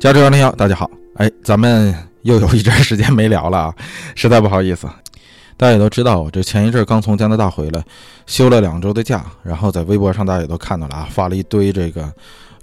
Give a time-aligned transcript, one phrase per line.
[0.00, 3.74] 加州幺零幺，大家好，哎，咱们又有一阵时间没聊了啊，
[4.14, 4.88] 实在不好意思。
[5.58, 7.84] 大家也都知道，我这前一阵刚从加拿大回来，
[8.24, 12.10] 休了两周的假，然后在微博上大家也都看到了啊，发了一堆这个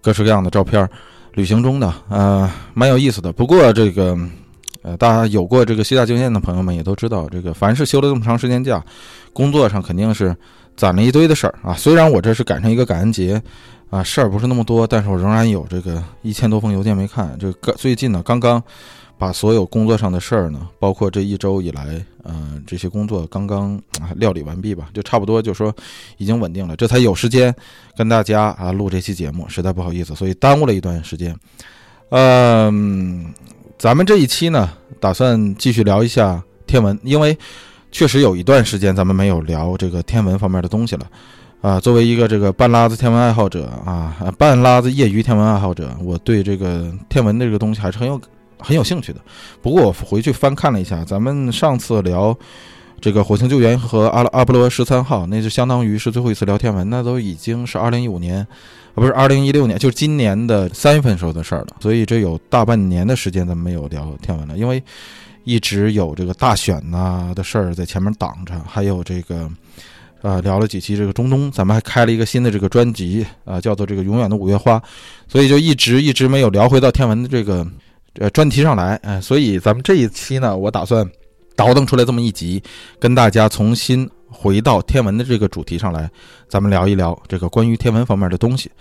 [0.02, 0.90] 各式各样的照片，
[1.36, 3.32] 旅行中的，呃，蛮有意思的。
[3.32, 4.18] 不过这个，
[4.82, 8.84] 呃，大家有过这个西大经验的朋友们也都知道，这个凡是休了这么长时间假，
[9.32, 10.36] 工作上肯定是
[10.76, 11.76] 攒了一堆的事儿啊。
[11.76, 13.40] 虽然我这是赶上一个感恩节。
[13.90, 17.38] 啊，事儿不是那么多，但是我仍然有这个一千多封邮件没看。
[17.40, 18.62] 这个最近呢，刚刚
[19.18, 25.74] 把所有工作上的事儿呢，包括这一周以来，呃，这些工作刚刚啊料理完毕吧，就差不多就说
[26.18, 27.54] 已经稳定了，这才有时间
[27.96, 31.34] 跟大家啊录这期节目，实在不好意思，所以耽误了一段时间。
[32.10, 33.34] 嗯，
[33.78, 34.70] 咱们这一期呢，
[35.00, 37.38] 打算继续聊一下天文，因为
[37.90, 41.08] 确实有一段时间咱们没有聊这个天文方面的东西了。
[41.60, 48.22] 啊，作为一个这个半拉子天文爱好者啊，半拉子业余天文爱好者，我对这个天文的这个东西还是很有
[48.60, 49.20] 很有兴趣的。
[49.62, 52.38] 不过我回去翻看了一下，咱们上次聊
[53.02, 58.38] 这个火星救援和阿阿波罗十三号，那就相当于是最后一次聊天文，那都已经是二零一五年，
[58.94, 61.78] 啊不是二零一六年，就是今年的三月份时候的事儿了。
[61.80, 64.82] 所以这有大半年的时间咱们没有聊天文了，因为
[65.44, 69.50] 一直有这个大选呐的事儿在前面挡着，还有这个。
[70.22, 74.82] 啊，聊了几期这个中东，咱们还开了一个新的这个专辑啊，叫做这个永远的五月花，
[75.28, 77.66] 所以就一直一直没有聊回到天文的这个
[78.16, 81.08] 呃专题上来，哎，所以咱们这一期呢，我打算
[81.56, 82.62] 倒腾出来这么一集，
[83.00, 86.10] 跟大家重新回到天文的这个主题上来，
[86.50, 88.72] 咱们聊一聊这个关于天文方面的东西。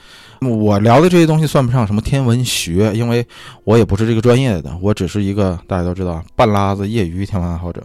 [0.41, 3.27] 我聊的这些东西算不上什么天文学，因为
[3.65, 7.83] 我也不是这个专业的，我只是一个大家都知道半拉子业余天文爱好者。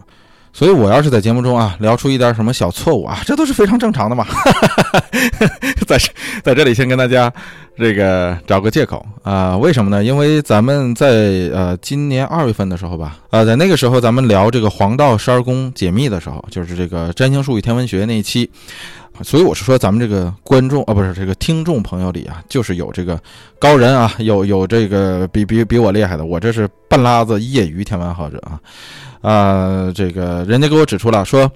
[0.52, 4.26] 所以，我要是在节目中啊聊出一点什么小错误啊，这都是非常正常的嘛。
[5.88, 5.98] 在
[6.44, 7.32] 在这里先跟大家
[7.76, 10.04] 这个找个借口啊，为什么呢？
[10.04, 11.08] 因为咱们在
[11.52, 18.48] 呃今年二月份的时候吧，啊，在那个时候咱们聊这个黄道十二宫解密的时候，就是这个占星术与天文学那一期，
[19.22, 23.18] 所以我是说咱们这个观众啊，不是这个听众朋友里啊，就是有这个
[23.58, 28.60] 高人啊，有有这个比比比我厉害的，我这是半拉子业余天文爱好者啊。
[29.22, 31.50] 啊，这个人家给我指出了，说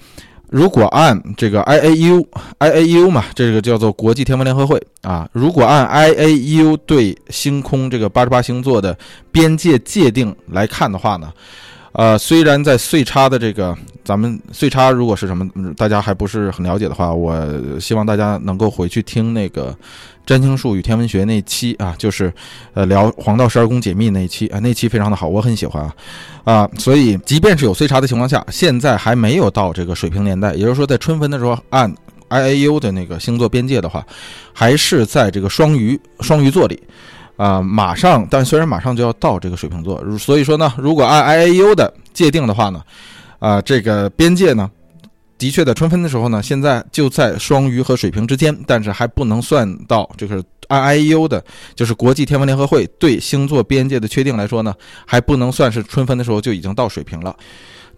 [0.48, 2.28] 如果按这个 I A U
[2.58, 8.96] I A U 嘛，这个叫做国际天文联合会啊，如果按 I A U 对星空这个八十八星座的
[9.32, 11.32] 边界界定来看的话呢，
[11.96, 17.34] 呃，虽然在岁差的这个咱们岁差如果是什么，大家还不是很了解的话，我
[17.80, 19.74] 希望大家能够回去听那个。
[20.26, 22.32] 占星术与天文学那期啊，就是
[22.74, 25.94] 呃聊黄道十二宫解密那一期啊，那期非常的好，我很喜欢啊
[26.42, 31.94] 啊，所以即便是有岁差的情况下，现在还没有到这个水平年代，也就是说在春分的时候按
[32.26, 34.04] I A U 的那个星座边界的话，
[34.52, 36.82] 还是在这个双鱼双鱼座里
[37.36, 42.82] 啊，马上，但虽然马上就要到这个水瓶座，所以说呢，如果按 I A U 的界定的话呢，
[43.38, 44.70] 啊，这个边界呢。
[45.38, 54.74] 的确，在春分的时候呢，现在就在双鱼和水瓶之间，但是还不能算到，就是按 IAU 的，就是国际天文联合会对星座边界的确定来说呢，
[55.04, 57.36] 还不能算是春分的时候就已经到水瓶了。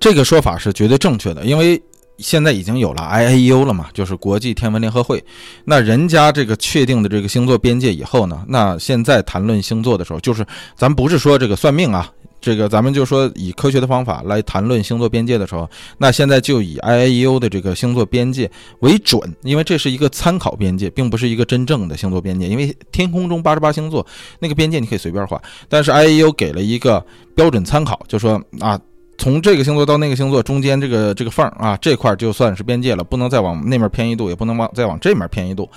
[0.00, 1.81] 这个说法是绝对正确的，因为
[2.18, 5.24] 现在已经有了 IAEU 了嘛，就是国际天文联合会。
[5.64, 10.46] 那人家这个确定的这个星座边界以后呢，那现在谈论星座的时候，就是
[10.76, 12.12] 咱不是说这个算命啊。
[12.40, 15.68] 这个咱们就说以科学的方法来谈论星座边界的时候，
[15.98, 22.46] 那现在就以 IAEU 的这个星座边界为准，因为这是一个参考边界，并不是一个真正的星座边界。
[22.46, 24.06] 因为天空中八十八星座
[24.38, 28.80] 那个边界你可以随便画，但是 IAEU 给了一个标准参考，就说啊。
[29.18, 35.68] 从这个星座到那个星座中间这个这个缝儿啊，这块就算是边界了，不能再往那面偏一度，也不能往再往这面偏一度。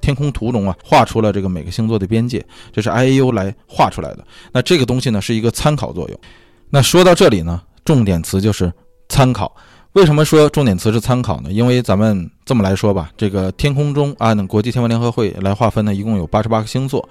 [0.00, 4.24] 天空图中啊，画出了这个每个星座的边界，这是 I A U 来画出来的。
[4.52, 6.20] 那这个东西呢，是一个参考作用。
[6.68, 8.72] 那说到这里呢，重点词就是
[9.08, 9.54] 参考。
[9.94, 11.50] 为什么说重点词是参考呢？
[11.50, 17.06] 因为咱们这么来说吧，这个天空中按国际天文联合会来划分呢，一共有八十八个星座。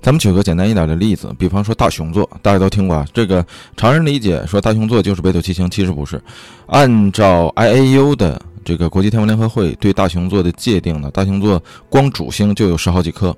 [0.00, 3.04] 咱们举个简单一点的例子，比方说大熊座，大家都听过啊。
[3.12, 3.44] 这个
[3.76, 6.22] 常人理解说大熊座就是北斗七星，其实不是。
[6.66, 13.36] 按照 I A U 的这个国际天文联合会对大熊座的界定呢，大熊座光主星就有十好几颗。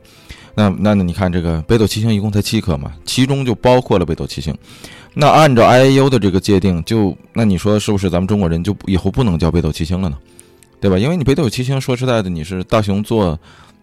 [0.55, 4.55] 那那那你看这个北斗七星一共才七颗嘛，其中就包括了北斗七星。
[5.15, 10.17] 那按照 I A U 的这个界定，就那你说是不是咱们中国人就以后不能叫北斗七星了呢？
[10.81, 10.99] 对吧？
[10.99, 13.39] 因为你北斗七星说实在的，你是大熊座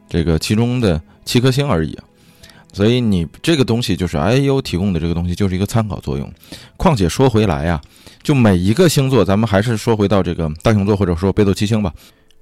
[0.09, 1.97] 这个其中的七颗星而已。
[2.71, 6.31] 所以你这个东西就是 I A U 提供的这个东西就是一个参考作用。
[6.77, 7.81] 况且说回来呀，
[8.21, 11.93] 就每一个星座，咱们还是说回到这个大熊座或者说北斗七星吧。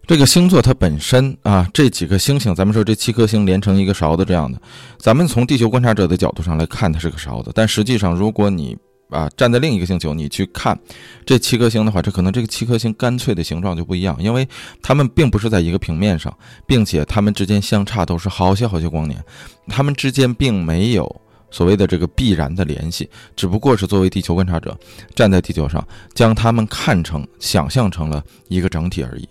[0.07, 4.57] 这个星座它本身啊，这几个星星，咱们说这七颗星连成一个勺子这样的，
[4.97, 7.51] 咱们从地球观察者的角度上来看，它是个勺子。
[7.53, 8.77] 但实际上，如果你
[9.09, 10.79] 啊站在另一个星球，你去看
[11.25, 14.47] 这七颗星的话，这可能这个七颗星干脆的形状就不一样，因为
[14.81, 16.33] 它们并不是在一个平面上，
[16.65, 19.21] 并且它们之间相差都是好些好些光年，
[19.67, 21.13] 它们之间并没有
[21.51, 24.73] 所谓的这个必然的联系，只不过是作为地球观察者
[25.13, 29.27] 站在地球上，将它们看成、想象成了一个整体而已。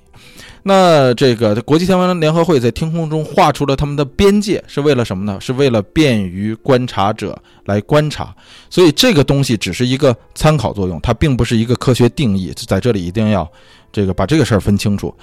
[0.63, 5.39] 那这个国际天文联合会在天空中画出了他们的边界，是为了什么呢？
[5.41, 8.35] 是为了便于观察者来观察。
[8.69, 12.53] 所以这个东西只是一个参考作用，它并不是一个科学定义。
[12.67, 13.49] 在这里一定要
[13.93, 15.15] 这个把这个事儿分清楚。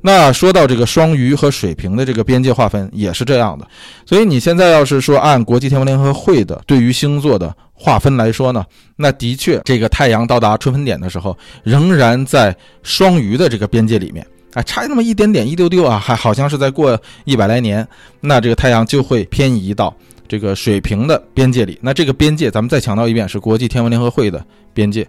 [0.00, 3.64] 那说到这个双鱼和水瓶的这个边界划分也是这样的。
[4.04, 8.64] 所以你现在要是说按国际天文联合会的对于星座的划分来说呢，
[8.96, 14.26] 那的确这个太阳到达春分点的时候，仍然在双鱼的这个边界里面。
[14.54, 17.86] 啊，差那么一点点，一丢丢啊，还好像是再过一百来年，
[18.18, 19.94] 那这个太阳就会偏移到
[20.26, 21.78] 这个水平的边界里。
[21.82, 25.06] 那这个边界，咱们再强调一遍，是国际天文联合会的边界。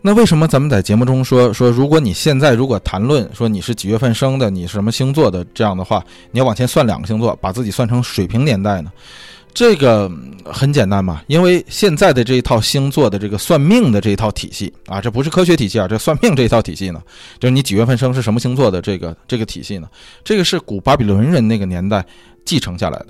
[0.00, 8.90] 那为什么咱们在节目中说说，如果你现在如果谈论说你是几月份生的，你是什么星座的这样的话，你要往前算两个星座，把自己算成水平年代呢？
[9.52, 10.10] 这个
[10.44, 17.02] 很简单嘛，因为现在的这一套星座的这个算命的这一套体系啊，这不是科学体系啊，这算命这一套体系呢，
[17.38, 19.88] 就是你几月份生是什么星座的这个这个体系呢，
[20.24, 22.04] 这个是古巴比伦人那个年代
[22.44, 23.08] 继承下来的，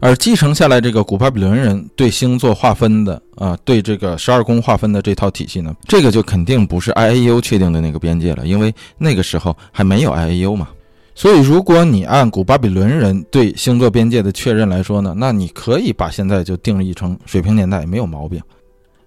[0.00, 10.68] 而继承下来这个古巴比伦人对星座划分的啊，对这个十二宫划分的这套体系呢，这个就肯定不是 I A U 确定的那个边界了，因为那个时候还没有 I A U 嘛。
[11.14, 18.40] 所以，如果你按古巴比伦人对星座边界的确认来说呢，那你可以把现在就定义成水平年代，没有毛病。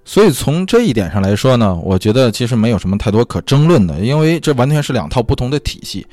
[0.05, 6.07] 所以从这一点上来说呢，我觉得其实没有什么太多可争论的，因为这完全是两套不同的体系。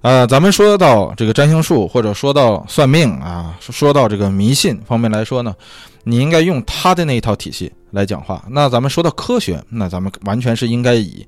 [0.00, 5.54] 呃，咱们说到这个占星术，或者说到算命啊，说到这个迷信方面来说呢，
[6.02, 8.44] 你应该用他的那一套体系来讲话。
[8.50, 11.24] 那咱们说到科学，那咱们完全是应该以。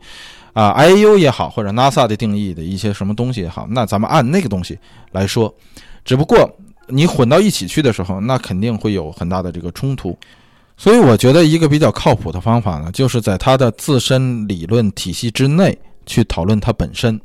[0.58, 4.76] 啊，I U 也好，或者 NASA 的定义的一些什么东西也好，那咱们按那个东西
[5.12, 5.55] 来说，
[6.05, 6.50] 只不过
[6.88, 10.19] 你混到一起去的时候，那肯定会有很大的这个冲突。
[10.76, 17.20] 所以我觉得一个比较靠谱的方法呢，就是在它的自身理论体系之内去讨论它本身。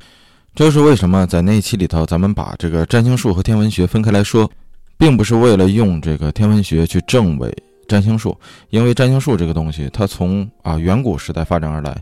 [0.53, 4.47] 这是为什么在那一期里头，咱们把这个占星术和天文学分开来说，
[4.95, 7.51] 并不是为了用这个天文学去证伪。
[7.87, 8.37] 占星术，
[8.69, 11.95] 因为占星术这个东西，它从啊远古时代发展而来，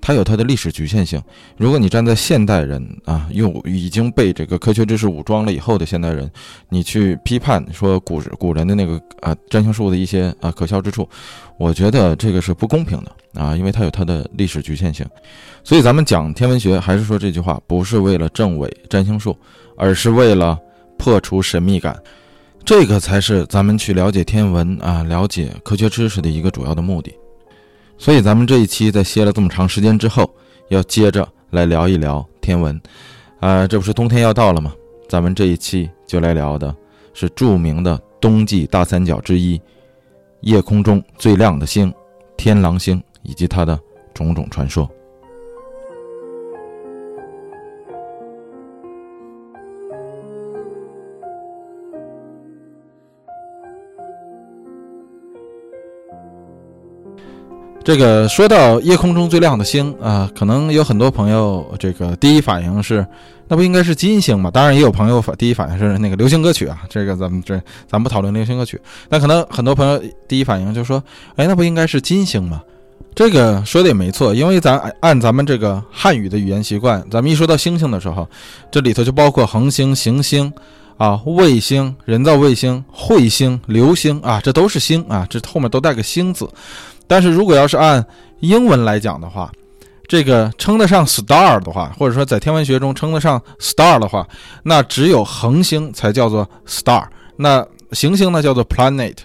[0.00, 1.22] 它有它的历史局限性。
[1.56, 6.30] 如果你站在现代人啊，又已经被这个科学知识武装了以后的现代人，
[6.68, 11.08] 你去批判说古古人的那个啊占星术的一些啊可笑之处，
[11.56, 15.06] 我觉得这个是不公平的啊，因为它有它的历史局限性。
[15.62, 19.36] 所以咱们讲天文学，还是说这句话，不是为了证伪占星术，
[19.76, 20.58] 而是为了
[20.96, 21.96] 破除神秘感。
[22.68, 27.10] 这个才是咱们去了解天文啊，了解科学知识的一个主要的目的。
[27.96, 30.30] 所以，咱们这一期在歇了这么长时间之后，
[30.68, 32.78] 要接着来聊一聊天文。
[33.40, 34.70] 啊，这不是冬天要到了吗？
[35.08, 36.76] 咱们这一期就来聊的
[37.14, 39.58] 是著名的冬季大三角之一——
[40.42, 41.90] 夜空中最亮的星——
[42.36, 43.80] 天狼星，以及它的
[44.12, 44.86] 种种传说。
[57.88, 63.06] 这个说到夜空中最亮的星啊，可能有很多朋友这个第一反应是，
[63.48, 64.50] 那不应该是金星吗？
[64.50, 66.82] 当然也有朋友反第一反应是那个流行歌曲啊。
[66.90, 67.58] 这个咱们这
[67.90, 68.78] 咱不讨论流行歌曲，
[69.08, 71.02] 那可能很多朋友第一反应就说，
[71.36, 72.60] 哎，那不应该是金星吗？
[73.14, 78.28] 这个说的也没错，因为咱按咱们这个汉语的语言习惯，咱们一说到星星的时候，
[78.70, 80.52] 这里头就包括恒星、行星
[80.98, 86.46] 啊、卫星、人造卫星、彗星、流星啊，这都是星啊，这后面都带个星字。
[87.08, 88.04] 但是如果要是按
[88.38, 89.50] 英文来讲的话，
[90.06, 94.24] 这个称得上 star 的话，或者说在天文学中称得上 star 的话，
[94.62, 97.04] 那只有恒星才叫做 star，
[97.36, 99.16] 那行星呢叫做 planet。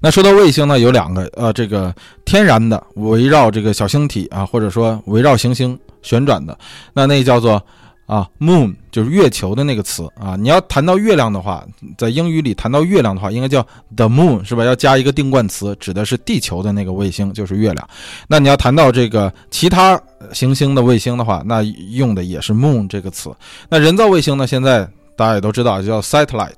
[0.00, 1.92] 那说到卫星呢，有两个，呃，这个
[2.24, 6.56] 天然的围绕这个小星体啊，或者说围绕行星旋转的，
[6.92, 7.60] 那那叫做。
[8.06, 10.36] 啊，moon 就是月球的那个词啊。
[10.36, 11.64] 你要谈到月亮的话，
[11.96, 14.64] 在英语里谈到月亮的话，应该叫 the moon 是吧？
[14.64, 17.88] 要加一个定冠词，指的是地球的那个卫星，就是月亮。
[18.28, 20.00] 那你要谈到这个其他
[20.32, 23.34] 行星的卫星的话，那用的也是 moon 这个词。
[23.68, 24.46] 那人造卫星呢？
[24.46, 26.50] 现在大家也都知道叫 satellite。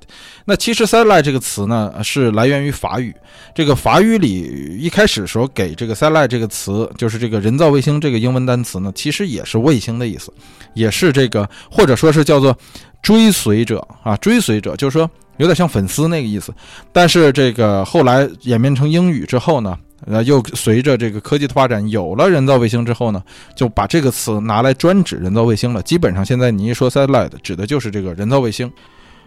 [0.45, 3.13] 那其实 satellite 这个词呢是来源于法语，
[3.53, 10.31] 这个法语里一开始时候给这个 satellite 这个词，就是这个人造卫星这个英文单词呢，其实也是卫星的意思，
[10.73, 12.57] 也是这个或者说是叫做
[13.01, 16.53] 追随者啊，追随者就是说有点像粉丝那个意思。
[16.91, 19.77] 但是这个后来演变成英语之后呢？
[20.05, 23.23] 那，又随着这个科技的发展，有了人造卫星之后呢，
[23.55, 25.81] 就把这个词拿来专指人造卫星了。
[25.81, 28.71] 基本上现在你一说 satellite，指的就是这个人造卫星。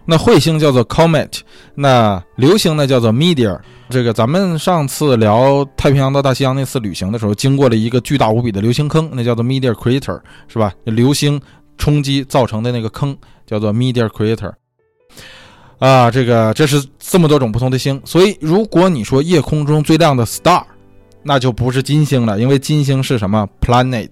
[0.07, 1.41] 那彗星叫做 comet，
[1.75, 3.59] 那流星呢叫做 meteor。
[3.91, 10.73] 这个咱们上次聊太平洋到大西洋那次旅行的时候，经过了一个巨大无比的流星坑，那叫做 meteor crater，是吧？
[10.85, 11.41] 流星
[11.77, 14.53] 冲击造成的那个坑叫做 meteor crater。
[15.81, 20.63] 啊，这个这是这么多种不同的星，所以如果你说夜空中最亮的 star，
[21.23, 24.11] 那就不是金星了，因为金星是什么 planet，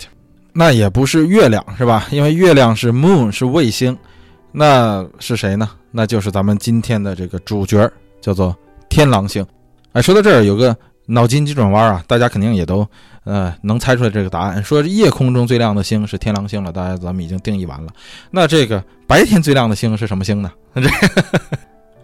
[0.54, 2.06] 那也不是月亮，是吧？
[2.10, 3.96] 因为月亮是 moon 是卫星，
[4.50, 5.68] 那是谁呢？
[5.90, 8.56] 那就是咱们今天的这个主角，叫做
[8.88, 9.46] 天狼星。
[9.92, 12.86] 哎，说到这儿有个脑筋急转弯啊，大家肯定也都
[13.28, 17.92] 呃能猜出来这个答案，说夜空中最亮的星是天狼星了，大家咱们已经定义完了。
[18.30, 20.50] 那这个白天最亮的星是什么星呢？
[20.74, 20.88] 这。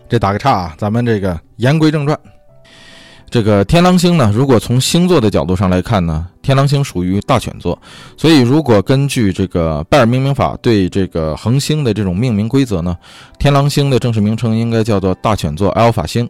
[0.07, 2.17] 这打个岔啊，咱们这个言归正传。
[3.31, 7.77] 这个天狼星呢，如果从星座的角度上来看呢，天狼星属于大犬座，
[8.17, 12.97] 所以如果根据这个拜耳命名法对这个恒星的这种命名规则呢，
[13.39, 16.29] 天狼星的正式名称应该叫做大犬座阿尔法星。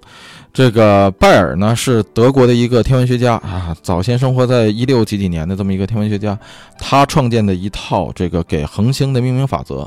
[0.55, 6.39] 这个拜耳呢是德国的一个天文学家啊，早先生活在一六几几年的这么一个天文学家，
[6.79, 9.87] 他创建的一套这个给恒星的命名法则。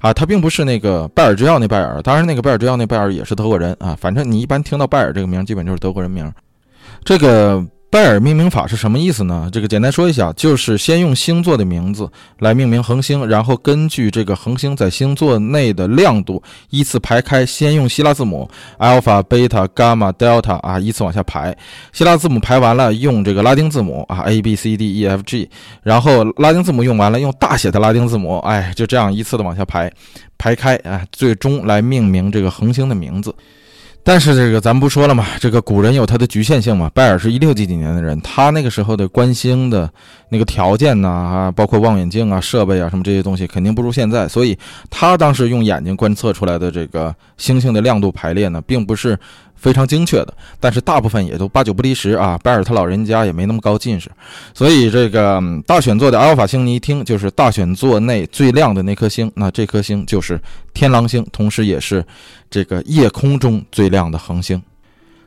[0.00, 3.96] 啊，他并不是那个拜尔之钥那拜尔，当然那个拜尔之钥那拜尔也是德国人啊。
[4.00, 6.32] 反正你一般听到拜尔这个名，基本就是德国人名。
[7.04, 7.64] 这个。
[7.96, 9.48] 拜耳命名法是什么意思呢？
[9.50, 12.06] 这个简单说一下，就是先用星座的名字
[12.40, 18.46] 来命名恒星，然后根据这个恒星在星座内的亮度依次排开，先用希腊字母
[18.78, 21.56] alpha、beta、gamma、delta 啊依次往下排。
[21.94, 25.48] 希腊字母排完了，用这个拉丁字母啊 a b c d e f g，
[25.82, 29.90] 然后拉丁字母用完了，用大写的拉丁字母，哎，就这样依次的往下排，
[30.36, 33.34] 排开啊，最终来命名这个恒星的名字。
[34.08, 36.88] 但是这个咱不说了嘛，这个古人有他的局限性嘛。
[36.94, 39.90] 拜尔是一六几几年的人，他那个时候的观星的
[40.28, 44.28] 那个条件呢，啊，包括望远镜啊、设备啊什么这些东西，肯定不如现在。
[44.28, 44.56] 所以
[44.90, 49.18] 他当时用眼睛观测出来的这个星星的亮度排列呢，并不是。
[49.56, 52.38] 非常精确的，但是大部分也都八九不离十啊。
[52.42, 54.10] 拜尔他老人家也没那么高近视，
[54.54, 60.40] 所以这个大选座的阿尔法星，你一听就是大选座内最亮的那颗星，那这颗星就是
[60.74, 62.04] 天狼星，同时也是
[62.50, 64.62] 这个夜空中最亮的恒星。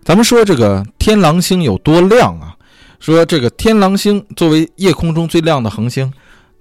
[0.04, 2.56] 咱们说这个天狼星有多亮啊？
[3.00, 6.12] 说这个天狼星作为夜空中最亮的恒星，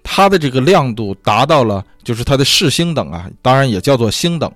[0.03, 4.51] 它的这个亮度达到了，就是它的视星等啊，当然也叫做星等。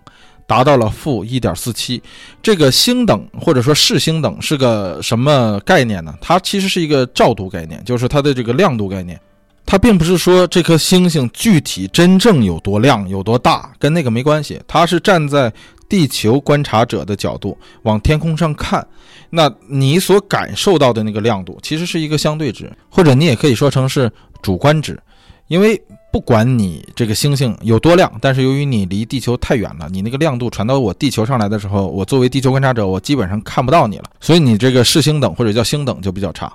[0.46, 2.02] 达到了负一点四七，
[2.42, 6.14] 这个星等或者说视星等是个什么概念呢？
[6.20, 9.18] 它其实是一个照度概念，就是它的这个亮度概念。
[9.64, 14.60] 它并不是说这颗星星具体真正有多亮有多大，跟那个没关系。
[14.66, 15.50] 它是站在
[15.88, 18.86] 地球观察者的角度往天空上看，
[19.30, 24.10] 那你所感受到的那个亮度其实是一个相对值，或者你也可以说成是
[24.42, 25.00] 主观值，
[25.46, 25.80] 因为。
[26.12, 36.52] 不管你这个星星有多亮，但是由于你离地球太远了，你那个亮度传到我地球上来的时候，我作为地球观察者，我基本上看不到你了，所以你这个视星等或者叫星等就比较差。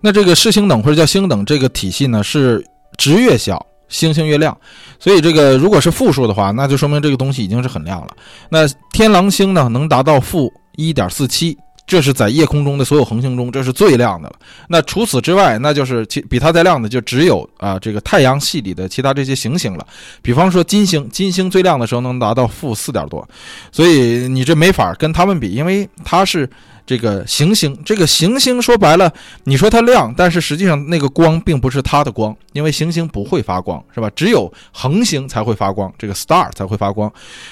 [0.00, 2.64] 那这个视星等或者叫星等这个体系呢，是
[2.96, 4.56] 值越小，星星越亮。
[4.98, 8.08] 所以这个如果是负数的话，那就说明这个东西已经是很亮了。
[8.48, 11.58] 那天狼星呢，能达到负一点四七。
[11.86, 14.36] 这是在夜空中的所有恒星中，这是最亮的了。
[14.68, 19.86] 那除此之外，那就是其比它再亮的，就只有啊这个太阳系里的其他这些行星了。
[20.22, 23.28] 比方说金星，金星最亮的时候能达到负四点多，
[23.70, 26.48] 所以你这没法跟他们比，因为它是。
[26.86, 29.10] 这个行星，这个行星说白了，
[29.44, 34.10] 你说它亮，但是实际上那个光并不是它的光，因为行星不会发光，是吧？
[34.14, 37.10] 只有恒星才会发光，这个 star 才会发光。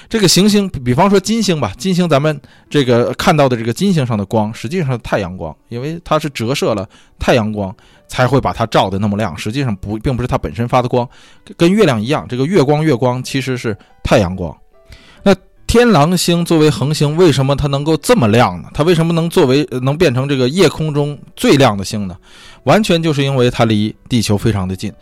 [0.09, 6.87] 这个行星，比方说金星吧，金星咱们这个看到的这个金星上的光，实际上太阳光，因为它是折射了
[7.19, 7.75] 太阳光
[8.09, 11.09] 才会把它照的那么亮，实际上不并不是它本身发的光，
[11.57, 14.55] 跟月亮一样，这个月光月光其实是太阳光。
[15.73, 18.69] 天狼星作为恒星，为什么它能够这么亮呢？
[18.75, 22.15] 它为什么能作为能变成这个夜空中最亮的星呢？
[22.65, 24.93] 完全就是因为它离地球非常的近，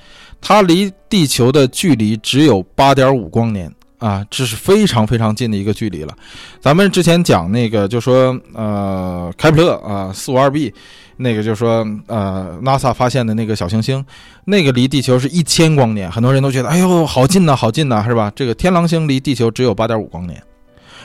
[0.40, 6.14] 它离地球的距离只有八点五光年啊，这是非常非常近的一个距离了。
[6.60, 10.72] 咱们之前讲那个，就说呃，开普勒啊，四五二 b。
[11.16, 14.02] 那个就说，呃，NASA 发现的那个小行星，
[14.46, 18.32] 那个离地球是一千光年，很多人都觉得，哎呦，好近呐，好近呐，是吧？
[18.36, 20.40] 这个天狼星离地球只有八点五光年。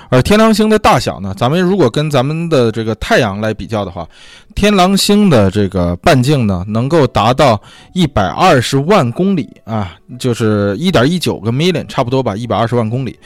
[0.09, 1.33] 而天狼星的大小呢？
[1.35, 4.07] 咱们如果跟咱们的这个太阳来比较的话，
[4.53, 7.59] 天狼星的这个半径呢，能够达到
[7.93, 13.17] 一百二十万公里啊，就是一点一九个 million，差不多吧，一百二十万公里。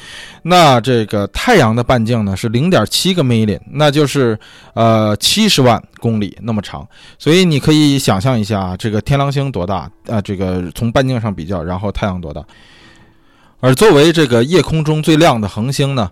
[0.44, 4.40] 那这个太阳的半径呢是零点七个 million，那就是
[4.74, 6.88] 呃七十万公里那么长。
[7.18, 10.22] 所以你可以想象一下，这个天狼星多大啊？
[10.22, 12.42] 这个从半径上比较，然后太阳多大？
[13.60, 16.10] 而作为这个夜空中最亮的恒星呢？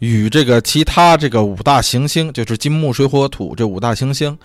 [0.00, 4.36] 与这个其他这个五大行星，就是金木水火土这五大行星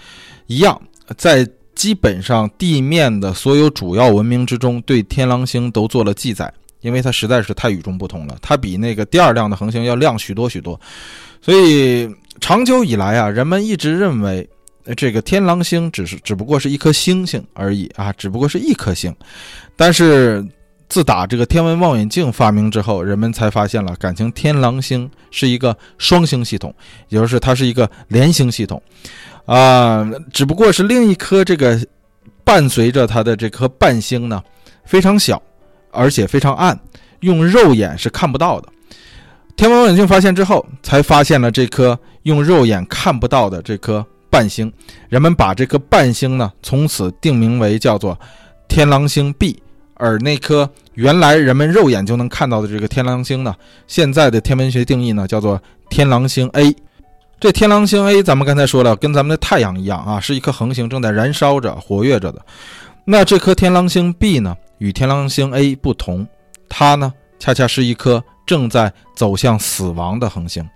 [0.48, 0.82] 一样，
[1.18, 10.80] 在基本上地面的所有主要文明之中，对天狼星都做了记载，因为它实在是太与众不同了，它比那个第二亮的恒星要亮许多许多。
[11.42, 14.48] 所以长久以来啊，人们一直认为
[14.96, 19.16] 这个天狼星只是只不过是一颗星星而已啊，只不过是一颗星，
[19.76, 20.44] 但是。
[20.94, 26.72] 自打这个天文望远镜发明之后，人们才发现了感情天狼星是一个双星系统，
[27.10, 28.80] 也就是它是一个连星系统，
[29.46, 31.84] 啊，只不过是另一颗这个
[32.44, 34.40] 伴随着它的这颗伴星呢，
[34.86, 35.42] 非常小，
[35.90, 36.80] 而且非常暗，
[37.22, 38.70] 用肉眼是看不到的。
[39.56, 44.72] 天文望远镜发现之后，才发现了这颗用肉眼看不到的这颗伴星，
[45.10, 48.16] 人们把这颗伴星呢，从此定名为叫做
[48.68, 49.60] 天狼星 B。
[50.04, 53.56] 而那颗原来人们肉眼就能看到的这个天狼星呢，
[53.88, 56.76] 现在的天文学定义呢叫做天狼星 A。
[57.40, 62.46] 这天狼星 A，咱们刚才说了，跟咱们的太阳一样啊，是一颗恒星，正在燃烧着、活跃着的。
[63.06, 66.28] 那这颗天狼星 B 呢，与天狼星 A 不同，
[66.68, 70.68] 它呢恰恰是一颗正在走向死亡的恒星。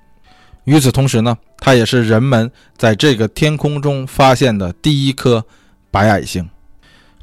[0.64, 5.44] 与此同时呢，它也是人们在这个天空中发现的第一颗
[5.92, 6.50] 白矮星。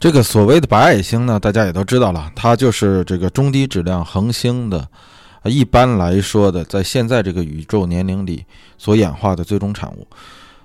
[0.04, 4.87] 这个所谓的白矮星呢，大家也都知道了，它就是这个中低质量恒星的，
[5.44, 8.44] 一般来说的，在现在这个宇宙年龄里
[8.76, 10.06] 所演化的最终产物。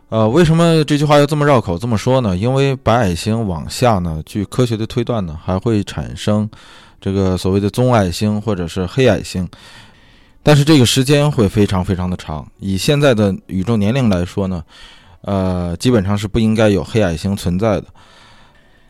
[0.09, 2.35] 呃，为什么这句话要这么绕口这么说呢？
[2.35, 6.49] 因为白矮星往下呢，据科学的推断呢，还会产生
[6.99, 9.47] 这个所谓的棕矮星或者是黑矮星，
[10.43, 12.45] 但是这个时间会非常非常的长。
[12.59, 14.61] 以现在的宇宙年龄来说呢，
[15.21, 17.85] 呃，基本上是不应该有黑矮星存在的。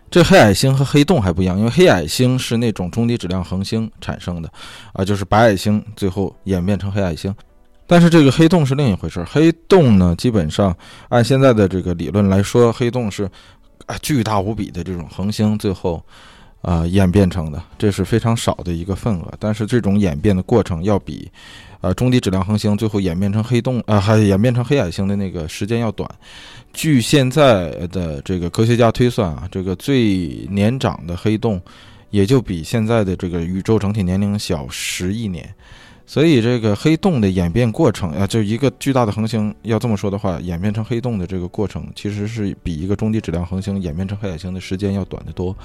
[0.09, 4.51] 这黑矮星和黑洞还不一样，因为黑矮星是那种中低质量恒星产生的，
[4.93, 7.33] 啊，就是白矮星最后演变成黑矮星。
[7.85, 9.25] 但是这个黑洞是另一回事儿。
[9.25, 10.75] 黑洞呢，基本上
[11.09, 13.29] 按现在的这个理论来说，黑洞是
[13.85, 16.03] 啊巨大无比的这种恒星最后
[16.61, 19.33] 啊演变成的，这是非常少的一个份额。
[19.39, 21.31] 但是这种演变的过程要比。
[21.81, 26.09] 呃，中低质量恒星最后演变成黑洞，呃，还演变成黑矮星的那个时间要短。
[26.73, 31.61] 据现在的这个科学家推算啊，这个最年长的黑洞
[32.09, 35.47] 也就比现在的这个宇宙整体年龄小十亿年。
[36.05, 45.55] 所以，这个黑洞的演变过程啊，就一个巨大的恒星，要这么说的话，演变成黑洞的这个过程，其实是比一个中低质量恒星演变成黑矮星的时间要短得多。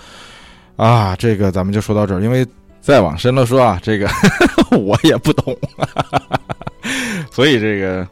[0.77, 2.47] 啊，这个咱们就说到这儿，因为。
[2.81, 4.07] 再往深了说啊，这个
[4.73, 5.57] 我也不懂，
[7.33, 8.07] 所以这个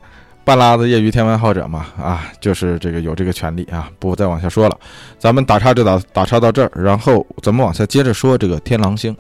[0.45, 4.77] 半拉子业余天文爱好者嘛，啊，就是这个有这个权利啊，不再往下说了。
[5.19, 9.17] 咱们打岔就打打岔到这儿，然后咱们往下接着说这个天狼星。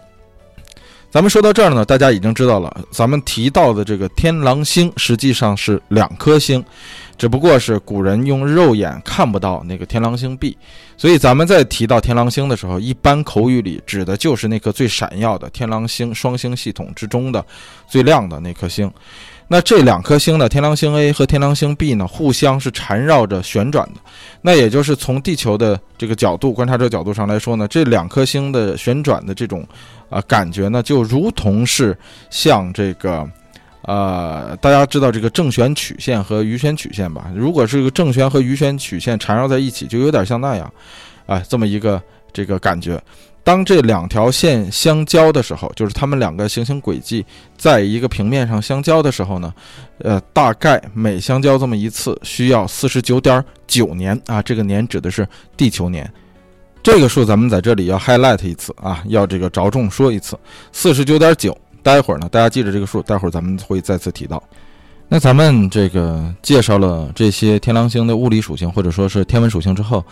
[1.10, 6.64] 咱们说到这儿呢，大家已经知道了，咱们提到的这个天狼星实际上是两颗星。
[7.18, 10.56] 只不过是古人用肉眼看不到那个天狼星 B，
[10.96, 17.44] 所以咱们在提到天狼星的时候，一般口语里指的就是那颗最闪耀的天狼星双星系统之中的
[17.86, 18.90] 最亮的那颗星。
[19.52, 24.00] 那这两颗星呢，天狼星 A 和天狼星 B 呢，互相是缠绕着旋转的。
[24.40, 29.62] 那也就是从地球的这个角度观察者角度上来说呢，这两颗星的旋转的这种
[30.08, 31.94] 啊感觉呢，就如同是
[32.30, 33.28] 像这个。
[33.82, 37.30] 呃，大家知道这个正弦曲线和余弦曲线吧？
[37.34, 40.72] 如果是一个正弦和余弦曲线缠绕在一起，就有点像那样，
[41.26, 42.00] 啊，这么一个
[42.32, 43.02] 这个感觉。
[43.44, 47.24] 当这两条线相交的时候，就是它们两个行星轨迹
[47.56, 49.52] 在一个平面上相交的时候呢，
[49.98, 55.26] 呃，大概每相交这么一次需要四十九点九年啊，这个年指的是
[55.56, 56.08] 地球年。
[56.82, 60.38] 这个数咱们在这里要 highlight 一次啊，要这个着重说一次，
[60.72, 61.56] 四十九点九。
[61.82, 64.40] 待会儿呢，大家记着这个数，待会儿咱们会再次提到。
[65.14, 70.02] 那咱们这个介绍了这些天狼星的物理属性或者说是天文属性之后，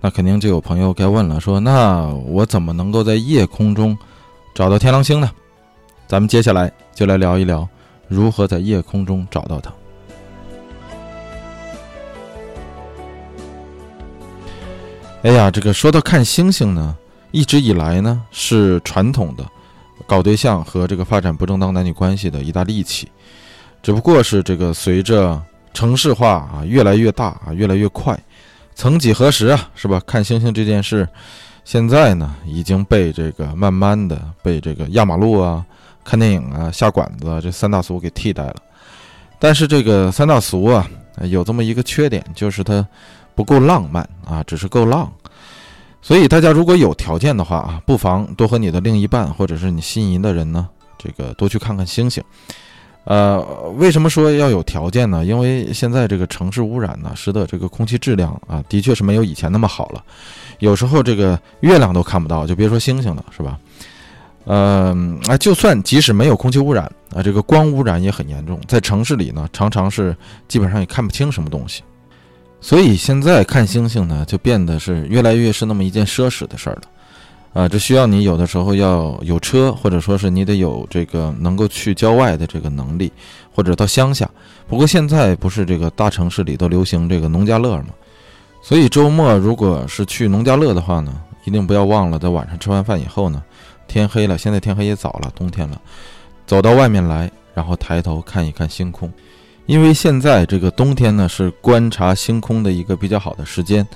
[0.00, 3.96] 那肯定就有朋友该问了，说那我怎么能够在夜空中
[4.56, 5.30] 找到天狼星呢？
[6.08, 7.68] 咱们接下来就来聊一聊
[8.08, 9.72] 如何在夜空中找到它。
[15.22, 16.96] 哎呀，这个说到看星星呢，
[17.30, 19.46] 一直以来呢是传统的
[20.04, 23.08] 搞对象和这个发展不正当男女关系的一大利器，
[23.82, 25.40] 只不过是这个随着
[25.72, 28.18] 城市化啊越来越大啊越来越快，
[28.74, 30.00] 曾几何时啊是吧？
[30.06, 31.08] 看星星这件事，
[31.64, 35.64] 现在呢已经被这个慢慢的被这个压马路啊、
[36.04, 38.56] 看电影啊、下馆子这三大俗给替代了。
[39.38, 40.88] 但是这个三大俗啊
[41.22, 42.86] 有这么一个缺点，就是它。
[43.38, 45.08] 不够浪漫啊，只是够浪，
[46.02, 52.20] 所以大家如果有条件的话啊，不妨多和你的另一半或者是你心仪的人呢，这个多去看看星星。
[53.08, 53.40] 呃，
[53.78, 55.24] 为什么说要有条件呢？
[55.24, 60.04] 因为现在这个城市污染呢，使得这个空气质量啊，的确是没有以前那么好了。
[60.58, 63.58] 有时候这个月亮都看不到，就别说星星了，是吧？
[64.44, 70.14] 嗯，啊，就算即使没有空气污染啊，这个光污染也很严重，在城市里呢，常常是
[70.46, 71.82] 基本上也看不清什么东西。
[72.60, 76.82] 所以现在看星星呢，就变得是越来越是那么一件奢侈的事儿了，
[77.52, 83.10] 啊，这需要你有的时候要有车，或者说是你得有这个能够去郊外的这个能力，
[83.52, 84.28] 或者到乡下。
[84.68, 87.88] 不过现在不是这个大城市里都流行这个农家乐吗？
[88.62, 91.12] 所以周末如果是去农家乐的话呢，
[91.44, 93.42] 一定不要忘了在晚上吃完饭以后呢，
[93.86, 95.80] 天黑了，现在天黑也早了，冬天了，
[96.46, 99.10] 走到外面来，然后抬头看一看星空。
[99.66, 103.86] 因为现在这个冬天呢，是观察星空的一个比较好的时间，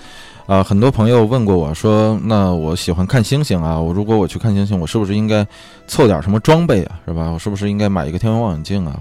[0.47, 5.47] 啊，很多朋友问过我说，那我喜欢看星星啊，我如果我去看星星，我是不是应该
[5.87, 7.31] 凑点什么装备啊，是吧？
[7.31, 9.01] 我是不是应该买一个天文望远镜啊？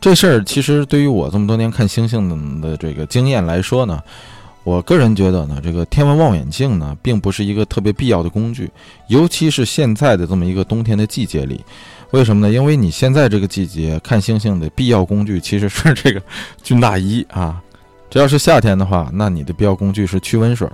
[0.00, 4.02] 这事儿其实对于我这么多年看星星的这个经验来说呢，
[4.64, 8.70] 我个人觉得呢，这个天文望远镜呢，并不是一个特别必要的工具，
[9.06, 11.64] 尤其是现在的这么一个冬天的季节里。
[12.10, 12.52] 为什么呢？
[12.52, 16.20] 因为你现在这个季节看星星的必要工具其实是这个
[16.62, 17.62] 军大衣啊。
[18.14, 20.68] 这要是夏天的话，那你的必要工具是驱蚊水。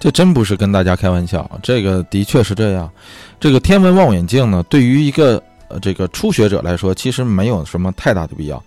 [0.00, 2.90] 这真不是跟大家开玩笑，这个的确是这样。
[3.38, 8.60] 这个天文望远镜呢，对于一个呃这个初学者来说，其实没有什么太大的必要。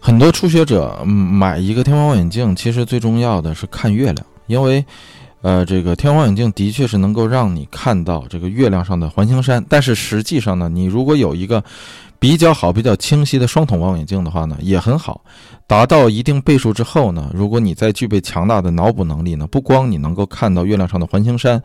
[0.00, 4.84] 很多初学者买一个天文望远镜，其实最重要的是看月亮，因为。
[5.42, 11.64] 呃，这个天文望远镜的确是能够让你看到这个月亮上的环形山，但是实际上呢，你如果有一个
[12.20, 15.24] 比较好、比较清晰的双筒望远镜的话呢，也很好。
[15.66, 21.60] 达到一定倍数之后呢，如果你再具备强大的脑补能力呢，不光你能够看到月亮上的环形山，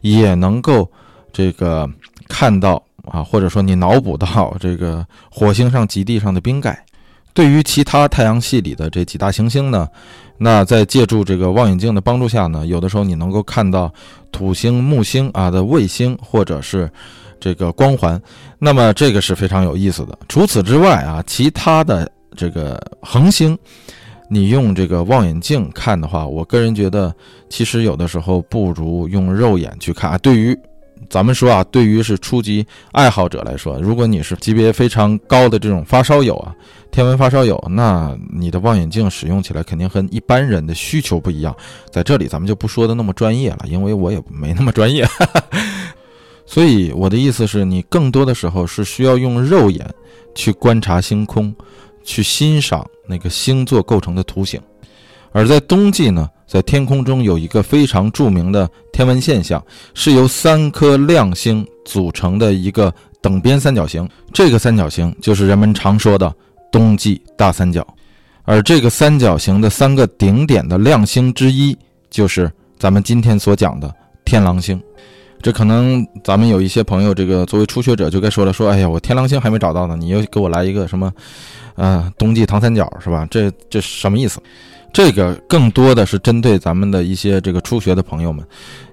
[0.00, 0.90] 也能够
[1.32, 1.88] 这个
[2.28, 6.84] 看到啊，或者说你脑补到这个火星上极地上的冰盖。
[7.32, 9.88] 对于其他太阳系里的这几大行星呢？
[10.42, 13.92] 那在借助这个望远镜的帮助下呢，有的时候你能够看到
[14.32, 16.90] 土星、木星啊的卫星，或者是
[17.40, 18.20] 这个光环，
[18.58, 20.16] 那么这个是非常有意思的。
[20.28, 23.58] 除此之外啊，其他的这个恒星，
[24.28, 27.12] 你用这个望远镜看的话，我个人觉得
[27.48, 30.18] 其实有的时候不如用肉眼去看啊。
[30.18, 30.56] 对于
[31.08, 36.54] 咱们说啊，对于是初级爱好者来说，如果你是级别非常高的这种发烧友啊。
[36.92, 41.54] 天文发烧友，那你的望远镜使用起来肯定和一般人的需求不一样。
[41.92, 45.06] 在这里，咱们就不说的那么专业了，因为我也没那么专业。
[46.50, 49.88] 所以我的意思是你更多的时候是需要用肉眼
[50.34, 51.54] 去观察星空，
[52.02, 54.60] 去欣赏那个星座构成的图形。
[55.30, 64.08] 而在冬季呢，在天空中有一个非常著名的天文现象，是由三颗亮星组成的一个等边三角形。
[64.32, 66.34] 这个三角形就是人们常说的。
[66.72, 67.84] 冬季大三角，
[68.44, 71.76] 而这个三角形的三个顶点的亮星之一，
[72.08, 73.92] 就是咱们今天所讲的
[74.24, 74.80] 天狼星。
[75.42, 81.12] 这可能咱们有一些朋友，这个作为初学者就该说了，说哎呀，我天狼星还没找到呢，你又给我来一个什么，
[81.76, 83.26] 呃，冬季唐三角是吧？
[83.30, 84.40] 这这什么意思？
[84.92, 88.44] 这个更多的是针对咱们的一些这个初学的朋友们，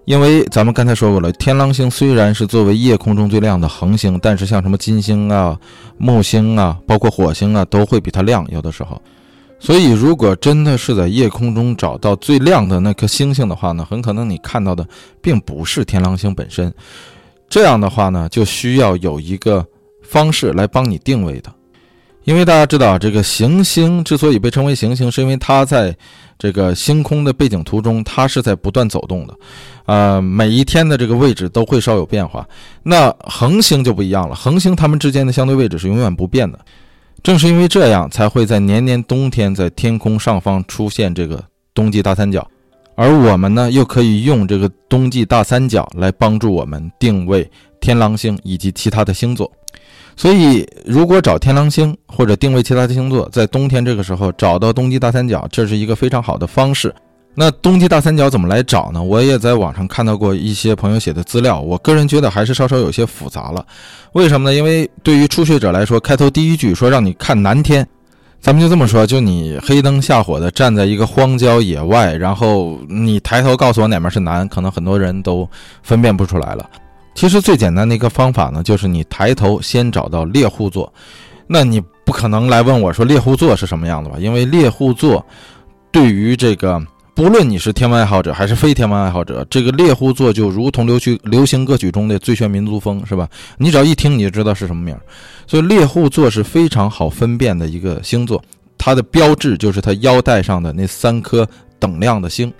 [0.06, 5.58] 因为咱们刚才说过了，天狼星虽然是作为夜空中最亮的恒星，但是像什么金星啊、
[5.98, 8.46] 木星啊，包括火星啊，都会比它亮。
[8.52, 9.02] 有的时候，
[9.60, 14.88] 所以如果真的是在夜空中找到最亮的那颗星星的话呢，很可能你看到的
[15.22, 16.74] 并不是天狼星本身。
[17.50, 19.66] 这样的话呢，就需要有一个
[20.04, 21.52] 方式来帮你定位的。
[22.24, 25.96] 因为大家知道，这个行星之所以被称为行星，是因为它在
[26.38, 29.34] 这个星空的背景图中，它是在不断走动的，
[29.86, 32.46] 呃，每一天的这个位置都会稍有变化。
[32.84, 36.60] 那恒星就不一样了，恒星它们之间的相对位置是永远不变的。
[37.24, 42.48] 正是因为这样，才会在年年冬天在天空上方出现这个冬季大三角，
[42.96, 47.50] 而我们呢，又可以用这个冬季大三角来帮助我们定位
[47.82, 49.52] 天狼星以及其他的星座。
[50.16, 56.94] 所以，如果找天狼星或者定位其他的星座，在冬天这个时候找到冬季大三角，这是一个非常好的方式，
[57.40, 59.04] 那冬季大三角怎么来找呢？
[59.04, 63.64] 我也在网上看到过一些朋友写的资料，我个人觉得还是稍稍有些复杂了。
[64.14, 64.56] 为什么呢？
[64.56, 67.88] 因为对于初学者来说，开头第一句说让你看南天，
[68.42, 75.48] 咱们就这么说，就你黑灯瞎火的站在一个荒郊野外，然后你抬头告诉我哪面是南，可能很多人都
[75.84, 76.68] 分辨不出来了。
[77.14, 80.92] 其实最简单的一个方法呢，就是你抬头先找到猎户座。
[81.46, 84.18] 那你不可能来问我说猎户座是什么样的吧？
[84.18, 85.24] 因为猎户座
[85.92, 86.82] 对于这个。
[87.18, 93.28] 不论你是天文爱好者还是非天文爱好者，这个猎户座就如同流曲流行歌曲中的《最炫民族风》，是吧？
[93.58, 95.02] 你只要一听你就知道是什么名儿。
[95.48, 98.40] 所以猎户座是非常好分辨的一个星座，
[98.78, 101.50] 它的标志就是它腰带上的那三颗
[101.80, 102.54] 等亮的星，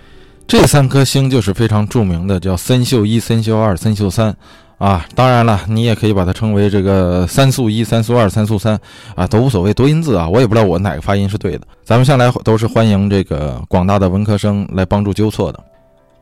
[0.48, 4.36] 这三颗星就是非常著名的，叫参宿一、参宿二、参宿三。
[4.78, 8.78] 啊，当然了，你也可以把它称为这个三素一、三素二、三素三
[9.16, 11.66] 啊，都无所谓，多音字啊，我也不知道我哪个发音是对的。
[11.82, 15.58] 咱们向来都是欢迎这个广大的文科生来帮助纠错的。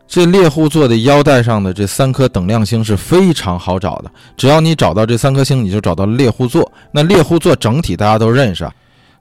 [0.08, 6.72] 这猎户座的腰带上的这三颗等亮星是非常好找的，只要你找到这三颗星，你就找到猎户座。
[6.90, 8.72] 那猎户座整体大家都认识啊，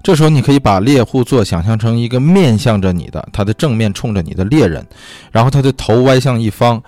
[0.02, 4.86] 这时候你可以把猎户座想象成一个面向着你的，它的正面冲着你的猎人，
[5.30, 6.82] 然后他的头歪向一方，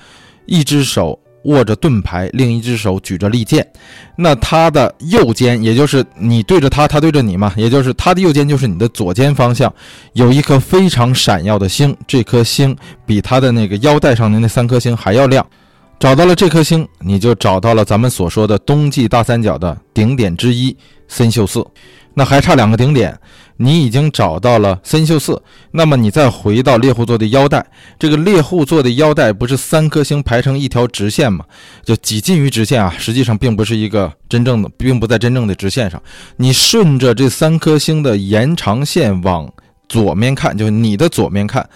[0.46, 1.20] 一只手。
[1.48, 3.68] 握着盾牌，另一只手举着利剑，
[4.16, 9.74] 那他的右肩，也就是你对着他，他对着你嘛，也就是他的右肩就是你的左肩方向，
[10.14, 15.46] 有一颗非常闪耀的星，这颗星比他的那个腰带上的那三颗星还要亮。
[16.00, 20.76] 找到了这颗星，你就找到了咱们所说的冬季大三角的顶点之一
[21.08, 21.66] 参宿四。
[22.18, 23.16] 那还差两个顶点，
[23.58, 27.64] 你已经找到了参宿四，那么你再回到猎户座的腰带，
[28.00, 31.46] 这个猎户座的腰带不是三颗星排成一条直线吗？
[31.86, 36.02] 就几近于直线啊，实际上并不是一个真正的，并不在真正的直线上。
[36.38, 39.48] 你顺着这三颗星的延长线往
[39.88, 41.70] 左面看，就是你的左面看，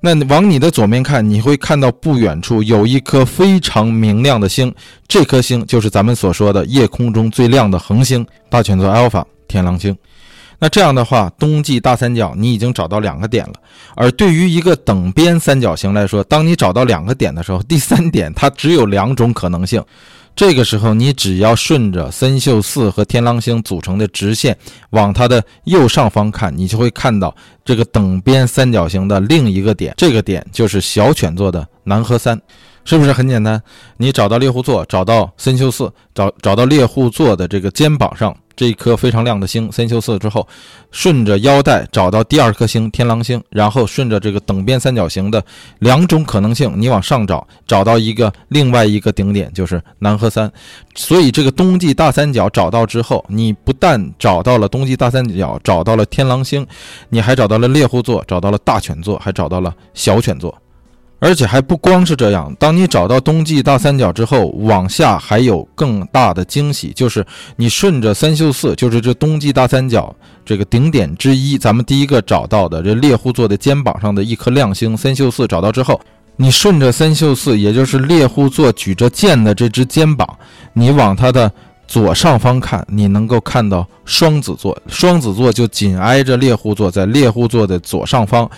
[0.00, 4.72] 那往你的左面看，你会看到不远处有一颗非常明亮的星，
[5.08, 9.24] 这颗星就是咱们所说的夜空中最亮的恒星大犬座 Alpha。
[9.48, 9.96] 天狼星，
[10.60, 13.54] 那这样的话，冬季大三角你已经找到两个点了。
[13.96, 19.82] 而对于一个等边三角形来说，当你找到两个点的时候，第三点它只有两种可能性。
[20.36, 24.56] 这个时候，你只要顺着参宿四和天狼星组成的直线
[24.90, 27.34] 往它的右上方看，你就会看到
[27.64, 29.92] 这个等边三角形的另一个点。
[29.96, 32.40] 这个点就是小犬座的南河三，
[32.84, 33.60] 是不是很简单？
[33.96, 38.36] 你找到猎户座，找到参宿四，找找到猎户座的这个肩膀上。
[38.58, 40.44] 这一颗非常亮的星三宿四之后，
[40.90, 45.40] 顺着腰带找到第二颗星天狼星，然后顺着这个等边三角形的
[45.78, 50.50] 两种可能性，你往上找，找到一个另外一个顶点，就是南河三。
[50.96, 56.66] 所以这个冬季大三角找到之后，你不但找到了冬季大三角，找到了天狼星，
[57.10, 60.52] 你还找到了猎户座，找到了大犬座，还找到了小犬座。
[61.20, 67.26] 而且还不光是这样，当你找到冬季大三角之后，往下还有更大的惊喜，就是
[67.56, 76.00] 你顺着三秀四，就是这冬季大三角这个顶点之一，咱们第一个找到的这猎户座的肩膀上的一颗亮星三秀四找到之后，
[76.36, 80.38] 你顺着三秀四，也就是猎户座举着剑的这只肩膀，
[80.72, 81.50] 你往它的。
[81.88, 84.76] 左上方看，你能够看到双子座。
[84.86, 88.48] 双子座就紧挨着猎户座，在猎户座的左上方，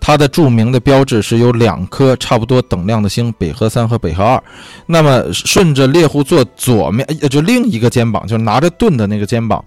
[0.00, 4.42] 它的著名的标志是有两颗差不多等亮的星，北河三和北河二。
[4.86, 9.62] 那么顺着猎户座左面，就另一个肩膀，就是拿着盾的那个肩膀，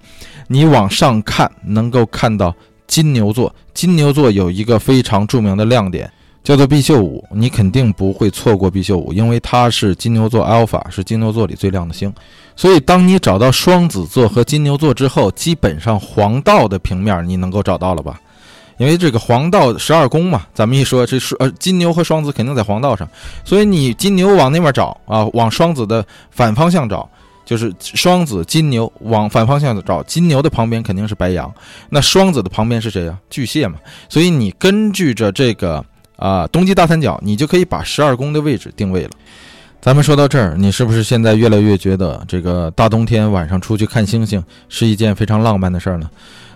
[0.48, 2.54] 你往上看，能够看到
[2.88, 3.54] 金牛座。
[3.76, 6.12] 金牛座有一个非常著名的亮点。
[6.44, 12.12] 叫做毕宿五，你肯定不会错过毕宿五，因为它是金牛座 Alpha，是金牛座里最亮的星。
[12.56, 18.20] 所以，当你找到双子座和金牛座之后，基本上黄道的平面你能够找到了吧？
[18.78, 23.08] 因为这个黄道十二宫嘛，咱们一说这是呃金牛和双子肯定在黄道上，
[23.46, 27.08] 所以你金牛往那边找啊，往双子的反方向找，
[27.46, 31.54] 就是双子金牛往反方向找，金牛的旁边肯定是白羊，
[31.90, 33.18] 那双子的旁边是谁呀？
[33.30, 33.78] 巨蟹嘛。
[34.10, 35.86] 所以你根据着这个。
[36.22, 39.10] 啊，冬季大三角，你就可以把十二宫的位置定位了。
[39.82, 46.08] 咱们说到这儿，你是不是现在越来越觉得这个大冬天晚上出去看星星是一件非常浪漫的事儿呢？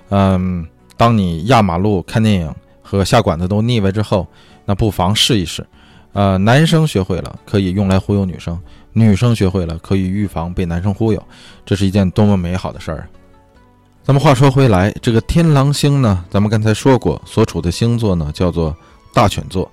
[0.09, 0.63] 嗯，
[0.95, 4.27] 当你压马路看电影和下馆子都腻歪之后，
[4.65, 5.65] 那不妨试一试。
[6.13, 8.55] 呃，男生学会了可以用来忽悠女生，
[8.93, 11.19] 女生学会了可以预防被男生忽悠，
[11.65, 13.07] 这是一件多么美好的事儿啊。
[14.03, 18.77] 咱们话说回来，这个天狼星呢，咱们刚才说过，所处的星座呢叫做。
[19.15, 19.71] 大犬座，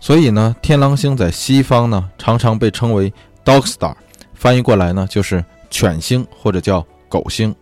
[0.00, 3.12] 所以呢，天狼星在西方呢常常被称为
[3.44, 3.94] Dog Star，
[4.34, 7.54] 翻译过来呢就是犬星或者叫狗星。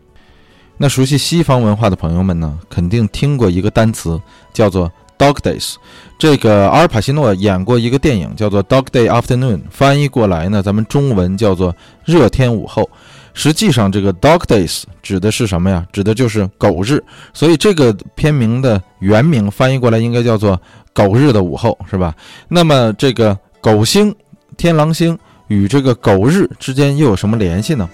[0.78, 4.18] 那熟悉西方文化的朋友们呢，肯定听过一个单词
[4.54, 5.74] 叫做 Dog Days。
[6.18, 11.74] 这个阿尔帕西诺演过一个电影叫做《Dog Day Afternoon》，翻译过来呢，咱们中文叫做
[12.06, 12.88] “热天午后”。
[13.34, 15.86] 实际上，这个 Dog Days 指的是什么呀？
[15.92, 17.02] 指的就是狗日。
[17.32, 20.60] 所以这个片名的原名翻译过来应该叫做
[20.98, 22.12] “狗日的午后”，是吧？
[22.48, 24.12] 那么这个狗星、
[24.56, 27.88] 天狼星与这个狗日之间又有什么联系呢？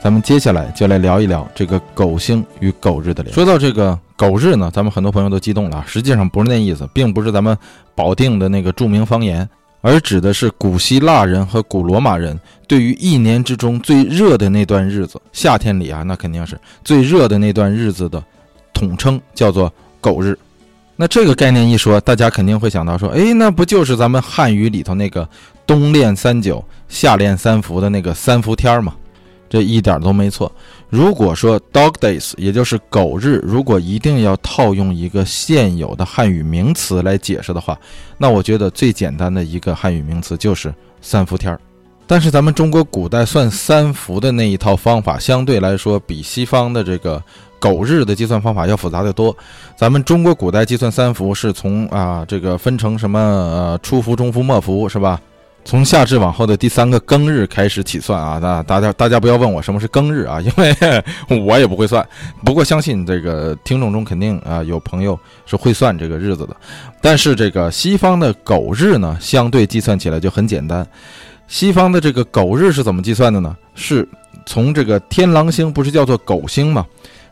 [0.00, 3.34] 咱们接下来就来聊一聊这个狗星与狗日的联。
[3.34, 5.82] 说到这个狗日呢，咱们很多朋友都激动了。
[5.84, 7.56] 实际上不是那意思，并不是咱们
[7.94, 9.48] 保定的那个著名方言，
[9.80, 12.38] 而指的是古希腊人和古罗马人
[12.68, 18.22] 对于一年之中最热的那段日子，夏天里啊，那肯定是最热的那段日子的
[18.72, 20.38] 统称，叫做狗日。
[20.96, 25.28] 那这个概念一说，大家肯定会想到说，哎，那不就是咱们汉语里头那个
[25.66, 28.94] 冬练三九，夏练三伏的那个三伏天儿吗？
[29.48, 30.50] 这一点都没错。
[30.88, 37.78] 如果说 Dog Days，也就是狗日，如果一定要套用一个现有的汉语名词来解释的话，
[38.16, 41.60] 那我觉得最简单的一个汉语名词就是三伏天儿。
[42.06, 47.22] 但是咱们中国古代算三伏的那一套方法，相对来说比西方的这个
[47.64, 49.34] 狗日的计算方法要复杂的多。
[49.74, 55.18] 咱们中国古代计算三伏是从啊这个分成什么呃初伏、中伏、末伏，是吧？
[55.64, 60.76] 从夏至往后的第三个庚日开始起算啊，那大家大家不要问我什么是庚日啊，因为
[61.40, 62.06] 我也不会算。
[62.44, 66.54] 不过相信这个听众中肯定啊有朋友是会算这个日子的。
[67.00, 70.86] 但是这个西方的狗日呢，相对计算起来就很简单。
[71.48, 73.56] 西方的这个狗日是怎么计算的呢？
[73.74, 74.06] 是
[74.44, 76.84] 从这个天狼星不是叫做狗星吗？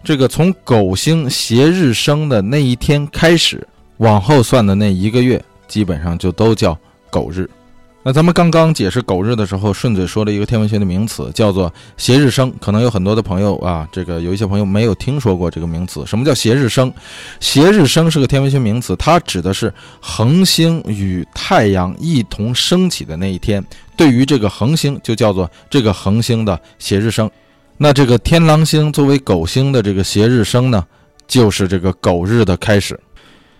[0.05, 3.65] 这个从狗星斜日生的那一天开始，
[3.99, 6.77] 往后算的那一个月，基本上就都叫
[7.09, 7.49] 狗日。
[8.05, 12.53] 那咱们刚刚解释狗日的时候，顺嘴说了一个天文学的名词，叫做斜日升。
[12.61, 16.05] 可能有很多的朋友啊，这个有一些朋友没有听说过这个名词。
[16.05, 16.93] 什么叫斜日升？
[17.39, 23.65] 斜日升是个天文学名词，它指的是恒星与太阳一同升起的那一天。
[23.97, 27.31] 对于这个恒星，就叫做这个恒星的斜日升。
[27.77, 30.87] 那这个天狼星作为狗星的这个斜日生呢，
[31.27, 32.99] 就是这个狗日的开始。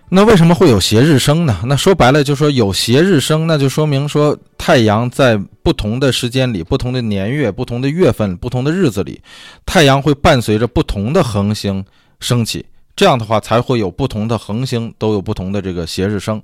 [0.09, 1.59] 那为什么会有斜日升呢？
[1.65, 9.23] 那说白了，就说有斜日升，那就说明说太阳在不同的时间里、不同的年月、不同的月份、不同的日子里，
[9.65, 11.83] 太阳会伴随着不同的恒星
[12.21, 12.67] 升起。
[12.95, 16.41] 这样的话才会有不同的恒星都有不同的这个斜日升。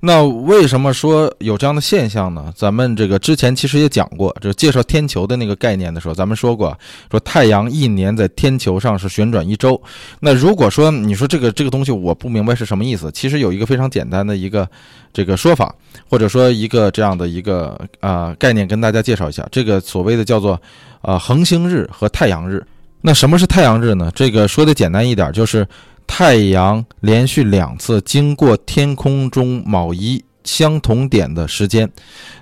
[0.00, 2.52] 那为什么说有这样的现象呢？
[2.54, 6.78] 咱们这个之前其实也讲过，就介绍天球的那个概念的时候，咱们说过，
[7.10, 9.80] 说太阳一年在天球上是旋转一周。
[10.20, 14.68] 那如果说你说这个这个东西我不明白是什么意思，其实有一个非常简单的一个
[15.14, 15.74] 这个说法，
[16.10, 20.60] 或者说一个这样的一个啊概念跟大家介绍一下，这个所谓的叫做
[21.00, 22.64] 啊恒星日和太阳日。
[23.00, 24.10] 那什么是太阳日呢？
[24.14, 25.66] 这个说的简单一点，就是
[26.06, 31.88] 太阳连续两次经过天空中某一相同点的时间，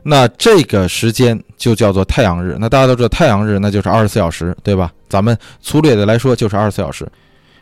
[0.03, 2.57] 那这个时间就叫做太阳日。
[2.59, 4.91] 那大家都知道，太阳日那就是二十四小时，对吧？
[5.09, 7.07] 咱们粗略的来说就是二十四小时。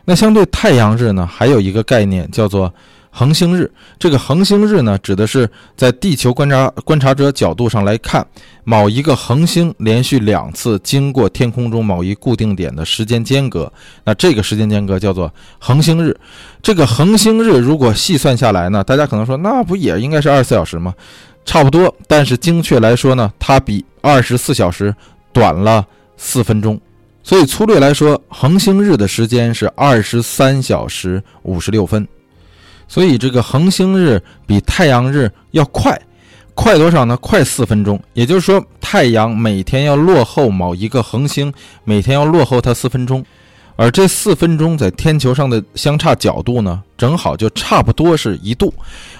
[0.05, 2.73] 那相对太阳日呢，还有一个概念叫做。
[3.15, 5.47] 恒星日，这个恒星日呢，指的是
[5.77, 8.25] 在地球观察观察者角度上来看，
[8.63, 13.71] 某一个恒星连续两次经过天空中某一固定点的时间间隔，
[14.03, 16.19] 那这个时间间隔叫做恒星日。
[16.63, 20.91] 这个恒星日如果细算下来呢，大家可能说，那不也应该是二十四小时吗？
[21.45, 24.91] 差不多，但是精确来说呢，它比二十四小时
[25.31, 25.85] 短了
[26.17, 26.81] 四分钟。
[27.21, 32.07] 所以粗略来说，恒星日的时间是二十三小时五十六分。
[32.93, 35.99] 所以这个恒星日比太阳日要快，
[36.53, 37.17] 快多少呢？
[37.17, 37.99] 快四分钟。
[38.13, 41.51] 也就是说，太阳每天要落后某一个恒星，
[41.85, 43.25] 每天要落后它四分钟。
[43.75, 48.71] 而这四分钟在天球上的相差角度呢，正好就差不多是一度。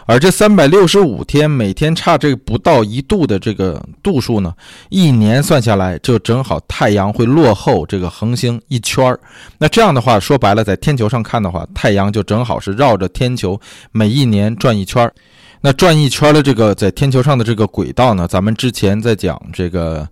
[0.05, 4.53] 而这三百六十五天，每天差这不到一度的这个度数呢，
[4.89, 9.19] 一年算下来就正好太阳会落后这个恒星一圈儿。
[9.57, 13.59] 那这样的话，说白了，在天球上看的话，太阳就正好是绕着天球
[13.91, 15.13] 每一年转一圈儿。
[15.61, 20.05] 那转一圈的这个在天球上的这个轨道呢，咱们之前在讲这个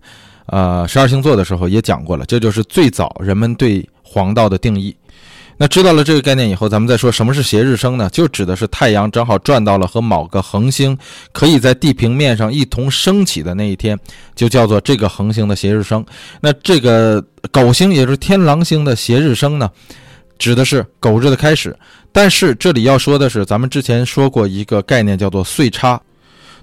[0.46, 4.96] 呃十二星座的时候也讲过了，这就是最早人们对黄道的定义。
[5.58, 8.08] 那知道了这个概念以后，咱们再说什么是斜日升呢？
[8.10, 10.96] 就指的是太阳正好转到了和某个恒星
[11.30, 13.98] 可以在地平面上一同升起的那一天，
[14.34, 16.04] 就叫做这个恒星的斜日升。
[16.40, 19.70] 那这个狗星，也就是天狼星的斜日升呢，
[20.38, 21.76] 指的是狗日的开始。
[22.10, 26.00] 但是这里要说的是，咱们之前说过一个概念，叫做岁差。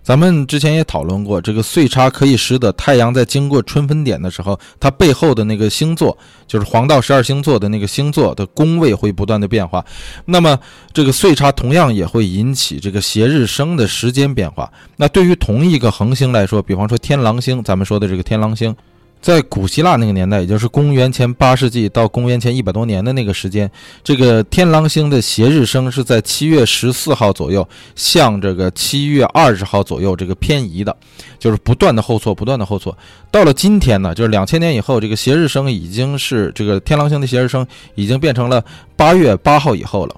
[0.03, 9.85] 咱们之前也讨论过，这个岁差可以使得太阳在经过春分点的时候，它背后的那个星座，就是黄道十二星座的那个星座的宫位会不断的变化。
[10.25, 10.57] 那么
[10.93, 14.71] 这个岁差同样也会引起这个斜日升的时间变化。
[14.95, 18.75] 那对于同一个恒星来说，比方说天狼星，咱们说的这个天狼星。
[19.21, 23.69] 在古希腊那个年代，也就是公元前八世纪到公元前一百多年的那个时间，
[24.03, 30.95] 这个天狼星的斜日升是在七月十四号左右向这个七月二十号左右这个偏移的，
[31.37, 32.97] 就是不断的后错，不断的后错。
[33.29, 38.63] 到了今天呢，就是两千年以后，这个斜日升已经是这个天狼星的斜日升已经变成了
[38.95, 40.15] 八月八号以后了。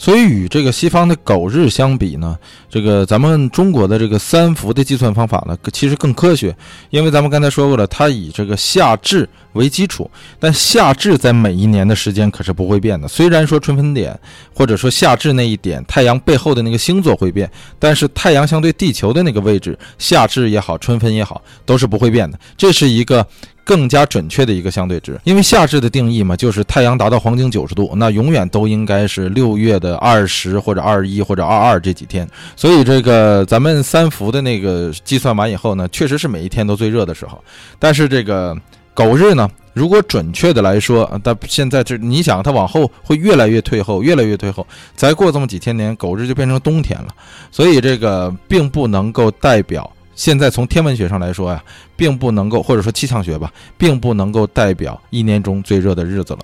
[0.00, 2.34] 所以与这个西方的狗日相比呢，
[2.70, 6.56] 这个咱们中国的这个三伏的计算方法呢，其实更科学，
[6.88, 13.06] 因为咱们刚才说过了，它以这个夏至为基础，但夏至在每一年的时间可是不会变的。
[13.06, 14.18] 虽然说春分点
[14.54, 22.40] 或者说夏至那一点，太阳背后的那个星座会变，但是太阳相对地球的那个位置，夏至也好，春分也好，都是不会变的。
[22.56, 23.26] 这是一个。
[23.64, 32.28] 更加准确的一个相对值，因为夏至的定义嘛，就是太阳达到黄经九十度，那永远都应该是六月的二十或者二一或者二二这几天。
[32.56, 37.42] 所以这个咱们三伏的那个计算完以后呢，确实是每一天都最热的时候。
[37.78, 38.56] 但是这个
[38.92, 47.08] 狗日呢，如果准确的来说，但现在这你想，它往后会越来越退后，越来越退后，再过这么几千年，狗日就变成冬天了。
[47.52, 49.88] 所以这个并不能够代表。
[50.20, 51.64] 现在从天文学上来说呀，
[51.96, 56.40] 并不能够，或者说气象学吧，并不能够代表一年中最热的日子了。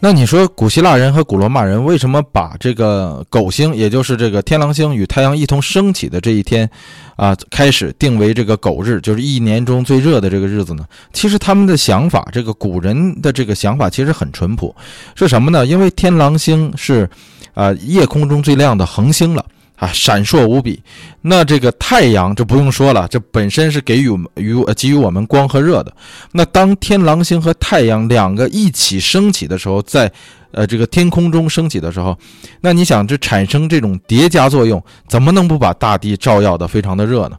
[0.00, 6.68] 那你说古希腊人和古罗马人为什么把这个狗星，也就是这个天狼星与太阳一同升起的这一天，
[7.14, 10.84] 啊，开始定为这个狗日，就是一年中最热的这个日子呢？
[11.12, 14.74] 其实他们的想法，这个古人的这个想法其实很淳朴，
[15.14, 15.64] 是什么呢？
[15.64, 17.08] 因为天狼星是，
[17.54, 19.46] 啊，夜空中最亮的恒星了。
[19.76, 20.82] 啊，闪烁无比。
[21.20, 25.92] 那这个太阳，就不用说了，这本身是给予予给予我们光和热的。
[26.32, 30.10] 那当天狼星和太阳两个一起升起的时候，在
[30.52, 32.16] 呃这个天空中升起的时候，
[32.60, 37.36] 那你想这产生这种叠加作用，怎么能不把大地照耀的非常的热呢？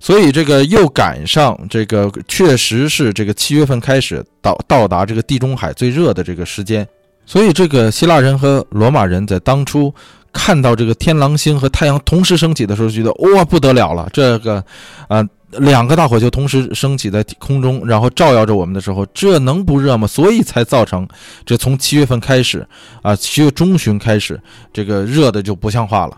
[0.00, 6.86] 所以这个又赶上这个确实是这个七月份开始到到达这个地中海最热的这个时间。
[7.24, 9.94] 所以这个希腊人和罗马人在当初。
[10.32, 14.08] 看到这个天狼星和太阳同时升起的时候，觉得哇不得了了！
[14.12, 14.62] 这个，
[15.08, 20.06] 啊，两个大火球同时升起在空中，然后照耀着我们的时候，这能不热吗？
[20.06, 21.08] 所以才造成
[21.44, 22.66] 这从七月份开始，
[23.02, 24.40] 啊，七月中旬开始，
[24.72, 26.16] 这个热的就不像话了。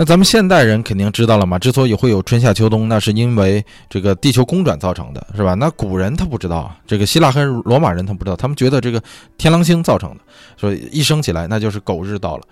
[0.00, 1.58] 那咱们现代人肯定知道了嘛？
[1.58, 5.52] 之所以会有春夏秋冬，那是因为这个地球公转造成的，是吧？
[5.52, 9.02] 那古人他不知道啊，这个希腊和罗马人他不知道，他们觉得这个
[9.36, 10.20] 天狼星造成的，
[10.56, 12.44] 所以一升起来那就是狗日到了。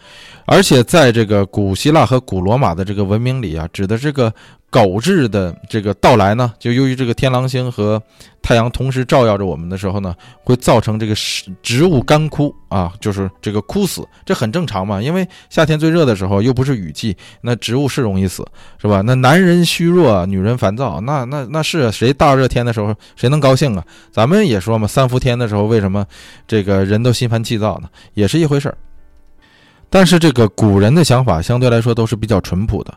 [0.44, 4.30] 而且在这个古希腊和古罗马的这个文明里啊，指的这个。
[4.71, 8.03] 狗日的这个到来呢，就由于这个天狼星和
[8.43, 10.14] 太阳同时照耀着我们的时候呢，
[10.45, 15.01] 会造成这个植植物干枯啊，就是这个枯死，这很正常嘛。
[15.01, 18.47] 因为夏天最热的时候又不是雨季，那植物是容易死，
[18.79, 19.01] 是吧？
[19.01, 23.83] 那男人虚弱，女人烦躁，那那那是谁大热天的时候谁能高兴啊？
[24.12, 26.05] 咱们也说嘛，三伏天的时候为什么
[26.47, 27.89] 这个人都心烦气躁呢？
[28.12, 28.77] 也是一回事儿。
[29.91, 32.93] 但是这个古人的想法相对来说都是比较淳朴的。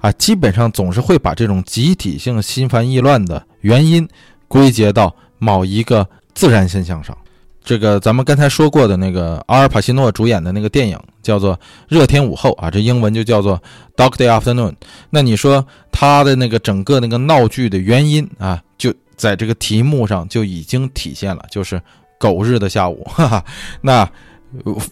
[0.00, 4.08] 啊，基本上总是会把这种集体性心烦意乱的原因
[4.48, 7.16] 归结到某一个自然现象上。
[7.64, 11.56] 这个咱们刚才说过的那个阿尔帕西诺主演的那个电影叫做
[11.88, 13.58] 《热天午后》啊，这英文就叫做
[13.96, 14.70] 《Dog Day Afternoon》。
[15.10, 21.82] 那你说他的那个整个那个闹剧的原因啊，就在这个题目上就已经体现了，就是
[22.20, 23.02] 狗日的下午。
[23.04, 23.44] 哈哈，
[23.80, 24.08] 那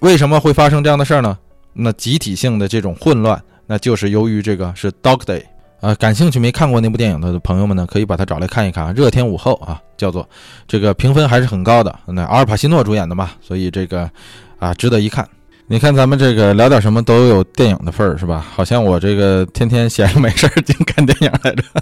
[0.01, 1.39] 为什么会发生这样的事儿呢？
[1.75, 3.41] 那集体性的这种混乱。
[3.67, 5.43] 那就是由于这个是 Dog Day
[5.81, 8.93] 啊，感兴趣没看过那部电影的朋友们呢，可以把它找来看一看啊。
[8.93, 10.29] 热天午后啊，叫做
[10.67, 11.99] 这个评分还是很高的。
[12.07, 14.11] 那阿尔帕西诺主演的嘛，所以这个
[14.59, 15.29] 啊值得一看。
[15.67, 18.47] 你看咱们这个聊点什么都有电影的份儿是吧？
[18.55, 21.65] 好像我这个天天闲着没事儿净看电影来着。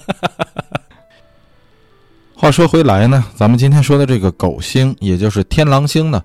[2.35, 6.23] 话说回来呢，咱们今天说的这个狗星，也就是天狼星呢，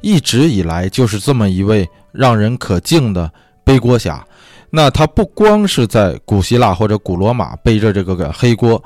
[0.00, 3.30] 一直以来就是这么一位让人可敬的
[3.62, 4.24] 背锅侠。
[4.70, 8.82] 那他不光是在古希腊或者古罗马背着这个个黑锅，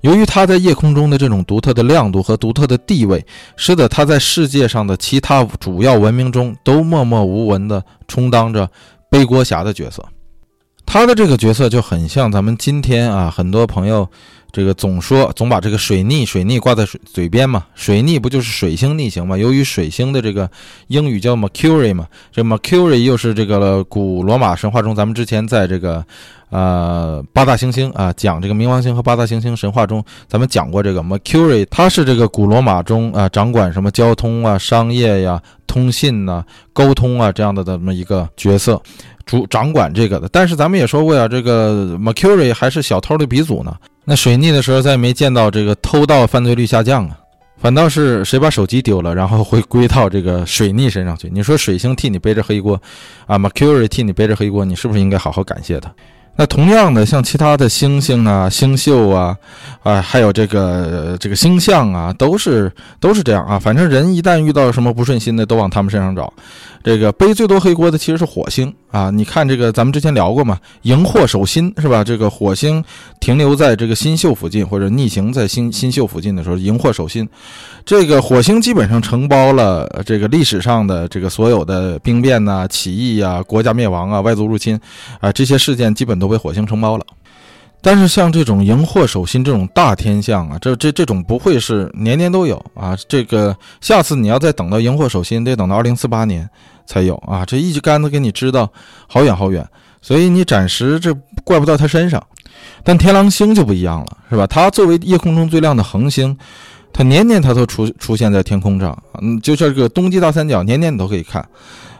[0.00, 3.24] 由于他在夜空中的这种独特的亮度和独特的地位，
[3.56, 8.68] 使得他在世界上的其他主要文明中都默默无闻地充当着
[9.08, 10.04] 背锅侠的角色。
[10.92, 14.04] 他的这个角色就很像咱们今天啊，很多朋友
[14.50, 19.38] 这个总说总把这个水逆水逆挂在水嘴边嘛，水逆不就是水星逆行嘛？
[19.38, 20.50] 由于水星的这个
[20.88, 26.04] 英语叫 Mercury 嘛，这 Mercury 又是这个古罗马神话中咱们之前在这个
[26.48, 38.82] 呃八大行星啊讲这个冥王星和八大行星神话中，咱们讲过这个 Mercury，它是这个古罗马中啊掌管什么交通啊、商业呀、通信呐、沟通啊这样的这么一个角色。
[39.30, 43.76] 主掌管这个的，但是咱们也说过呀，这个 Mercury 还是小偷的鼻祖呢。
[44.04, 47.16] 那水逆的时候，再没见到这个偷盗犯罪率下降啊，
[47.56, 51.30] 反倒是谁把手机丢了，然后会归到这个水逆身上去。
[51.32, 52.74] 你说水星替你背着黑锅，
[53.26, 55.94] 啊，Mercury 替你背着黑锅，你是不是应该好好感谢他？
[56.36, 59.36] 那同样的，像其他的星星啊、星宿啊，
[59.82, 63.58] 啊，还有这个这个星象啊，都是都是这样啊。
[63.58, 66.32] 反正人一旦遇到什么不顺心的，都往他们身上找。
[66.82, 69.10] 这个背最多黑锅的其实是火星啊！
[69.10, 72.02] 你看这个，咱们之前聊过嘛，荧惑守心是吧？
[72.02, 72.82] 这个火星
[73.20, 77.28] 停留在这个新宿附近，或者逆行在新新宿附近的时候，荧惑守心。
[77.84, 84.78] 这个火星基本上承包了这个历史上的这个所有的兵变呐、起义啊、国家灭亡啊、外族入侵
[85.20, 87.04] 啊这些事件，基本都被火星承包了。
[87.82, 92.94] 但是像这种荧惑守心这种大天象啊，这这这种不会是年年都有啊。
[93.08, 96.46] 这个下次你要再等到荧惑守心，得等到二零四八年
[96.84, 97.42] 才有啊。
[97.46, 98.70] 这一竿子给你支到
[99.08, 99.66] 好远好远，
[100.02, 102.22] 所以你暂时这怪不到他身上。
[102.84, 104.46] 但天狼星就不一样了，是吧？
[104.46, 106.36] 它作为夜空中最亮的恒星，
[106.92, 111.46] 它年年它都出出现在天空上，嗯，就像这个冬季大三角，年年你都可以看，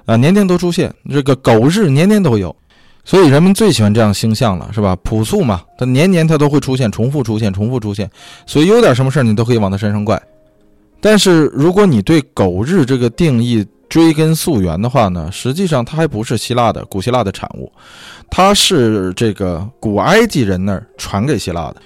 [0.04, 0.92] 啊，年年都出现。
[1.08, 2.54] 这个狗日年年都有。
[3.02, 4.94] 所以人们最喜欢这样星象了，是吧？
[5.02, 8.08] 朴素嘛，它年年它都会出现，重复出现，重复出现。
[8.46, 10.20] 所以有点什么事儿，你都可以往它身上怪。
[11.00, 17.72] 但是如果你对狗日这个定义追根溯源的话呢，实际上它还不是希腊的古希腊的产物，
[18.28, 21.76] 它是这个古埃及人那儿传给希腊的。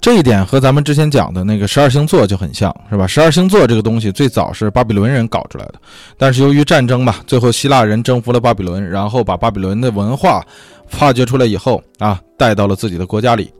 [0.00, 3.06] 这一点和咱们之前讲的那个十二星座就很像，是吧？
[3.06, 5.74] 十二星座这个东西最早是巴比伦人搞出来的，
[6.16, 10.44] 但是由于战争吧，最后希腊人征服了巴比伦，然后把巴比伦的文化
[10.86, 13.52] 发掘出来以后啊，带到了自己的国家里。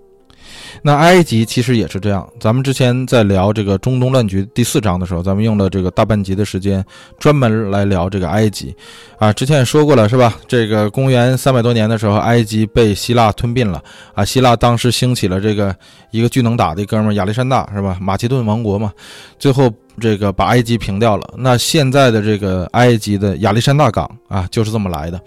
[0.83, 2.29] 那埃及其实也是这样。
[2.41, 6.85] 咱们之前在聊这个中东乱局第四章的时候，咱们用了这个大半集的时间，
[7.19, 8.75] 专门来聊这个埃及。
[9.19, 10.37] 啊，之前也说过了，是吧？
[10.47, 13.83] 这个公元三百多年的时候，埃及被希腊吞并了。
[14.15, 15.75] 啊，希腊当时兴起了这个
[16.11, 17.99] 一个巨能打的哥们亚历山大，是吧？
[18.01, 18.93] 马其顿王国嘛，
[19.39, 21.35] 最后这个把埃及平掉了。
[21.37, 25.21] 那现在的这个埃及的亚历山大港啊，就是这么来的。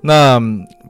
[0.00, 0.40] 那。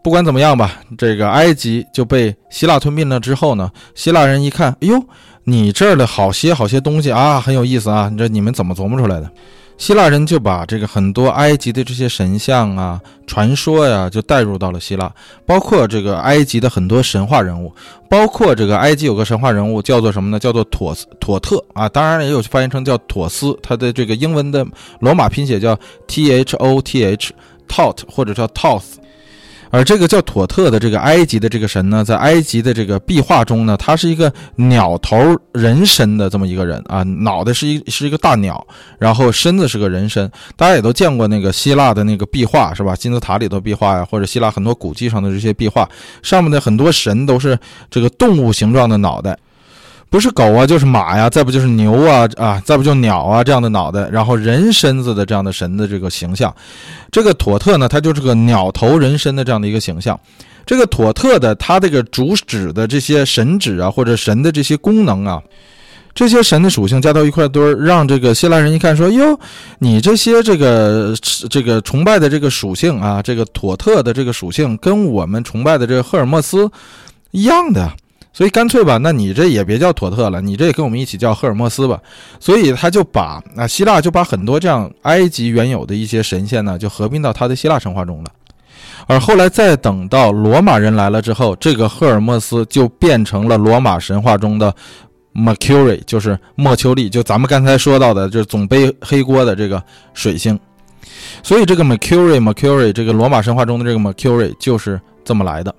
[0.04, 5.02] 不管怎么样吧，这个埃及就被希腊吞并了之后呢，希腊人一看，哎呦，
[5.44, 9.30] 你这儿的好些好些东西啊，很有意思啊，你这你们怎么琢磨出来的？
[9.78, 15.10] 希腊人就把这个很多埃及的这些神像啊、传说呀，就带入到了希腊，
[15.46, 17.72] 包括这个埃及的很多神话人物，
[18.06, 20.38] 包括这个埃及有个神话人物叫做什么呢？
[20.38, 24.66] 叫做妥斯妥特啊，当然也有翻译成叫妥斯，他的这个英文的
[25.00, 25.74] 罗马拼写叫
[26.06, 28.96] T H O T H，Tot 或者叫 Toth。
[29.74, 35.16] 而这个叫妥特的这个埃及的这个神呢，在埃及的这个壁画中呢，他是一个鸟头
[35.52, 38.64] 人身的这么一个人啊，脑袋是一是一个大鸟，
[39.00, 40.30] 然后身子是个人身。
[40.54, 42.94] 大家也都见过那个希腊的那个壁画是吧？
[42.94, 45.88] 金字塔里头壁画呀，或者希腊很多古迹上的这些壁画，
[46.22, 47.58] 上面的很多神都是
[47.90, 49.36] 这个动物形状的脑袋。
[50.14, 56.54] 不是狗啊，就是马呀，再不就是牛啊啊，再不就鸟啊这样的脑袋，然后人身子的这样的神的这个形象，
[57.10, 60.16] 这个妥特呢，它就是个鸟头人身的这样的一个形象。
[60.64, 65.42] 这个妥特的它这个主旨的这些神旨啊，或者神的这些功能啊，
[66.14, 69.36] 这些神的属性加到一块堆儿，让这个希腊人一看说：哟，
[69.80, 71.12] 你这些这个
[71.50, 76.70] 这个崇拜的这个属性啊，这个妥特的这个属性跟我们崇拜的这个赫尔墨斯
[77.32, 77.90] 一样的。
[78.34, 81.98] 所以干脆吧，那你这也别叫妥特了，你这也跟我们一起叫赫尔墨斯吧。
[82.40, 88.30] 所以他就把啊希腊就把很多这样埃及原有的一些神仙呢，就合并到他的希腊神话中了。
[89.06, 94.74] 而后来再等到罗马人来了之后，这个赫尔墨斯就变成了罗马神话中的
[95.32, 99.80] Mercury，就是莫丘利，就咱们刚才说到的，就是总背黑锅的这个
[100.12, 100.58] 水星。
[101.42, 105.72] 所以这个 Mercury，Mercury 这个罗马神话中的这个 Mercury 就是这么来的。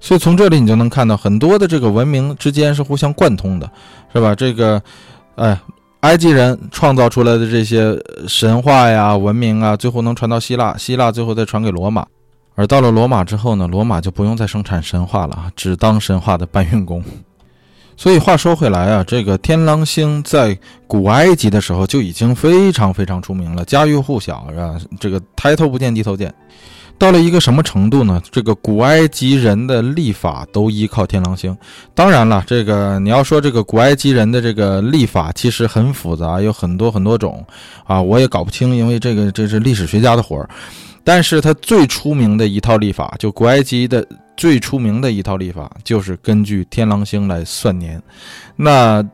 [0.00, 3.70] 所以从这里你就能看到很多的这个文明之间是互相贯通的，
[4.12, 4.34] 是吧？
[4.34, 4.82] 这个，
[5.36, 5.58] 哎，
[6.00, 12.06] 埃及人创造出来的这些神话呀、文明啊，最后能传到希腊，希腊最后再传给罗马，
[12.54, 17.02] 而到了罗马之后呢，罗马就不用再生产神话了，只当神话的搬运工。
[17.96, 24.76] 所以话说回来啊，这个天狼星在古埃及的时候就已经非常非常出名了，家喻户晓，是吧？
[24.98, 26.34] 这个抬头不见低头见。
[27.04, 28.18] 到了一个什么程度呢？
[28.30, 31.54] 这个古埃及人的历法都依靠天狼星。
[31.94, 37.44] 当然了，这个你要说这个古埃及人的这个历法其实很复杂，有很多很多种
[37.84, 40.48] 啊，我也搞不清，因为这个这是历史学家的活儿。
[41.04, 44.02] 但是他最出名的一套历法，就古埃及的
[44.34, 48.02] 最出名的一套历法，就是根据天狼星来算年。
[48.56, 49.06] 那。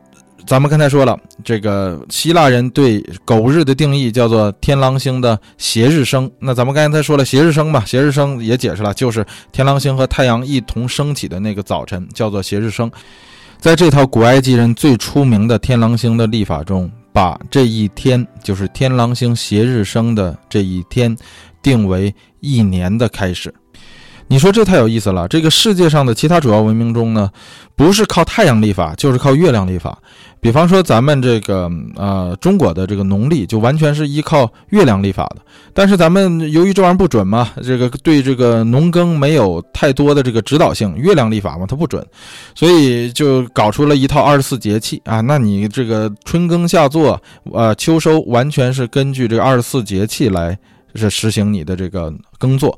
[0.45, 6.29] 咱们刚才说了，这个希腊人对狗日的定义叫做天狼星的斜日升。
[6.39, 12.91] 那咱们刚才说了斜日升嘛，斜日升也解释了，就是天狼星和太阳一同升起的那个早晨叫做斜日升。
[13.59, 21.15] 在这套古埃及人最出名的天狼星的历法中，把这一天就是天狼星斜日升的这一天
[21.61, 23.53] 定为一年的开始。
[24.27, 25.27] 你说这太有意思了。
[25.27, 27.29] 这个世界上的其他主要文明中呢，
[27.75, 29.99] 不是靠太阳历法，就是靠月亮历法。
[30.41, 35.37] 比方说咱们这个呃中国的这个农历，就完全是依靠月亮历法的。
[35.71, 42.03] 但是咱们由于这玩意儿不准嘛，这个对这个农耕没有太多的这个指导性，月亮历法嘛它不准，
[42.55, 45.21] 所以就搞出了一套二十四节气啊。
[45.21, 47.21] 那你这个春耕夏作，
[47.53, 50.57] 呃秋收，完全是根据这个二十四节气来
[50.95, 52.77] 是实行你的这个耕作。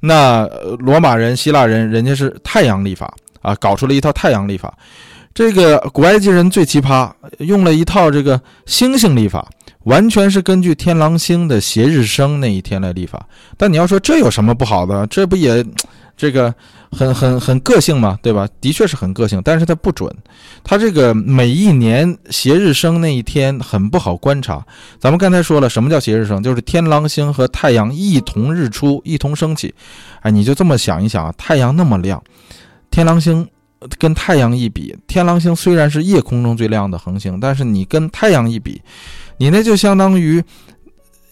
[0.00, 0.48] 那
[0.78, 4.72] 罗马人、希腊人，人家是太阳历法啊，搞出了一套太阳历法。
[5.34, 9.48] 这个古埃及人最奇葩，用了一套这个星星历法，
[9.84, 13.26] 完全是根据天狼星的斜日升那一天来历法。
[13.56, 15.06] 但你要说这有什么不好的？
[15.06, 15.64] 这不也？
[16.14, 16.54] 这个
[16.90, 18.46] 很很很个性嘛，对吧？
[18.60, 20.14] 的确是很个性，但是它不准。
[20.62, 24.64] 它这个每一年斜日升那一天很不好观察。
[25.00, 26.42] 咱们刚才说了，什么叫斜日升？
[26.42, 29.74] 就是天狼星和太阳一同日出，一同升起。
[30.20, 32.22] 哎，你就这么想一想啊，太阳那么亮，
[32.90, 33.48] 天狼星
[33.98, 38.80] 跟太阳一比，天狼星虽然是夜空中最亮的恒星，但是你跟太阳一比，
[39.38, 40.42] 你那就相当于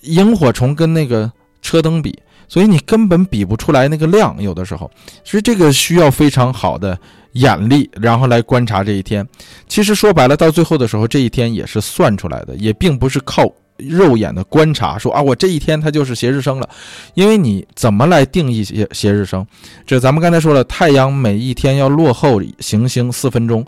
[0.03, 1.31] 萤火虫跟那个
[1.63, 2.19] 车灯比。
[2.49, 4.91] 所以你根本比不出来那个亮，有的时候，
[5.23, 6.99] 所以这个需要非常好的
[7.35, 9.25] 眼力，然后来观察这一天。
[9.69, 13.49] 其实说白了，到最后的时候，这一天也是算出来的，也并不是靠
[13.89, 16.68] 肉眼的观察说啊，我这一天它就是斜日升了。
[17.14, 19.47] 因为你怎么来定义斜斜日升？
[19.87, 23.64] 这咱们刚才说了，太阳每一天要落后行星四分钟。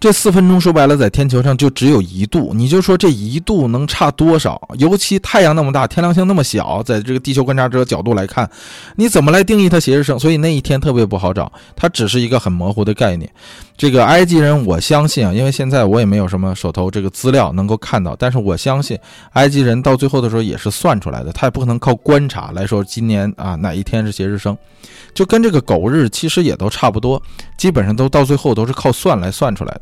[0.00, 4.60] 这四分钟说白了，在天球上就只有一度，你就说这一度能差多少？
[4.76, 8.50] 尤其太阳那么大，天狼星那么小，在这个地球观察者角度来看，
[8.96, 10.18] 你怎么来定义它斜日升？
[10.18, 13.30] 所以那一天特别不好找，它只是一个很模糊的概念。
[13.76, 18.96] 这个埃及人，我相信啊，因为现在我也没有什么手头这个资料能够看到，但是我相信
[19.32, 24.56] 埃及人到最后的时候也是算出来的，他也不可能靠观察来说今年啊哪一天是节日生，
[25.12, 27.20] 就跟这个狗日其实也都差不多，
[27.56, 29.80] 基本上都到最后都是靠算来算出来的。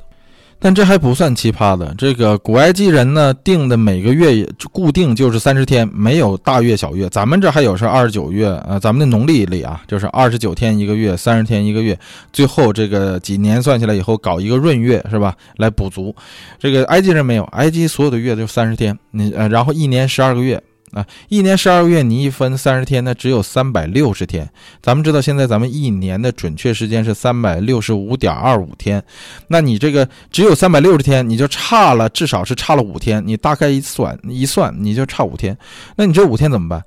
[0.58, 7.08] 但这还不算奇葩的，这个古埃及人呢定的每个月固定就是三十天，没有大月小月。
[7.08, 11.98] 咱们这还有是二十九月啊，咱们的农历里啊，就是二十九天一个月，三十天一个月，
[12.32, 15.34] 最后这个几年算下来以后搞一个闰月是吧？
[15.56, 16.14] 来补足。
[16.58, 20.62] 这个埃及人没有，埃及所有的月就三十天，你呃，然后一年十二个月。
[20.92, 24.48] 啊，一年十二个月，你一分三十天，那只有三百六十天。
[24.82, 29.02] 咱们知道，现在咱们一年的准确时间是三百六十五点二五天。
[29.48, 33.22] 那你这个只有三百六十天，你就差了，至少是差了五天。
[33.26, 35.56] 你大概一算一算，你就差五天。
[35.96, 36.84] 那你这五天怎么办？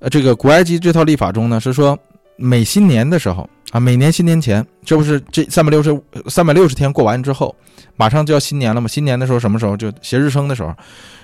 [0.00, 1.96] 呃，这个古埃及这套历法中呢，是说
[2.36, 5.96] 每新年的时候啊，每年新年前，这不是这三百六十
[6.28, 7.54] 三百六十天过完之后，
[7.96, 8.88] 马上就要新年了嘛？
[8.88, 9.76] 新年的时候什么时候？
[9.76, 10.74] 就斜日升的时候。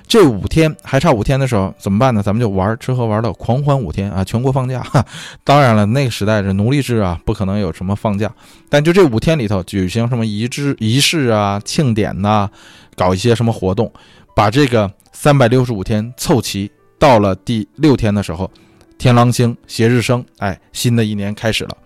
[0.08, 2.22] 这五天还差五天的时候怎么办呢？
[2.22, 4.80] 咱们就玩吃喝玩乐，狂欢五天啊，全国放假。
[5.42, 8.32] 当然了，那个时代是奴隶制啊，不可能有什么放假。
[8.68, 12.48] 但就这五天里头，举行什么仪式仪式啊、庆典呐，
[12.94, 13.92] 搞一些什么活动，
[14.36, 16.70] 把这个三百六十五天凑齐。
[17.00, 18.48] 到了第六天的时候，
[18.96, 21.76] 天狼星斜日升，哎，新的一年开始了。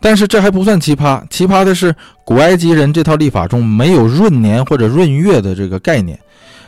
[0.00, 1.94] 但是这还不算奇葩，奇葩的是
[2.24, 6.18] 古埃及人这套历法中没有闰年或者闰月的这个概念。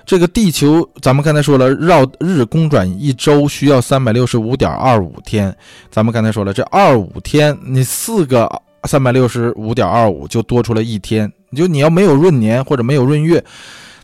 [0.05, 5.57] 这个地球，咱们刚才说了，绕日公转一周需要三百六十五点二五天。
[5.91, 8.51] 咱们刚才说了，这二五天，你四个
[8.85, 11.33] 三百六十五点二五就多出了一天。
[11.55, 13.45] 就你要没有闰年或者没有闰月，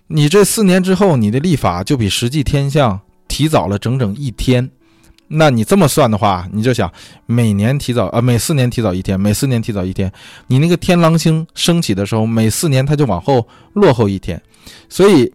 [0.07, 4.71] 你这四年之后，你的历法就比实际天象提早了整整一天。
[5.29, 6.91] 那你这么算的话，你就想
[7.27, 10.11] 每年提早啊，每四年提早一天，每四年提早一天，
[10.47, 14.41] 你那个天狼星升起的时候，每四年它就往后落后一天，
[14.89, 15.33] 所以。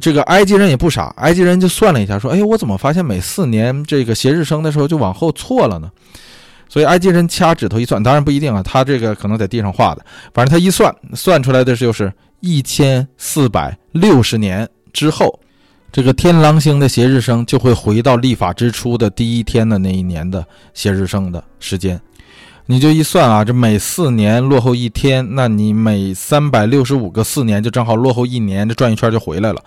[0.00, 5.90] 这个埃及人也不傻，埃及人就算了一下，说：“哎，我怎么发现每四年这个斜日升的时候就往后错了呢？”
[6.70, 15.40] 所以埃及人掐指头一算，当然不一定啊，他这个可能在地上画的，反正他一算，算出来的就是一千四百六十年之后，
[15.94, 22.00] 这个天狼星的斜日生就会回到历法之初的第一天的那一年的斜日生的时间。
[22.66, 29.62] 你就一算啊，这每四年落后一天，那你每三百六十五个四年就正好落后一年，这转一圈就回来了。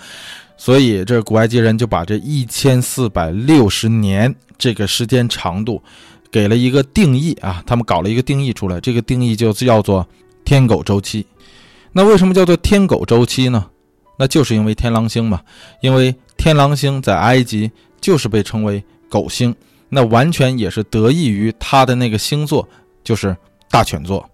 [0.58, 5.82] 所以这古埃及人就把这一千四百六十年这个时间长度
[6.30, 10.06] 给了一个定义啊，他们搞了一个定义出来，这个定义就叫做
[10.44, 11.26] 天狗周期。
[11.94, 13.68] 那为什么叫做天狗周期呢？
[14.18, 15.41] 那就是因为天狼星嘛，
[15.82, 19.55] 因为天狼星在埃及就是被称为狗星，
[19.89, 22.68] 那完全也是得益于它的那个星座。
[23.03, 23.34] 就是
[23.72, 24.30] 大犬座。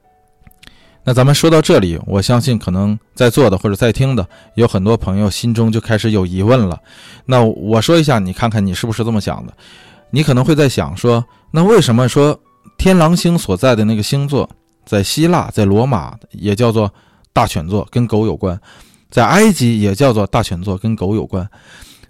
[1.03, 6.81] 那咱们说到这里，我相信可能在座的或者在听的有很多朋友心中就开始有疑问了。
[7.23, 9.53] 那我说一下，你看看你是不是这么想的？
[10.09, 12.35] 你可能会在想说，那为什么说
[12.79, 14.49] 天狼星所在的那个星座，
[14.87, 16.91] 在希腊、在罗马也叫做
[17.31, 18.57] 大犬座，跟狗有关；
[19.13, 21.47] 在埃及也叫做大犬座，跟狗有关。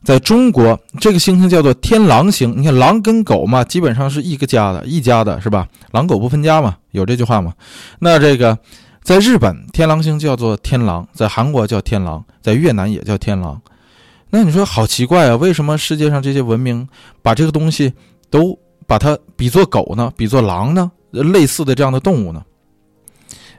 [0.06, 2.54] 在中国，这个星星叫做天狼星。
[2.56, 5.68] 你看，狼跟狗嘛，基本上是一个家的，一家的是吧？
[5.92, 7.52] 狼狗不分家嘛，有这句话吗？
[8.00, 8.58] 那这个，
[9.02, 13.62] 在日本，天狼星叫做天狼；在韩国叫天狼；在越南也叫天狼。
[14.30, 15.36] 那你说好奇怪啊？
[15.36, 16.88] 为什么世界上这些文明
[17.22, 17.92] 把这个东西
[18.30, 20.10] 都把它比作狗呢？
[20.16, 20.90] 比作狼呢？
[21.12, 22.42] 类似的这样的动物呢？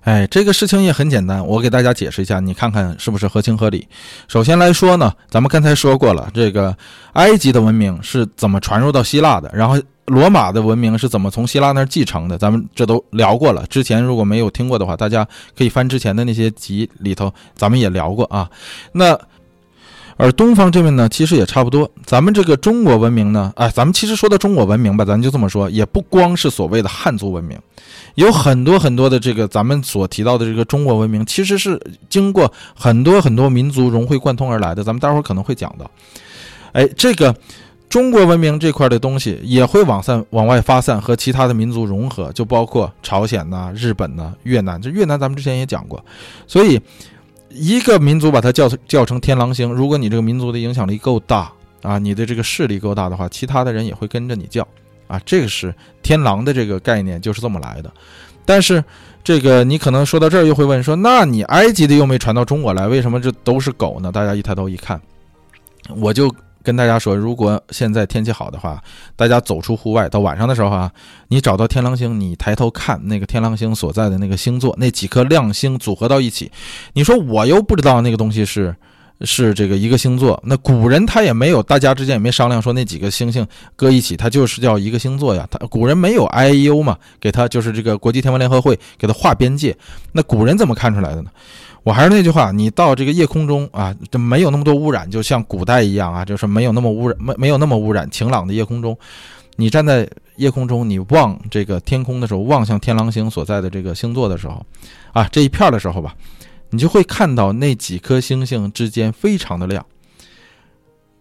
[0.05, 3.89] 哎，这个事情也很简单，我给大家解释一下，你看看是不是合情合理。
[4.29, 6.77] 首先来说呢，咱们刚才说过了，这个
[7.15, 13.67] 埃及的文明是怎么传入到希腊的，然后罗马的文明是怎么从希腊那儿继承的，咱们这都聊过了。
[13.69, 15.27] 之前如果没有听过的话，大家
[15.57, 18.49] 可以翻之前的那些集里头，咱们也聊过啊。
[18.93, 19.19] 那。
[20.17, 21.91] 而东方这边呢，其实也差不多。
[22.07, 27.59] 咱们这个中国文明呢，哎，咱们其实说到中国文明吧，咱就这么说，也不光是所谓的汉族文明，
[28.15, 34.85] 有很多很多的这个咱们所提到的这个中国文明，其实是经过很多很多民族融会贯通而来的。
[34.85, 35.91] 咱们待会儿可能会讲到，
[36.73, 37.35] 哎，这个
[37.89, 44.81] 中国文明这块的东西也会往散往外发散，和其他的民族融合，就包括朝鲜呐、日本呐、越南。
[44.81, 46.05] 这越南咱们之前也讲过，
[46.47, 46.81] 所以。
[47.55, 51.51] 一个民族把它叫叫成天狼星，如果你这个民族的影响力够大
[51.83, 54.67] 啊，你的这个势力够大的话，其他的人也会跟着你叫
[55.07, 55.21] 啊。
[55.25, 57.91] 这个是天狼的这个概念就是这么来的。
[58.45, 58.83] 但是
[59.23, 64.13] 这个你可能说到这儿又会问说，那你埃及的又没传到中国来，为什么这都是狗呢？
[64.13, 65.01] 大家一抬头一看，
[65.97, 66.35] 我就。
[66.65, 68.83] 跟大家说，如果现在天气好的话，
[69.15, 70.91] 大家走出户外，到晚上的时候啊，
[71.29, 76.51] 你找到天狼星，你抬头看那个天狼星所在的那个星座，那几颗亮星组合到一起，
[76.95, 78.75] 你说我又不知道那个东西是
[79.23, 83.47] 是这个一个星座，那古人他也没有，大家之间也没商量说那几个星星
[83.77, 85.47] 搁一起，它就是叫一个星座呀。
[85.51, 89.77] 他古人没有 I U 嘛，给他就是这个国际天文联合会给他划边界，
[90.13, 91.31] 那古人怎么看出来的呢？
[91.85, 98.97] 我还是那句话，你到这个夜空中啊，就没有那么多污染，就像古代一样啊，就是没有那么污染，没没有那么污染，晴朗的夜空中，
[99.57, 104.65] 你站在夜空中，你望这个天空的时候，望向天狼星所在的这个星座的时候，
[105.13, 106.15] 啊，这一片的时候吧，
[106.71, 109.85] 你就会看到那几颗星星之间非常的亮。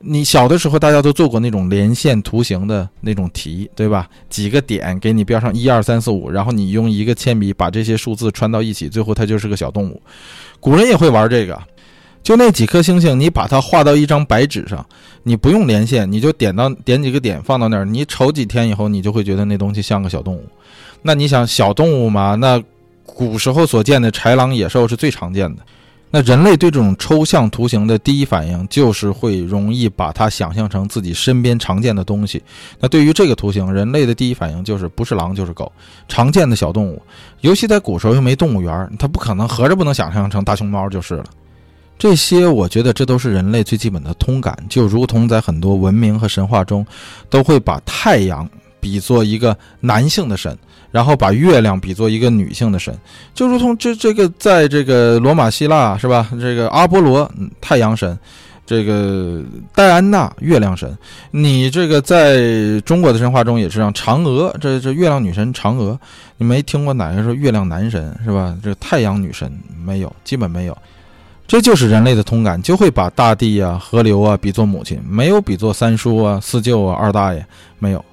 [0.05, 4.09] 你小的时候，大家都做过那种连线图形的那种题，对吧？
[4.29, 10.01] 几个点给你标上一二三四五，然后你用一个铅笔把这些数字穿到一起，最后它就是个小动物。
[10.63, 11.61] 古人也会玩这个，
[12.23, 14.85] 就那几颗星星，你把它画到一张白纸上，
[15.23, 20.47] 你不用连线，你就点到点几个点放到那儿，你瞅几天以后，你就会觉得那东西像个小动物。
[21.01, 22.35] 那你想小动物嘛？
[22.35, 22.63] 那
[23.05, 25.61] 古时候所见的豺狼野兽是最常见的。
[26.15, 32.39] 那人类对这种抽象图形的第一反应就是会容易把它想象成自己身边常见的东西。
[32.79, 35.71] 那对于这个图形，人类的第一反应就是不是狼就是狗，
[36.07, 37.01] 常见的小动物。
[37.41, 41.25] 尤其在古时候又没动物园，它不可能合着不能想象成大熊猫就是了。
[41.97, 46.85] 这些我觉得这都是人类最基本的通感，就如同在很多文明和神话中，
[47.27, 48.47] 都会把太阳
[48.79, 50.55] 比作一个男性的神。
[50.93, 52.95] 然后把月亮比作一个女性的神，
[53.33, 56.29] 就如同这这个在这个罗马希腊是吧？
[56.39, 57.27] 这个阿波罗
[57.59, 58.15] 太阳神，
[58.63, 59.41] 这个
[59.73, 60.95] 戴安娜月亮神。
[61.31, 65.99] 你这个在中国的神话中也是让嫦娥，这这月亮女神嫦娥，
[66.37, 68.55] 你没听过哪个说月亮男神是吧？
[68.61, 69.51] 这太阳女神
[69.83, 70.77] 没有，基本没有。
[71.47, 77.43] 这就是人类的通感，就会把大地啊、河流啊比作母亲，没有比作三叔啊、四舅啊、二大爷，
[77.79, 78.05] 没有。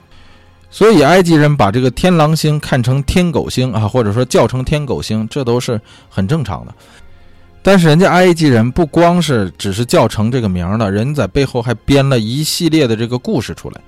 [0.71, 6.73] 所以，埃及人把这个天狼星看成天狗星啊，或者说叫成天狗星，这都是很正常的。
[7.63, 13.81] 但是，人家埃及人不光是只是叫成这个名了，人在背后还编了一系列的这个故事出来。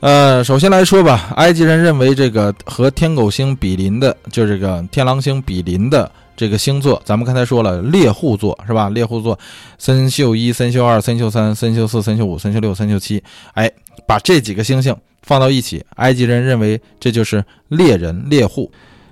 [0.00, 8.90] 呃，首先来说吧，埃及人认为这个和天狗星比邻的，就这个天狼星比邻的这个星座，咱们刚才说了猎户座是吧？
[8.90, 9.38] 猎户座，
[9.78, 13.22] 参宿一、参宿二、参宿三、参宿四、参宿五、参宿六、参宿七，
[13.54, 13.70] 哎，
[14.06, 18.70] 把这几个星星放到一起，埃及人认为这就是猎人猎户。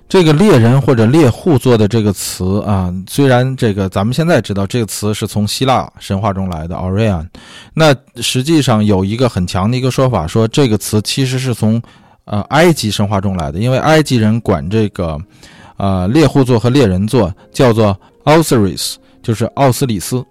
[0.09, 7.27] 这个猎人或者猎户座的这个词啊，虽然这个咱们现在知道这个词是从希腊神话中来的 Orion，
[7.73, 11.81] 那实际上有一个很强的一个说法，说这个词其实是从
[12.25, 15.19] 呃埃及神话中来的，因为埃及人管这个
[15.77, 20.23] 呃猎户座和猎人座叫做 Osiris，就是奥斯里斯。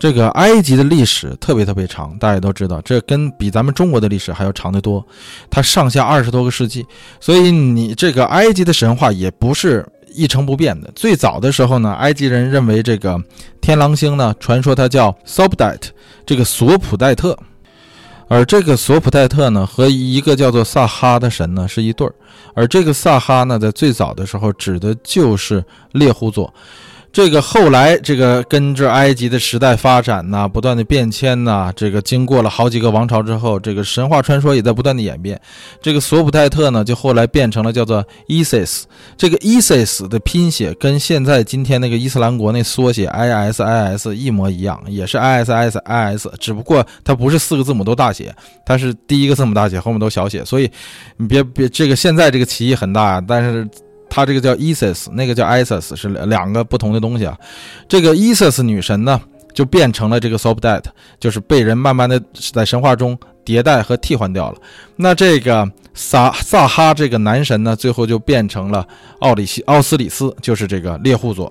[0.00, 5.06] 这个埃及的历史特别特别长，大家都知道，这跟比咱们中国的历史还要长得多。
[5.50, 6.86] 它上下二十多个世纪，
[7.20, 10.90] 所以你这个埃及的神话也不是一成不变的。
[10.94, 13.22] 最早的时候呢，埃及人认为这个
[13.60, 15.82] 天狼星呢，传说它叫 Sobdat，
[16.24, 17.38] 这个索普代特，
[18.26, 22.14] 而这个索普代特呢，和一个叫做萨哈的神呢是一对儿，
[22.54, 26.50] 而这个萨哈呢，在最早的时候指的就是猎户座。
[27.12, 35.40] 这个后来，这个跟着埃及的时代发展呐，不断的变迁呐，这个经过了好几个王朝之后，这个神话传说也在不断的演变。
[35.82, 38.84] 这个索普泰特呢，就后来变成了叫做 Isis。
[39.16, 48.32] 这个 Isis 的拼写跟现在今天那个伊斯兰国那缩写 ISIS 一模一样，也是 ISIS，只不过它不是四个字母都大写，
[48.64, 50.44] 它是第一个字母大写，后面都小写。
[50.44, 50.70] 所以
[51.16, 53.68] 你别别这个现在这个歧义很大，但是。
[54.10, 57.38] 它这个叫 Isis，那个叫 Isis，是两个不同的东西啊。
[57.88, 59.18] 这个 Isis 女神呢，
[59.54, 60.82] 就变成了这个 Sobdat，
[61.18, 62.20] 就是被人慢慢的
[62.52, 64.58] 在神话中迭代和替换掉了。
[64.96, 68.86] 那这个萨萨哈这个男神呢，最后就变成了
[69.20, 71.50] 奥里西奥斯里斯，就是这个猎户座。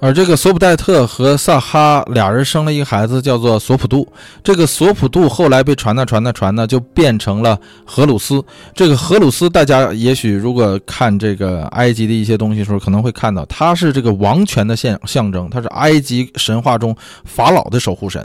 [0.00, 4.06] 而这个索普戴特和萨哈俩人生了一个孩子，叫做索普杜。
[4.44, 8.40] 这个索普杜后来被传呢传呢传呢，就变成了荷鲁斯。
[8.72, 18.24] 这个荷鲁斯，大家也许如果看这个埃及的一些东西的时候，可能会看到，他是这个王权的象象征，他是埃及神话中法老的守护神。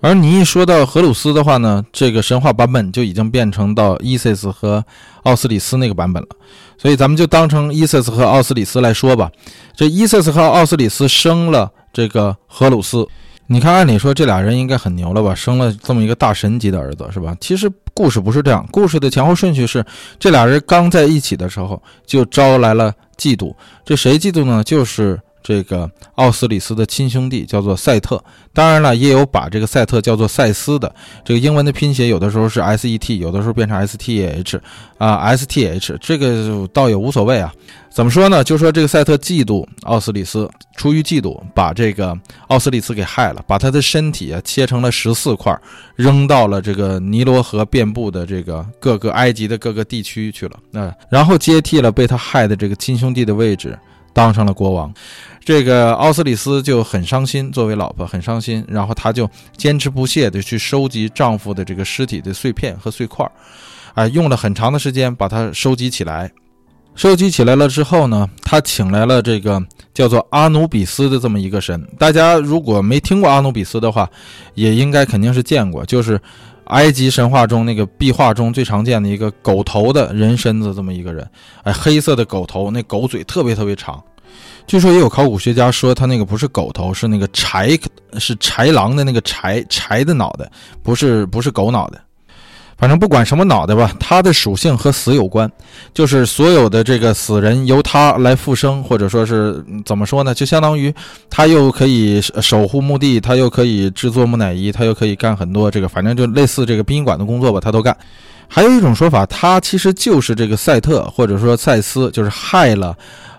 [0.00, 4.84] 而你一说到荷鲁斯的话呢，这个神话版本就已经变成到伊西斯和
[5.24, 6.28] 奥斯里斯那个版本了，
[6.78, 9.30] 所以咱们就当成伊瑟斯和奥斯里斯来说吧。
[9.74, 13.06] 这伊瑟斯和奥斯里斯生了这个荷鲁斯，
[13.46, 17.36] 你看，按理说这俩人应该很牛了吧，生了这么一个大神级的儿子，是吧？
[17.40, 19.84] 其实故事不是这样，故事的前后顺序是，
[20.18, 23.54] 这俩人刚在一起的时候就招来了嫉妒，
[23.84, 24.64] 这谁嫉妒呢？
[24.64, 25.20] 就是。
[25.46, 28.20] 这个奥斯里斯的亲兄弟叫做赛特，
[28.52, 30.92] 当然了，也有把这个赛特叫做赛斯的。
[31.24, 34.60] 这个英文的拼写有的时候是 S E T，有的时候变成 S T H，
[34.98, 37.54] 啊 S T H，这个倒也无所谓啊。
[37.90, 38.42] 怎么说呢？
[38.42, 42.18] 就说这个赛特嫉妒奥斯里斯，出于嫉妒，把这个
[42.48, 45.56] 奥斯里斯给害了，把他的身体啊切成了十四块，
[45.94, 50.58] 扔到了这个尼罗河遍布的这个各个埃及的各个地区去了。
[50.72, 53.78] 那然后接替了被他害的这个亲兄弟的位置。
[54.12, 54.90] 当上了国王，
[55.46, 63.24] 这个奥斯里斯就很伤心，作为老婆很伤心，然后她就坚持不懈地去收集丈夫的这个尸体的碎片和碎块，
[63.94, 66.28] 啊，用了很长的时间把它收集起来。
[66.96, 69.62] 收集起来了之后呢，她请来了这个
[69.94, 71.80] 叫做阿努比斯的这么一个神。
[71.96, 74.10] 大家如果没听过阿努比斯的话，
[74.54, 76.20] 也应该肯定是见过，就是
[76.64, 81.24] 埃及神话中那个壁画中最常见的一个狗头的人身子这么一个人，
[81.62, 84.02] 哎，黑色的狗头，那狗嘴特别特别长。
[84.66, 87.80] 据说也有考古学家说，他那个不是狗头，是那个豺，
[88.18, 90.50] 是豺狼的那个豺豺的脑袋，
[90.82, 92.00] 不是不是狗脑袋。
[92.78, 95.50] 反正不管什么脑袋吧，它的属性和死有关，
[95.94, 100.34] 就是所有的这个死人由它来复生，或者说是怎么说呢？
[100.34, 100.94] 就相当于
[101.30, 107.96] 它又可以守护墓地，它又可以制作木乃伊，它又可以干很多这个，反正就类似这个殡仪馆的工作吧，它都干。
[108.46, 112.94] 还有一种说法，它其实就是这个赛特，或者说赛斯，就是害了。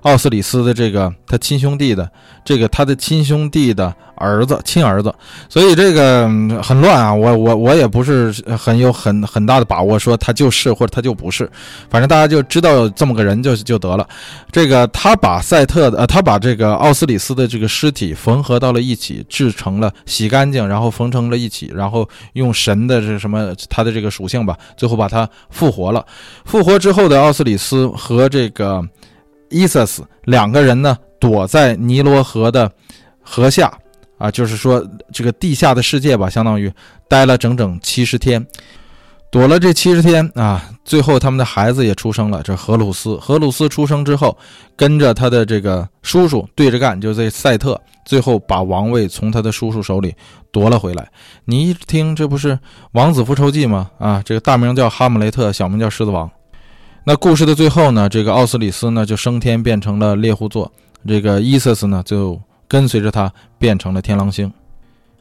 [0.07, 2.09] 奥斯里斯的这个他亲兄弟的
[2.45, 5.13] 这个他的亲兄弟的儿子亲儿子，
[5.49, 6.27] 所以这个
[6.63, 7.13] 很乱啊！
[7.13, 11.47] 我我我也不是很有很很大的把握说他就是或者他就不是，
[11.89, 14.07] 反正大家就知道这么个人就就得了。
[14.51, 26.03] 这个他把赛特的呃他把这个奥斯里斯的这个尸体缝合到了一起，制成了洗干净，然后缝成了一起，然后用神的这什么他的这个属性吧，最后把他复活了。
[26.45, 28.83] 复活之后的奥斯里斯和这个。
[29.49, 32.71] 伊瑟斯两个人呢，躲在尼罗河的
[33.21, 33.71] 河下，
[34.17, 36.71] 啊，就是说这个地下的世界吧，相当于
[37.07, 38.45] 待了整整七十天，
[39.31, 42.41] 躲了这七十天啊，最后他们的孩子也出生了。
[42.43, 44.37] 这荷鲁斯，荷鲁斯出生之后，
[44.75, 50.15] 跟着他的这个叔叔对着干，就这赛特，最后把王位从他的叔叔手里
[50.51, 51.07] 夺了回来。
[51.45, 52.53] 你一听，这不是
[52.93, 53.89] 《王子复仇记》吗？
[53.99, 56.29] 啊，这个大名叫哈姆雷特，小名叫狮子王。
[57.09, 60.69] 那故事的最后呢，这个奥斯里斯呢就升天变成了猎户座，
[61.07, 62.37] 这个伊瑟斯呢就
[62.67, 64.51] 跟随着他变成了天狼星。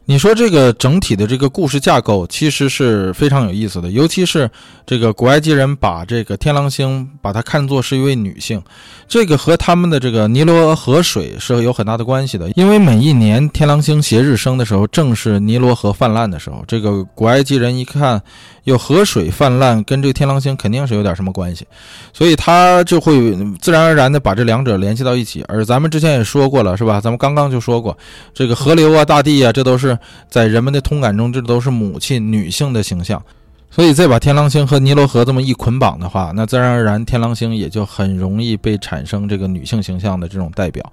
[0.09, 4.49] 你说这个整体的这个故事架构其实是非常有意思的，尤其是
[4.85, 8.63] 这个古埃及人把这个天狼星把它看作是一位女性，
[9.05, 12.49] 这个和他们的这个尼罗河水是有很大的关系的。
[12.55, 16.63] 因为每一年天狼星斜日升的时候，正是尼罗河泛滥的时候。
[16.65, 18.21] 这个古埃及人一看
[18.63, 21.67] 有河水泛滥，跟这个天狼星肯定是有点什么关系，
[22.13, 25.43] 所以他就会自然而然的把这两者联系到一起。
[25.49, 27.01] 而咱们之前也说过了，是吧？
[27.01, 27.97] 咱们刚刚就说过，
[28.33, 29.96] 这个河流啊、大地啊，这都是。
[30.29, 33.21] 在人们的通感中，这都是母亲、女性的形象，
[33.69, 40.83] 所以再把天狼星和尼罗河这么一捆绑的话，那自然而然天狼星也就很容易被产生这个女性形象的这种代表。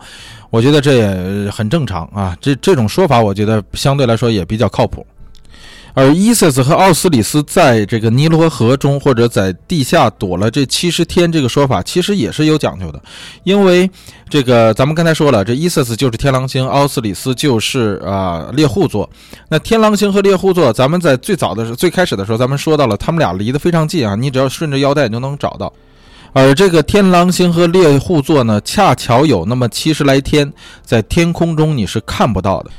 [0.51, 5.07] 我觉得这也很正常啊，这这种说法，我觉得相对来说也比较靠谱。
[5.95, 13.01] 而伊瑟斯和奥斯里斯在这个尼罗河中或者在地下躲了这七十天，这个说法其实也是有讲究的，
[13.45, 13.89] 因为
[14.29, 19.09] 这个咱们刚才说了，这伊瑟斯就是天狼星，奥斯里斯就是啊猎户座。
[19.49, 25.73] 那天狼星和猎户座，咱们在最早的时候最开始的时候，咱们说到了，他们俩离得非常近啊，你只要顺着腰带就能找到。
[26.33, 30.53] 而这个天狼星和猎户座呢，恰巧有那么七十来天，
[30.85, 32.71] 在天空中你是看不到的。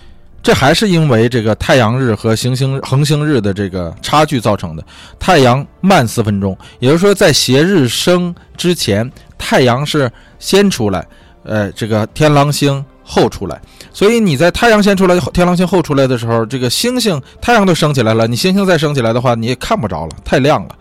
[0.45, 4.85] 这还是因为这个太阳日和行星恒星日的这个差距造成的。
[5.17, 11.03] 太阳慢四分钟，也就是说，在斜日升之前，太阳是先出来，
[11.43, 12.85] 呃，这个天狼星。
[13.07, 13.61] 后出来，
[13.95, 20.75] 所以你在太阳先出来，天狼星后出来的时候，这个星星太阳都升起来了，你星星再升起来的话，你也看不着了，太亮了。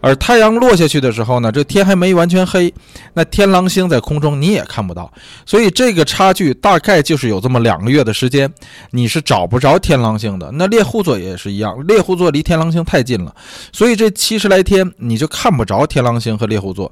[0.00, 2.72] 而太阳落下去的时候呢，这天还没完全黑，
[3.12, 5.12] 那天狼星在空中你也看不到。
[5.44, 8.48] 所以这个差距大概就是有这么两个月的时间，
[8.92, 10.48] 你是找不着天狼星的。
[10.52, 13.34] 那猎户座也是一样，猎户座离天狼星太近了，
[13.72, 16.90] 所以这七十来天你就看不着天狼星和猎户座。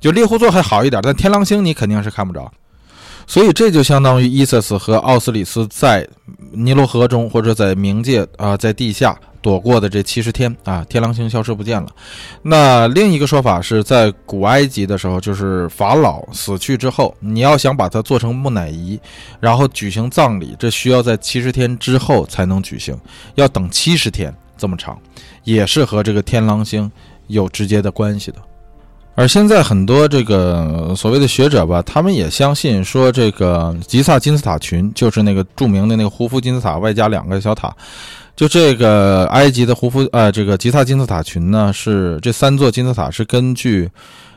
[0.00, 2.50] 就猎户座还好一点，但天狼星你肯定是看不着。
[3.30, 6.04] 所以这就相当于伊瑟斯和奥斯里斯在
[6.50, 11.88] 尼罗河中，或者在冥界啊，在地下躲过的这七十天啊，天狼星消失不见了。
[12.42, 18.98] 那另一个说法是在古埃及的时候，就是法老死去之后，你要想把它做成木乃伊，
[19.38, 22.98] 然后举行葬礼，这需要在七十天之后才能举行，
[23.36, 25.00] 要等七十天这么长，
[25.44, 26.90] 也是和这个天狼星
[27.28, 28.38] 有直接的关系的。
[29.16, 37.74] 而现在很多这个所谓的学者吧，他们也相信说，这个吉萨金字塔群就是那个著名的那个胡夫金字塔外加两个小塔，
[38.34, 43.90] 就这个埃及的胡夫呃，这个吉萨金字塔群呢，是这三座金字塔是根据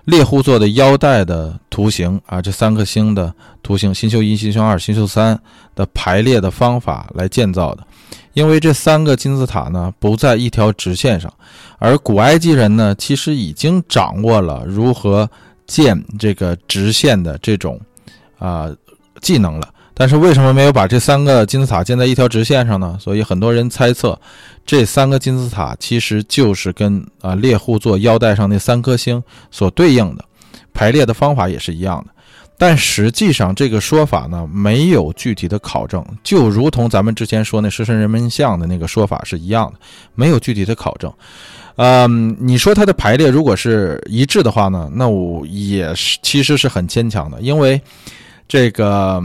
[0.04, 5.40] 猎户座的腰带的图形啊，这三颗星的图形，星宿一、星宿二、星宿三
[5.76, 7.88] 的排列的方法来建造的。
[8.34, 11.32] 因为这三个金字塔呢不在一条直线上，
[11.78, 15.30] 而古埃及人呢其实已经掌握了如何
[15.68, 17.80] 建这个直线的这种
[18.40, 18.70] 啊
[19.22, 19.70] 技能了。
[19.96, 22.98] 但是为什么没有把这三个金字塔建在一条直线上呢？
[23.00, 24.20] 所以很多人猜测，
[24.66, 30.26] 这三个金字塔其实就是跟啊猎户座腰带上那三颗星所对应的，
[30.74, 32.12] 排列的方法也是一样的。
[32.56, 39.80] 但实际上，这个说法呢没有具体的考证，就如同咱们之前说那狮身人面像的那个说法是一样的，
[40.16, 41.12] 没有具体的考证。
[41.76, 47.82] 嗯，你说它的排列如果是一致的话呢，那我也是其实是很牵强的，因为
[48.48, 49.22] 这个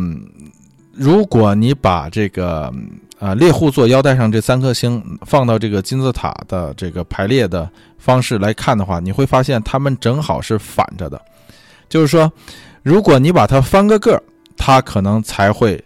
[0.92, 2.72] 如果你把这个
[3.20, 11.20] 啊猎户座腰带上这三颗星放到这个金字塔的这个排列的方式来看的话，你会发现它们正好是反着的，
[11.88, 12.32] 就是说。
[12.88, 14.18] 如果你把它翻个个，
[14.56, 15.78] 它可能才会，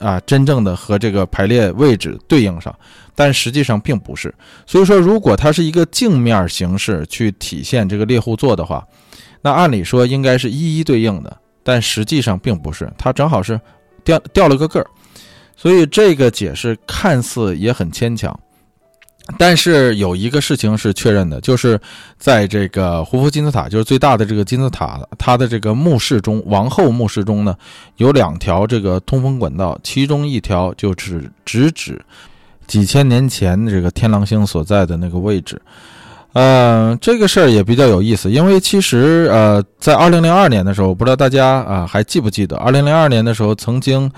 [0.00, 2.76] 啊，真正的和这个排列位置对应上，
[3.14, 4.34] 但实际上并不是。
[4.66, 8.84] 所以说，如果它是一个镜面形式去体现这个猎户座的话，
[9.40, 13.60] 那按理说应该是一一对应的，但实际上并不是，它正好是
[14.02, 14.86] 掉掉了个个儿。
[15.56, 18.36] 所以这个解释看似也很牵强。
[19.36, 21.78] 但是有一个事情是确认的，就是
[22.16, 27.54] 在这个胡夫金字塔，就是最大的这个金字塔，它的这个墓室中，王后墓室中呢，
[27.96, 32.00] 有两条这个通风管道，其中一条就是直指
[32.66, 35.60] 几千年前这个天狼星所在的那个位置。
[36.32, 44.10] 呃，这个事儿也比较有意思，因为其实呃，在二零零二年的时候，不知道大家啊还记不记得，二零零二年的时候曾经。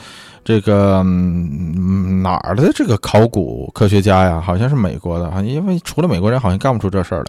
[0.43, 1.03] 这个
[2.23, 4.41] 哪儿的这个考古科学家呀？
[4.41, 7.27] 好像是美国的啊，因为除了美国人，好像干不出这事儿来。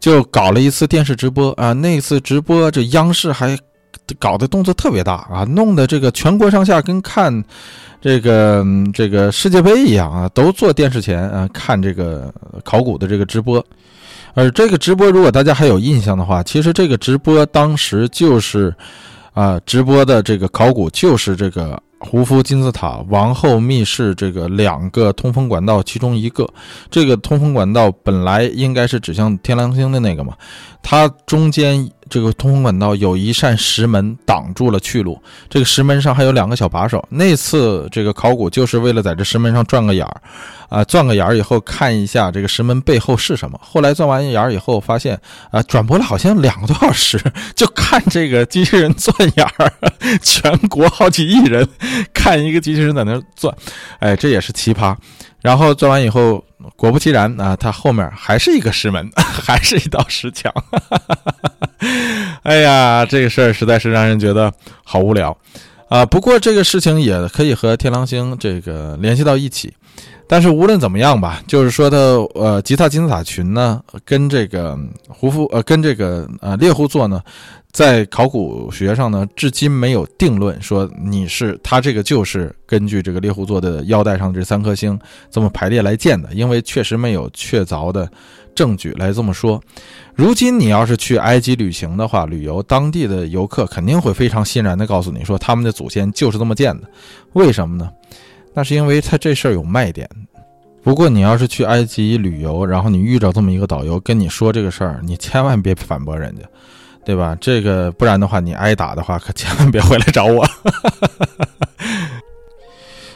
[0.00, 3.56] 就搞了一次电视直播啊，那次直播这央视还
[4.18, 7.44] 搞的动作特别大啊，弄得这个全国上下跟看
[8.00, 8.64] 这个
[8.94, 12.32] 这个世界杯一样啊，都坐电视前啊看这个
[12.64, 13.64] 考古的这个直播。
[14.36, 18.72] 而这个直播，如果大家还有印象的话，其实这个直播当时就是。
[19.36, 26.48] 啊，直播的这个考古就是这个胡夫金字塔王后密室这个两个通风管道其中一个。
[26.90, 30.32] 这个通风管道本来应该是指向天狼星的那个嘛，
[30.82, 37.04] 它中间这个通风管道有一扇石门挡住了去路，这个石门上还有两个小把手。
[37.10, 40.20] 那次这个考古就是为了在这石门上转个眼儿。
[40.68, 43.56] 啊，钻个眼儿以后看一下这个石门背后是什么。
[43.62, 45.16] 后来钻完眼儿以后，发现
[45.52, 47.20] 啊，转播了好像两个多小时，
[47.54, 49.72] 就看这个机器人钻眼儿，
[50.20, 51.64] 全国好几亿人
[52.12, 53.54] 看一个机器人在那钻，
[54.00, 54.92] 哎，这也是奇葩。
[55.46, 56.42] 然后钻完以后，
[56.74, 60.52] 果不其然啊，它后面还是一个石门， 还是一道石墙。
[62.42, 65.36] 哎呀，这个事儿实在是让人觉得好无聊
[65.88, 66.04] 啊。
[66.04, 69.72] 不过这个事情也可以和天狼星这个联系到一起。
[70.28, 74.76] 但是无论怎么样吧，就是说的呃，吉萨金字塔群呢，跟这个
[75.06, 77.22] 胡夫呃，跟这个呃猎户座呢，
[77.76, 84.98] 在考古学上呢，至今没有定论说你是它这个就是根据这个猎户座的腰带上这三颗星
[85.30, 88.10] 这么排列来建的，因为确实没有确凿的
[88.54, 89.62] 证据来这么说。
[90.14, 96.88] 如今你要是去埃及旅行的话，旅游当地的游客肯定会非常欣然的告诉你说，他们的祖先就是这么建的。
[97.34, 97.90] 为什么呢？
[98.54, 100.08] 那是因为他这事儿有卖点。
[100.82, 106.42] 不过你要是去埃及旅游，然后你遇着这么一个导游跟你说这个事儿，你千万别反驳人家，
[107.06, 107.36] 对吧？
[107.40, 110.44] 这个不然的话，你挨打的话，可千万别回来找我。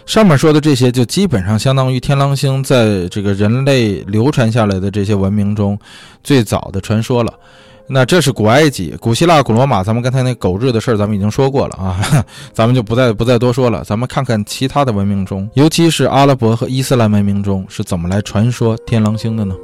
[0.07, 5.79] 上面说的这些，就基本上相当于天狼星在这个人类流传下来的这些文明中
[6.23, 7.33] 最早的传说了。
[7.89, 12.01] 那这是古埃及、古希腊、古罗马，咱们刚才那狗日的事儿，咱们已经说过了啊，
[12.55, 13.83] 咱们就不再不再多说了。
[13.83, 19.57] 咱们看看其他的文明中，尤其是阿拉伯和伊斯兰文明中是怎么来传说天狼星的呢？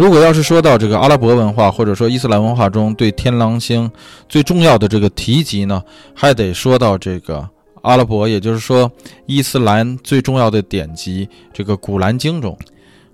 [0.00, 3.90] 如果要是说到这个阿拉伯文化或者说伊斯兰文化中对天狼星
[4.30, 5.84] 最重要的这个提及呢，
[6.14, 7.46] 还得说到这个
[7.82, 8.90] 阿拉伯，也就是说
[9.26, 12.56] 伊斯兰最重要的典籍这个《古兰经》中。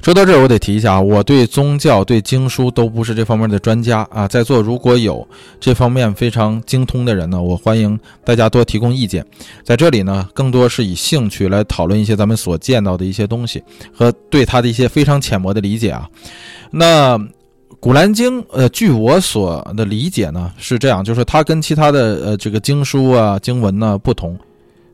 [0.07, 4.29] 说到这儿，我得提一下啊，我对宗教、对经书都不是这方面的专家啊。
[4.29, 5.27] 在座如果有
[5.59, 9.27] 这方面非常精通的人呢，我欢迎大家多提供意见。
[9.65, 13.61] 在这里呢，更多是以兴趣来讨论一些咱们所见到的一些东西
[13.93, 16.09] 和对他的一些非常浅薄的理解啊。
[16.71, 17.19] 那
[17.81, 24.39] 《古兰经》呃，据我所的理解呢，是这样，就是它跟其他的呃这个经书啊、经文呢不同。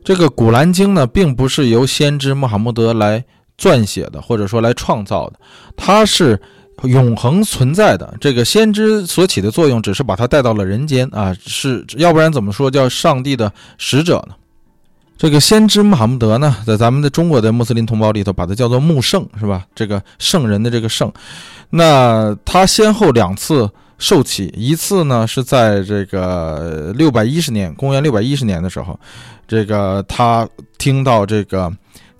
[0.03, 3.23] 这个《古兰经》呢，并不是由先知穆罕默德来。
[3.57, 5.39] 撰写的，或者说来创造的，
[5.77, 6.39] 它是
[6.83, 8.13] 永恒存在的。
[8.19, 14.35] 这个先知所起的作用，只是把它带到了人间啊，是要不然怎么说叫上帝的使者呢？
[15.15, 19.63] 这个先知穆罕默德呢，在咱们的中国的穆斯林同胞里头，把它叫做穆圣，是吧？
[19.73, 21.09] 这个圣人的这个圣，
[21.69, 28.99] 那他先后两次受启，一次呢是在这个六百一十年，公元六百一十年的时候，
[29.47, 30.45] 这个他
[30.77, 31.71] 听到这个。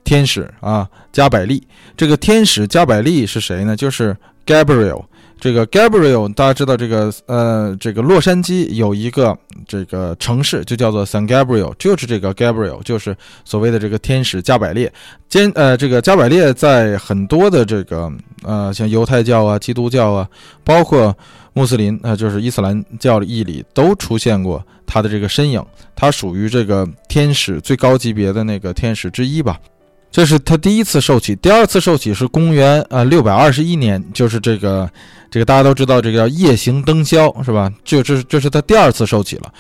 [0.04, 1.62] 天使啊，加百利。
[1.96, 3.76] 这个天使加百利是谁呢？
[3.76, 5.04] 就是 Gabriel。
[5.40, 9.38] 这个 Gabriel，大家知道这个呃，这个洛杉矶有一个
[9.68, 14.90] 这个城市就叫做 San Gabriel，就是这个 Gabriel，就是所谓的这个天使加百列。
[15.28, 18.10] 兼呃，这个加百列在很多的这个
[18.44, 20.30] 呃，像犹太教啊、基督教啊，
[20.64, 21.14] 包括
[21.52, 25.62] 穆斯林啊，就是伊斯兰教义里都出现过他的这个身影。
[25.94, 29.60] 他属于这个天使最高级别的那个天使之一吧。
[30.14, 34.88] 这是他第一次受洗，第二次受洗是公元呃六百二十一年，就是这个，
[35.32, 37.74] 这个大家都知道，这个叫夜行灯宵，是吧？
[37.84, 39.52] 就这这是他第二次受洗了。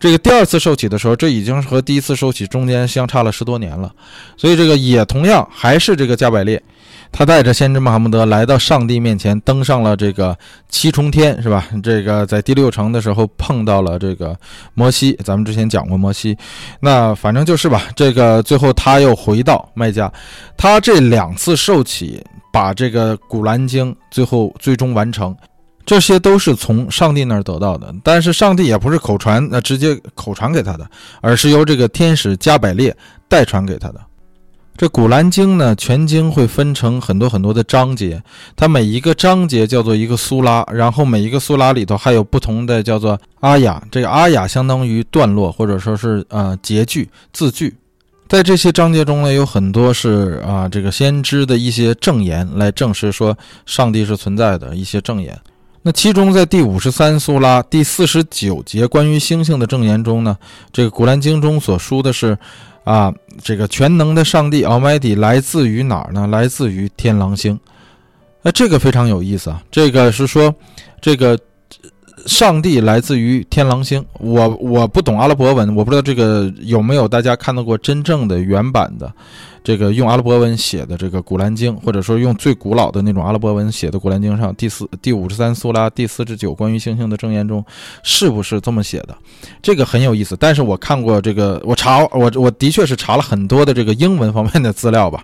[0.00, 3.88] 这个第二次受洗的时候，这已经和第一次受洗中间相差了十多年了，
[4.36, 6.60] 所以这个也同样还是这个加百列。
[7.12, 10.36] 他带着先知穆罕默德来到上帝面前，登上了这个
[10.68, 11.66] 七重天，是吧？
[11.82, 14.34] 这个在第六层的时候碰到了这个
[14.74, 16.38] 摩西，咱们之前讲过摩西，
[16.80, 17.82] 那反正就是吧。
[17.94, 20.10] 这个最后他又回到麦加，
[20.56, 25.36] 他这两次受启，把这个古兰经最后最终完成，
[25.84, 27.92] 这些都是从上帝那儿得到的。
[28.02, 30.88] 但是上帝也不是口传，那直接口传给他的，
[31.20, 32.96] 而是由这个天使加百列
[33.28, 34.00] 代传给他的。
[34.80, 38.22] 这《古兰经》呢，全经会分成很多很多的章节，
[38.56, 47.76] 它每一个章节叫做一个苏拉，然后每一个苏拉里头还有不同的叫做阿雅，这个阿雅相当于段落或者说是呃节句字句，
[48.26, 53.36] 在这些章节中呢，有很多是啊这个先知的一些证言来证实说
[53.66, 55.38] 上帝是存在的一些证言。
[55.82, 60.34] 那其中在第五十三苏拉第四十九节关于星星的证言中呢，
[60.72, 62.38] 这个《古兰经》中所说的是，
[62.90, 66.26] 啊，这个全能的上帝 Almighty 来自于哪儿呢？
[66.26, 67.56] 来自于天狼星。
[68.42, 69.62] 那，这个非常有意思啊！
[69.70, 70.52] 这个是说，
[71.00, 71.38] 这个
[72.26, 74.04] 上帝来自于天狼星。
[74.18, 79.12] 我我不懂阿拉伯文，我不知道这个有没有大家看到过真正的原版的。
[79.62, 87.64] 这个用阿拉伯文写的这个《古兰经》，或者说用最古老的那种阿拉伯文写的《古兰经》上第四第五十三苏拉第四十九关于星星的证言中，
[88.02, 89.16] 是不是这么写的？
[89.62, 90.36] 这个很有意思。
[90.38, 95.22] 但是我看过这个，我查我我的确是查了很多的这个英文方面的资料吧，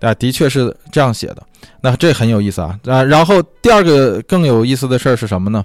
[0.00, 1.42] 啊，的确是这样写的。
[1.80, 3.02] 那这很有意思啊啊！
[3.02, 5.64] 然后第二个更有意思的事儿是什么呢？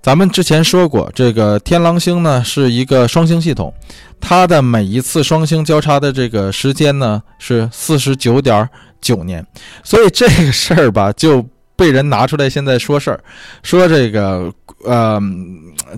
[0.00, 3.72] 咱们之前说过，这个天狼星呢是一个双星系统，
[4.20, 8.68] 它的每一次双星交叉的这个时间呢是四十九点
[9.00, 9.44] 九年，
[9.82, 11.44] 所以这个事儿吧就
[11.76, 13.20] 被人拿出来现在说事儿，
[13.62, 14.52] 说这个
[14.84, 15.20] 呃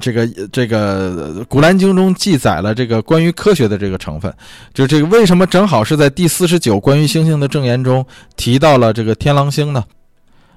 [0.01, 4.33] 这个这个古兰经中记载了这个关于科学的这个成分，
[4.75, 8.05] 就这个为什么正好是在第四十九关于星星的证言中
[8.37, 9.85] 提到了这个天狼星呢？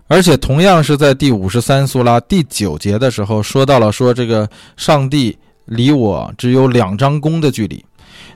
[0.07, 4.47] 而且同样是在第五十三苏拉第九节的时候说到了，说这个
[4.77, 7.83] 上帝离我只有两张弓的距离。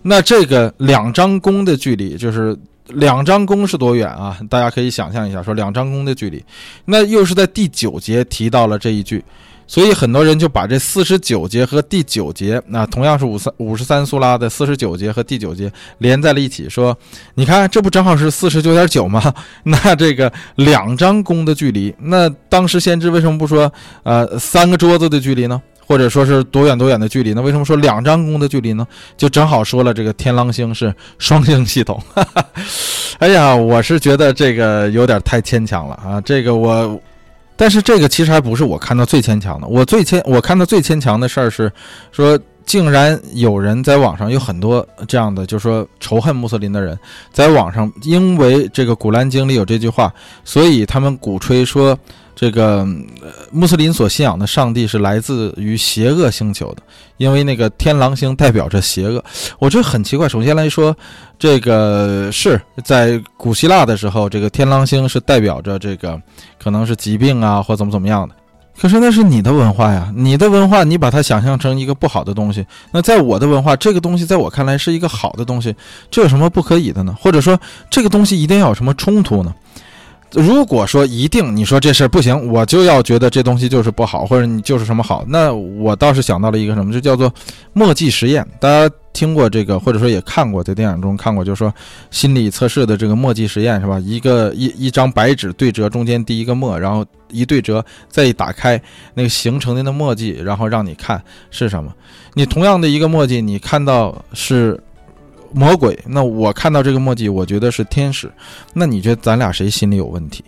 [0.02, 2.58] 那这个两张弓的距离，就是
[2.88, 4.40] 两张弓是多远啊？
[4.50, 6.44] 大家可以想象一下，说两张弓的距离，
[6.86, 9.24] 那又是在第九节提到了这一句。
[9.68, 16.98] 所以很多人就把这四十九节和第九节，那同样是五三五十三苏拉的四十九节和第九节连在了一起，说，
[17.36, 19.34] 你看这不正好是四十九点九吗？
[19.64, 23.72] 那这个两张弓的距离，那当时先知为什么不说，
[24.04, 25.62] 呃，三个桌子的距离呢？
[25.86, 27.34] 或者说是多远多远的距离？
[27.34, 28.88] 那为什么说两张弓的距离呢？
[29.18, 32.02] 就正好说了这个天狼星是双星系统。
[33.20, 37.02] 哎呀，我是觉得这个有点太牵强了啊，这个我。
[37.58, 41.70] 但是这个其实还不是我看到最牵强的，我最牵我看到最牵强的事儿是，
[42.12, 46.96] 说竟然有人在网上有很多这样的，就是说仇恨穆斯林的人，
[47.32, 50.14] 在网上因为这个古兰经里有这句话，
[50.44, 51.98] 所以他们鼓吹说。
[52.40, 52.88] 这个
[53.52, 56.84] 穆斯林所信仰的上帝是来自于邪恶星球的，
[57.18, 59.26] 因为那个天狼星代表着邪恶。
[59.58, 60.30] 我觉得很奇怪。
[60.30, 60.96] 首先来说，
[61.40, 66.22] 这个是在古希腊的时候，这个天狼星是代表着这个
[66.62, 68.36] 可能是疾病啊，或怎么怎么样的。
[68.80, 72.66] 可是那是你的文化呀，你的文化，你把它想象成一个不好的东西。
[72.92, 75.76] 那在我的文化，这个东西在我看来是一个好的东西，
[76.12, 77.16] 这有什么不可以的呢？
[77.20, 77.60] 或者说，
[77.90, 79.54] 这个东西一定要有什么冲突呢？
[80.34, 87.34] 如果说一定你说这事儿不行，我就要觉得这东西就是不好，或者你就是什么好，那我倒是想到了一个什么，就叫做
[87.74, 88.46] 墨迹实验。
[88.60, 91.74] 大家听过这个，或者说也看过，在电影中看过，就是说
[92.12, 93.98] 心理测试的这个墨迹实验是吧？
[94.00, 98.80] 一个一一张白纸对折，中间第一个墨，然后一对折，再一打开
[99.16, 101.20] 那个形成的那墨迹，然后让你看
[101.50, 101.92] 是什么。
[102.36, 104.80] 你同样的一个墨迹，你看到是。
[105.54, 108.30] 魔鬼，那我看到这个墨迹，我觉得是天使。
[108.74, 110.44] 那你觉得咱俩谁心里有问题？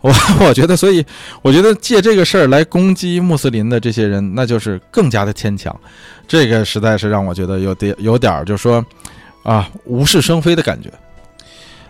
[0.08, 0.12] 我
[0.46, 1.04] 我觉得，所以
[1.42, 5.74] 我觉得借这个事儿来攻击穆斯林的这些人，那就是更加的牵强。
[6.26, 8.84] 这个实在是让我觉得有点有点儿，就说
[9.42, 10.90] 啊无事生非的感觉。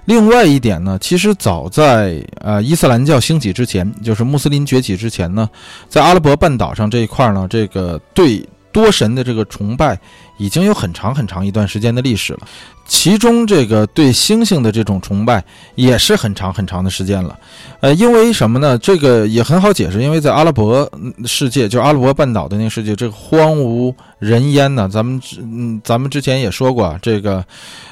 [0.07, 5.49] 另外一点呢，其实早在呃伊斯兰教兴起之前，就是穆斯林崛起之前呢，
[5.89, 8.45] 在阿拉伯半岛上这一块呢，这个对。
[8.73, 9.99] 多神的这个崇拜
[10.41, 12.41] 已经有很长很长一段时间的历史了，
[12.87, 15.45] 其中这个对星星的这种崇拜
[15.75, 17.39] 也是很长很长的时间了。
[17.81, 18.79] 呃，因为什么呢？
[18.79, 20.91] 这个也很好解释，因为在阿拉伯
[21.27, 24.89] 世界，就阿拉伯半岛的那个世界，这个荒无人烟呢。
[24.91, 27.45] 咱们嗯，咱们之前也说过啊，这个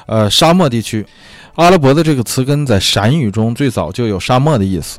[0.07, 1.05] 呃沙漠地区，
[1.53, 4.97] 阿拉伯的这个词根在陕语中最早就有沙漠的意思。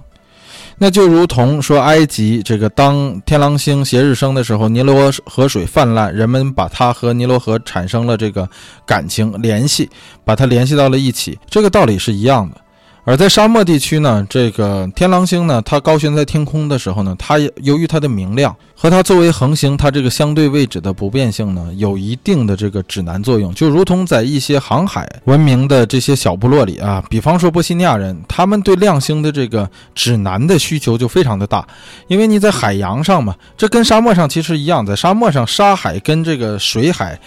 [0.83, 8.49] 那就如同说，埃及这个当天狼星斜日升的时候，尼罗河水泛滥，人们把它和尼罗河产生了这个
[8.87, 9.91] 感情联系，
[10.25, 12.57] 把它联系到了一起，这个道理是一样的。
[13.05, 23.53] 而在沙漠地区呢，这个天狼星呢，它高悬在天空的时候呢，它由于它的明亮和它作为恒星，它这个相对位置的不变性呢，有一定的这个指南作用。
[23.53, 31.69] 就如同在一些航海文明的这些小部落里啊，比方说波西尼亚人，他们对亮星的这个指南的需求就非常的大，
[32.09, 37.21] 因为你在海洋上嘛，这跟沙漠上其实一样，在沙漠上沙海跟这个水海，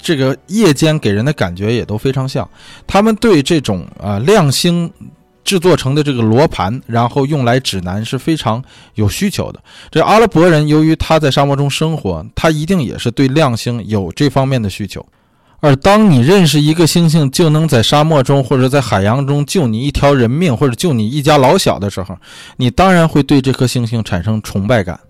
[0.00, 2.48] 这个夜间给人的感觉也都非常像，
[2.86, 4.90] 他们对这种啊亮星。
[5.44, 8.62] 制作成的这个罗盘，然后用来指南是非常
[8.94, 9.60] 有需求的。
[9.90, 15.04] 这阿拉伯人由于他在沙漠中生活，他一定也是对亮星有这方面的需求。
[15.60, 22.16] 而当你认识一个星星就能在沙漠中或者在海洋中救你一条人命，或者救你一家老小的时候，
[22.56, 25.00] 你当然会对这颗星星产生崇拜感。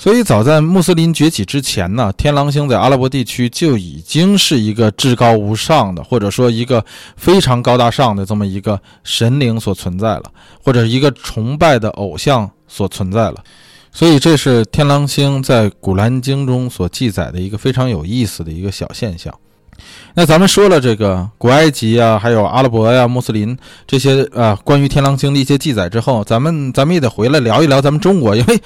[0.00, 6.82] 所以，早在穆斯林崛起之前呢，天狼星在阿拉伯地区就已经是一个至高无上的，或者说一个
[7.18, 10.22] 非常高大上的这么一个神灵所存在了，
[10.64, 13.44] 或者一个崇拜的偶像所存在了。
[13.92, 19.34] 所以，这是天狼星在古兰经中所记载的一个非常有意思的一个小现象。
[20.14, 23.56] 那咱们说了这个古埃及啊，还有阿拉伯呀、穆斯林
[23.86, 28.58] 这些啊关于天狼星的一些记载之后，咱们咱们也得回来聊一聊咱们中国，因为。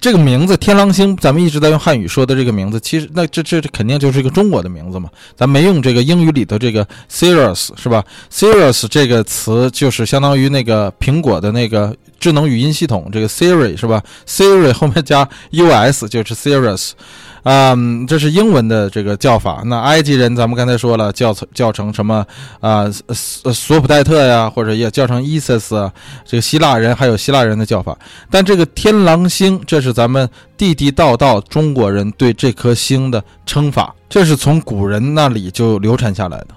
[0.00, 16.92] 这个名字天狼星，咱们一直在用汉语说的这个名字，其实那这这这肯定就是一个中国的名字嘛，咱没用这个英语里的这个 “serious” 是吧？“serious” 这个词就是相当于那个苹果的那个智能语音系统，这个 Siri 是吧？Siri 后面加 US 就是 “serious”。
[17.42, 19.62] 嗯，这是英文的这个叫法。
[19.66, 22.24] 那埃及人，咱们刚才说了，叫成叫成什么
[22.60, 22.90] 啊？
[23.12, 25.90] 索索普代特呀，或者也叫成伊瑟斯。
[26.24, 27.96] 这个希腊人还有希腊人的叫法。
[28.30, 36.48] 但这个天狼星，这是咱们地地道道中国人对这颗星的称法，这是从古人那里就流传下来的。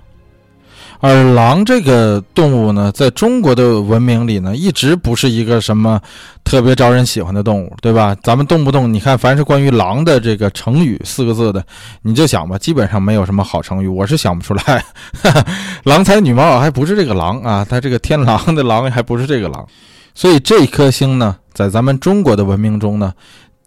[1.01, 5.99] 而狼这个动物呢，在中国的文明里呢，一直不是一个什么
[6.43, 8.15] 特别招人喜欢的动物，对吧？
[8.21, 11.65] 咱们动不动你看，凡是关于狼的这个成语四个字的，
[12.03, 14.85] 你就想吧，基本上没有什么好成语，我是想不出来。
[15.83, 19.67] 郎才女貌还不是这个狼啊，它这个天狼的狼还不是这个狼，
[20.13, 23.11] 所以这颗星呢，在咱们中国的文明中呢。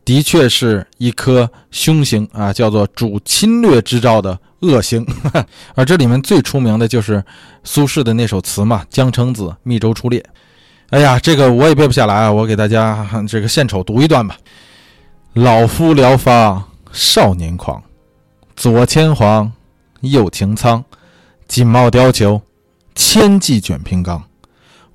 [0.06, 5.06] 的确是一颗凶星啊，叫做主侵略之兆的恶星。
[5.74, 7.24] 而这里面最出名的就是
[7.62, 10.20] 苏轼的那首词嘛，《江城子·密州出猎》。
[10.90, 14.36] 哎呀，这个我也背不下来啊，我给大家这个献丑读一段吧。
[15.32, 17.82] 老夫聊发少年狂，
[18.54, 19.52] 左牵黄，
[20.00, 20.84] 右擎苍，
[21.48, 22.40] 锦帽貂裘，
[22.94, 24.22] 千骑卷平冈，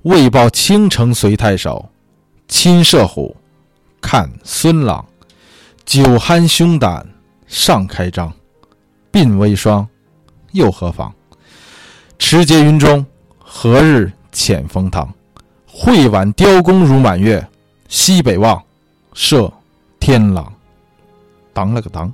[0.02, 1.90] 为报倾城随太守，
[2.48, 3.36] 亲射虎。
[4.00, 5.04] 看孙郎，
[5.84, 7.06] 酒酣胸胆
[7.46, 8.32] 尚开张，
[9.12, 9.86] 鬓微霜，
[10.52, 11.12] 又何妨？
[12.18, 13.04] 持节云中，
[13.38, 15.12] 何日遣封堂？
[15.66, 17.46] 会挽雕弓如满月，
[17.88, 18.62] 西北望，
[19.14, 19.52] 射
[19.98, 20.52] 天狼。
[21.52, 22.12] 当了个当，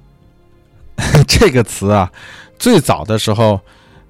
[1.26, 2.10] 这个词啊，
[2.58, 3.60] 最早的时候。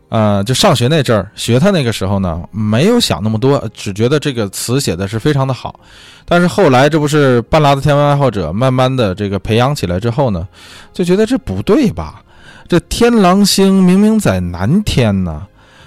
[0.09, 5.81] 呃，就上学那阵儿学他那个时候呢，没有想那么多，只觉得这个词写的是非常的好。
[6.25, 10.47] 但是后来这不是半拉子天文爱好者慢慢的这个培养起来之后呢，
[10.93, 12.23] 就觉得这不对吧？
[12.69, 15.47] 这天狼星明明在南天呢，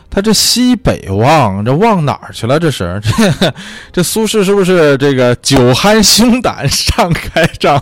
[0.10, 2.60] 他这西北望，这望哪儿去了？
[2.60, 3.54] 这是这
[3.92, 7.82] 这苏轼是不是这个酒酣胸胆尚开张？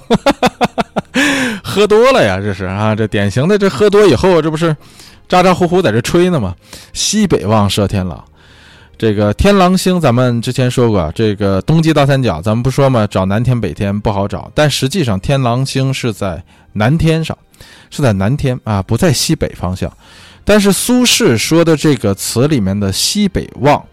[1.64, 2.40] 喝多了呀？
[2.40, 4.76] 这是啊，这典型的这喝多以后，这不是？
[5.28, 6.56] 咋咋呼呼在这吹呢嘛？
[6.94, 8.24] 西北望射天狼，
[8.98, 16.42] 这个天狼星咱们之前说过，这个东极大三角咱们不说嘛，找南天北天不好找，但实际上天狼星是在
[16.74, 17.38] 南天上，
[17.90, 19.92] 是在南天啊，不在西北方向。
[20.44, 23.84] 但是苏轼说的这个词里面的西北望，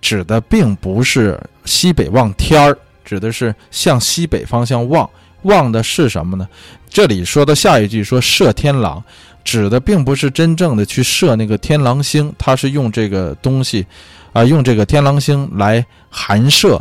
[0.00, 5.08] 指的并不是西北望天儿，指的是向西北方向望，
[5.42, 6.48] 望的是什么呢？
[6.88, 9.02] 这里说的下一句说射天狼。
[9.44, 13.86] 指的并不是真正的去射那个天狼星，它是用这个东西，
[14.34, 16.78] 啊，用这个天狼星来寒射，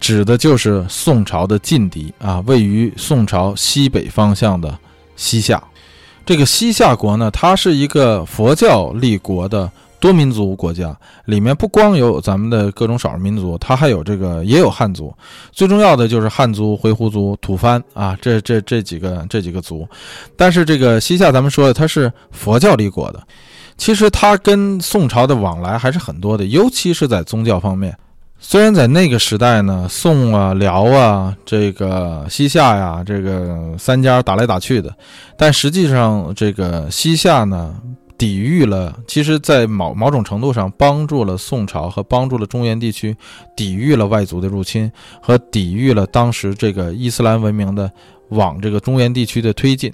[0.00, 4.76] 指的就是宋朝的劲敌啊，位于宋朝西北方向的
[5.16, 5.62] 西夏。
[6.26, 9.70] 这个西夏国呢，它是一个佛教立国的。
[10.00, 15.10] 多民族国家里面不光有咱们的各种少数民族，它还有这个也有汉族。
[15.50, 19.88] 最重要的就是汉族、回鹘族、吐蕃啊，这这这几个这几个族。
[20.36, 23.26] 但是这个西夏，咱们说的它是佛教立国的，
[23.78, 27.96] 其实它跟宋朝的往来还是很多的，尤其是在宗教方面。
[28.38, 34.94] 虽然在那个时代呢，宋啊、辽啊、这个西夏呀，这个三家打来打去的，
[35.36, 37.74] 但实际上这个西夏呢。
[38.16, 43.14] 抵御了，其实，在某某种程度上帮助了宋朝和帮助了中原地区，
[43.56, 44.90] 抵御了外族的入侵
[45.20, 47.90] 和抵御了当时这个伊斯兰文明的
[48.28, 49.92] 往这个中原地区的推进。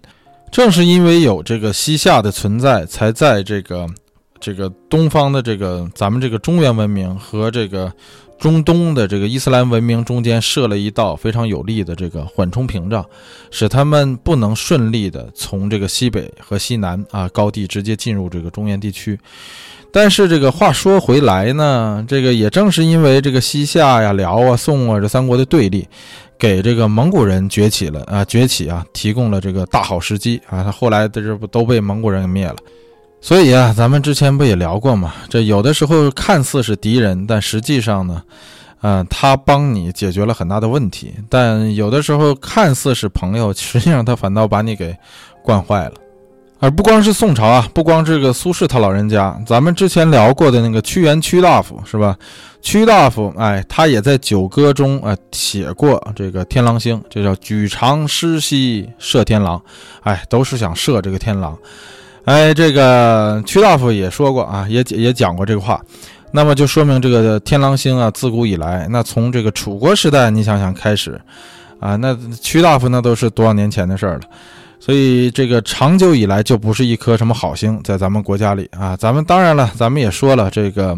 [0.52, 3.86] 正是因为有这个西夏的存在，才在这个
[4.40, 7.92] 这个东方的这个咱们这个中原文明和这个。
[8.40, 13.04] 中东的这个伊斯兰文明中间设了一道非常有力的这个缓冲屏障，
[13.50, 19.20] 使他们不能顺利的从这个西北和西南啊高地直接进入这个中原地区。
[19.92, 25.86] 但是这个话说回来呢，这个也正是因为这个西夏呀、辽啊、宋啊这三国的对立，
[26.38, 30.64] 给这个蒙古人崛起了啊崛起啊提供了这个大好时机啊。
[30.64, 32.56] 他后来的这不都被蒙古人给灭了。
[33.20, 35.12] 所以啊，咱们之前不也聊过吗？
[35.28, 38.22] 这有的时候看似是敌人，但实际上呢，
[38.80, 44.96] 嗯，他帮你解决了很大的问题；但有的时候看似是朋友， 实际上他反倒把你给
[45.42, 45.92] 惯坏了。
[46.62, 52.16] 而不光是宋朝啊，不光这个苏轼他老人家，咱们之前聊过的那个屈原屈大夫是吧？
[52.60, 59.62] 屈大夫，哎，他也在《九歌》中啊写过这个天狼星，这叫举长诗兮射天狼，
[60.02, 61.56] 哎，都是想射这个天狼。
[62.30, 65.80] 哎，这个屈大夫也说过啊，也也讲过这个话。
[66.30, 71.20] 那么就说明这个天狼星啊，自古以来，那从这个楚国时代，你想想开始，
[71.80, 74.20] 啊，那屈大夫那都是多少年前的事儿了。
[74.78, 80.96] 所以这个长久以来就不是一颗什么好星，在咱们国家里啊，咱们当然了，咱们也说了这个，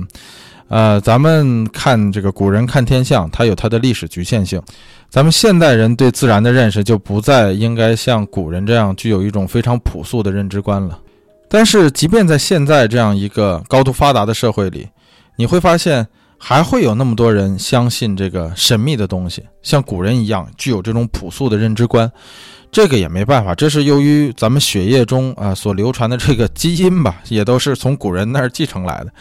[0.68, 4.60] 呃，咱们看这个古人看天象，它有它的历史局限性，
[5.08, 10.98] 咱们现代人对自然的认识就不再应该像古人这样具有一种非常朴素的认知观了。
[11.54, 14.88] 但是，即便在现在这样一个高度发达的社会里，
[15.36, 16.06] 你会发现
[16.38, 22.10] 还会有那么多人相信这个神秘的东西，像古人一样具有这种朴素的认知观。
[22.70, 29.12] 这个也没办法，这是由于咱们血液中啊所流传的这个基因吧，也都是从古人那儿继承来的，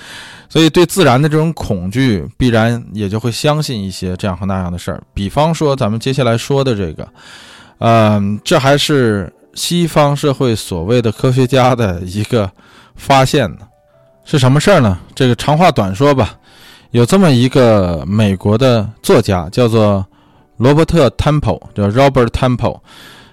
[0.48, 5.04] 所以对自然的这种恐惧，必然也就会相信一些这样和那样的事儿。
[5.14, 7.06] 比方说咱们接下来说的这个，
[7.80, 12.50] 嗯，这还是西方社会所谓的科学家的一个
[12.96, 13.60] 发现呢，
[14.24, 14.98] 是什么事儿呢？
[15.14, 16.36] 这个长话短说吧，
[16.92, 20.06] 有这么一个美国的作家，叫做
[20.58, 22.80] 罗伯特· Temple，叫 Robert Temple。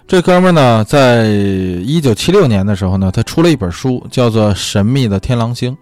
[0.06, 5.72] 这哥们儿呢，在一九七六年的时候呢，他出了一本书，叫做《神秘的天狼星》。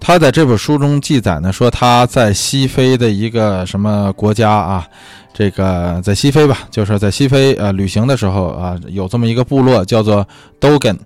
[0.00, 4.84] 他在这本书中记载呢，说他在西非的一个什么国家啊，
[5.32, 10.26] 这个在西非吧，就是在西非呃旅行的时候啊，有这么一个部落叫做
[10.60, 10.96] Dogon，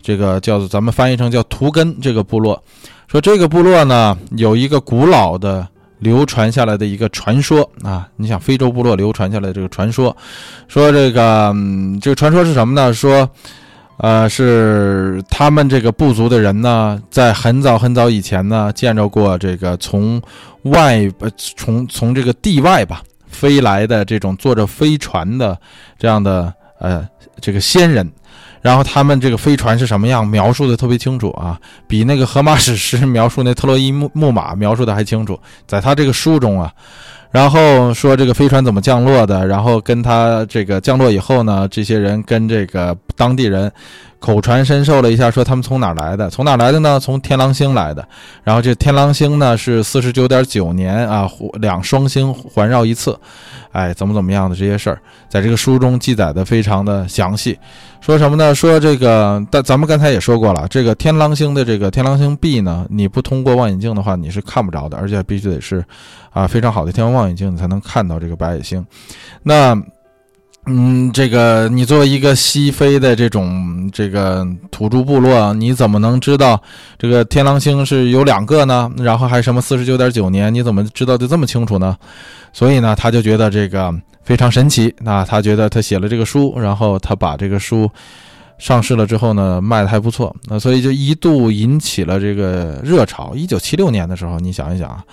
[0.00, 2.62] 这个叫做咱们翻译成叫图根这个部落。
[3.08, 5.66] 说这个部落呢，有一个古老的。
[6.00, 10.14] 流传下来的一个传说啊，你想非洲部落流传下来这个传说，
[10.68, 11.54] 说这个、
[11.98, 12.92] 这个传说是什么呢？
[12.92, 13.26] 说，
[13.98, 20.20] 呃，是他们这个部族的人呢，在很早很早以前呢，见着过这个从
[20.62, 25.56] 外呃从从这个地外吧飞来的这种坐着飞船的
[25.98, 27.06] 这样的呃
[27.40, 28.10] 这个仙人。
[28.60, 35.38] 然后他们这个飞船是什么样，描述的特别清楚啊，比那个荷马史诗描述那特洛伊木木马描述的还清楚。
[35.66, 36.72] 在他这个书中啊，
[37.34, 43.70] 然后说这个飞船怎么降落的，然后跟他这个降落以后呢，这些人跟这个当地人。
[44.24, 46.30] 口传身授了一下，说他们从哪儿来的？
[46.30, 46.98] 从哪儿来的呢？
[46.98, 48.08] 从天狼星来的。
[48.42, 51.28] 然后这天狼星呢是四十九点九年啊，
[51.60, 53.14] 两双星环绕一次，
[53.72, 54.98] 哎，怎么怎么样的这些事儿，
[55.28, 57.58] 在这个书中记载的非常的详细。
[58.00, 58.54] 说什么呢？
[58.54, 65.84] 说这个，但咱们刚才也说过了，这个天狼星的这个天狼星 B 呢，你不通过望远镜的话，你是看不着的，而且必须得是
[66.30, 68.82] 啊非常好的天文望远镜，你才能看到这个白矮星。
[69.42, 69.78] 那。
[70.66, 76.60] 嗯，这个你作为一个西非的这种这个土著部落，你怎么能知道
[76.98, 78.90] 这个天狼星是有两个呢？
[78.98, 81.96] 然后还什么四十九点九年，你怎么知道的这么清楚呢？
[82.52, 84.94] 所以呢，他就觉得这个非常神奇。
[85.00, 87.90] 那他觉得他写了这个书，然后他把这个书。
[88.64, 93.34] 上市了之后呢，卖的还不错，那所以就一度引起了这个热潮。
[93.34, 95.04] 一九七六年的时候，你想一想啊，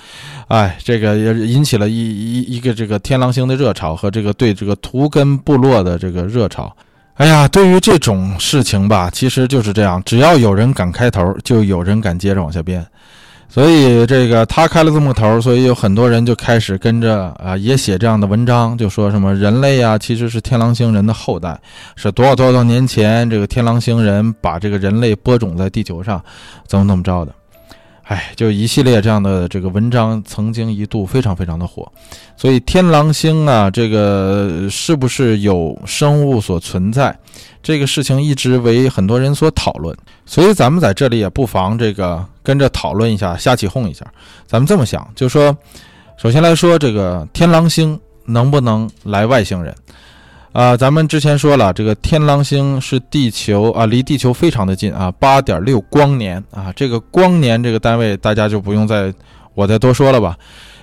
[0.47, 6.73] 哎，这个也引起了一一一个这个天狼星的热潮和这个对这个图根部落的这个热潮。
[7.15, 12.87] 哎呀，对于这种事情吧，其实就是这样，只要有人敢开头，就有人敢接着往下编。
[13.53, 21.59] 所以这个他开了这么个头，所以有很多人就开始跟着啊，也写这样的文章，就说什么人类啊其实是天狼星人的后代，
[21.97, 26.23] 是多少多少年前这个天狼星人把这个人类播种在地球上，
[26.65, 27.35] 怎么怎么着的。
[28.03, 31.89] 哎，就一系列这样的这个文章，曾经一度非常非常的火，
[32.35, 37.17] 所以天狼星啊，这个是不是有生物所存在，
[37.63, 39.95] 这个事情一直为很多人所讨论。
[40.25, 44.05] 所以咱们在这里也不妨这个跟着讨论一下，瞎起哄一下。
[44.45, 45.55] 咱们这么想，就说，
[46.17, 49.73] 首先来说这个天狼星能不能来外星人？
[50.53, 59.13] 啊，咱们之前说了，这个天狼星是地球啊，离地球非常的近啊，八点六光年啊，这个光年这个单位大家就不用再
[59.53, 60.35] 我再多说了吧，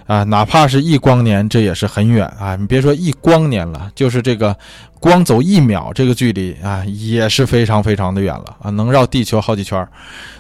[0.07, 4.57] 啊，哪怕是一光年，这也是很远啊，你别说一光年了，就是这个
[5.01, 9.87] 光走一秒这个距离啊，也是非常非常的远了啊，能绕地球好几圈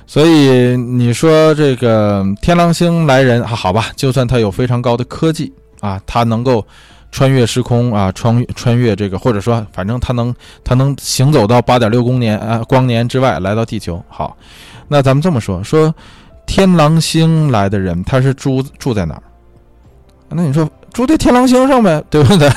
[0.06, 6.66] 所以你说这个天狼星来人啊，好吧，就算它有非常高的科技啊，它能够。
[7.10, 14.02] 穿越时空啊，穿穿越这个，或者说，反正他能他能行走到八点六光年啊光年之外来到地球。
[14.09, 14.36] 好，
[14.89, 15.94] 那咱们这么说，说
[16.47, 19.22] 天狼星来的人，他是住住在哪儿？
[20.30, 22.51] 那你说住在天狼星上呗，对不对？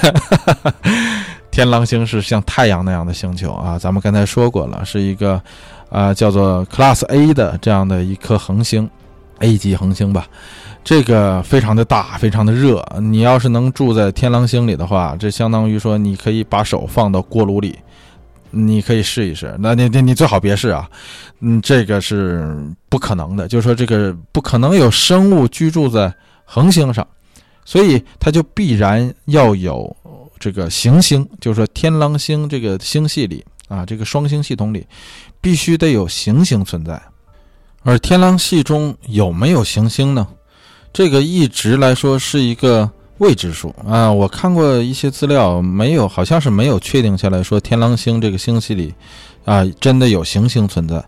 [1.49, 5.41] 天狼星是像太阳那样的星球啊，咱们刚才说过了，是一个
[5.89, 8.89] 啊叫做 Class A 的这样的一颗恒星
[9.39, 10.27] ，A 级恒星吧。
[10.83, 12.83] 这个非常的大，非常的热。
[12.99, 17.77] 你要是能住在天狼星里的话，这相当于说你可以把手放到锅炉里，
[18.49, 19.55] 你可以试一试。
[19.59, 20.89] 那你你你最好别试啊，
[21.39, 22.57] 嗯，这个是
[22.89, 23.47] 不可能的。
[23.47, 26.13] 就是说这个不可能有生物居住在
[26.45, 27.07] 恒星上，
[27.63, 29.95] 所以它就必然要有
[30.39, 34.85] 这个行星，就是说天狼星这个星系里啊，这个双星系统里
[35.39, 36.99] 必须得有行星存在。
[37.83, 40.27] 而天狼系中有没有行星呢？
[40.93, 42.89] 这个一直来说是一个
[43.19, 44.11] 未知数啊！
[44.11, 48.93] 我看过一些资料，没有，好像是没有确定下来说天狼星这个星系里，
[49.45, 51.03] 啊，真的有行星存在。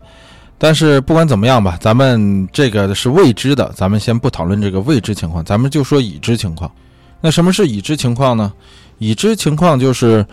[0.57, 6.71] 但是不管怎么样吧，咱们这个是未知的，咱们先不讨论这个未知情况，咱们就说已知情况。
[7.19, 8.53] 那什么是已知情况呢？
[8.99, 10.25] 已知情况就是，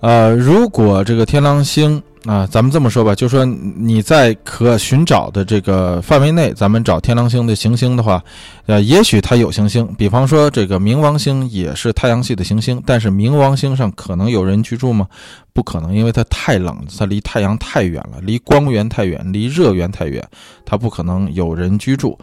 [0.00, 2.02] 呃，如果这个天狼星。
[2.26, 8.22] 啊，咱们这么说吧，就说你在可寻找的这个范围内，咱们找天狼星的行星的话，
[8.66, 15.06] 呃，也许它有行星，比方说这个冥王星也是太阳系的行星，但是冥王星上可能有人居住吗？
[15.52, 20.26] 不可能，因为它太冷，它离太阳太远了，离光源太远，离热源太远，
[20.64, 22.18] 它不可能有人居住。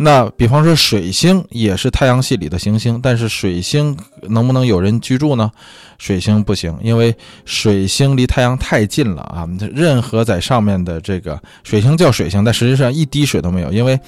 [0.00, 5.50] 那比方说水星也是太阳系里的行星，但是水星能不能有人居住呢？
[5.98, 7.12] 水星不行，因为
[7.44, 9.48] 水星离太阳太近了啊！
[9.74, 13.98] 任何在上面的这个水星叫水星，但实际上一滴水都没有，因为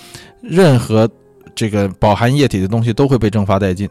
[0.40, 1.10] 任何。
[1.60, 3.86] 这个饱含液体的东西都会被蒸发殆尽，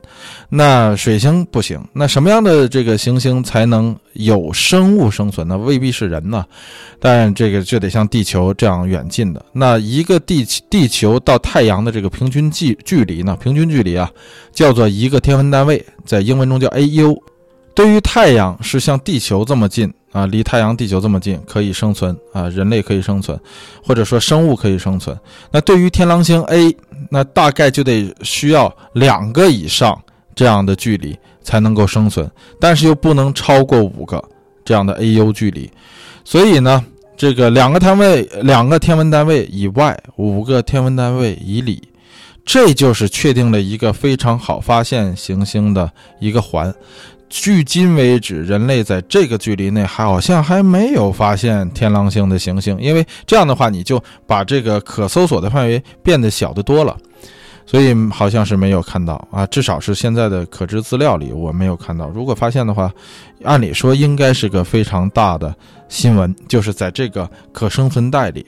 [0.49, 1.79] 那水星不行。
[1.93, 5.55] 那什么样的这个行星才能有生物生存呢？
[5.55, 6.43] 未必是人呢，
[6.99, 9.45] 但这个就得像地球这样远近的。
[9.53, 13.37] 那一个地地球到太阳的这个平均距距离呢？
[13.39, 14.09] 平均距离啊，
[14.51, 17.15] 叫做一个天文单位，在英文中叫 AU。
[17.79, 19.89] 对于太阳是像地球这么近。
[20.11, 23.39] 啊，离太阳、地球这么近，可以生存啊，人类可以生存，
[23.81, 25.17] 或者说生物可以生存。
[25.49, 26.75] 那对于天狼星 A，
[27.09, 29.97] 那大概就得需要两个以上
[30.35, 32.29] 这样的距离才能够生存，
[32.59, 34.21] 但是又不能超过五个
[34.65, 35.71] 这样的 AU 距离。
[36.25, 36.83] 所以呢，
[37.15, 41.81] 这个两个单位、两个天文单位以外，五个天文单位以里，
[42.43, 45.89] 这就是确定了一个非常好发现行星的
[46.19, 46.73] 一个环。
[47.29, 56.97] 距今为止，人类在这个距离内好像还没有发现天狼星的行星，因为这样的话，你就把这个可搜索的范围变得小得多了，
[57.67, 62.09] 所以好像是没有看到啊，至少是现在的可知资料里我没有看到。
[62.09, 62.91] 如果发现的话，
[63.43, 65.55] 按理说应该是个非常大的
[65.87, 68.45] 新闻，就是在这个可生存带里。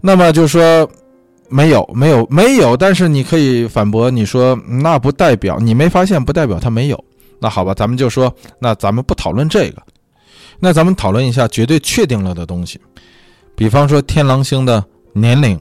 [0.00, 0.88] 那么就说
[1.48, 7.04] 没有，没有，没有，但是你可以反驳，你说那不代表你没发现，不代表它没有。
[7.40, 9.82] 那好吧，咱们就说，那咱们不讨论这个，
[10.58, 12.78] 那咱们讨论一下绝对确定了的东西，
[13.56, 14.84] 比方说天狼星的
[15.14, 15.58] 年龄，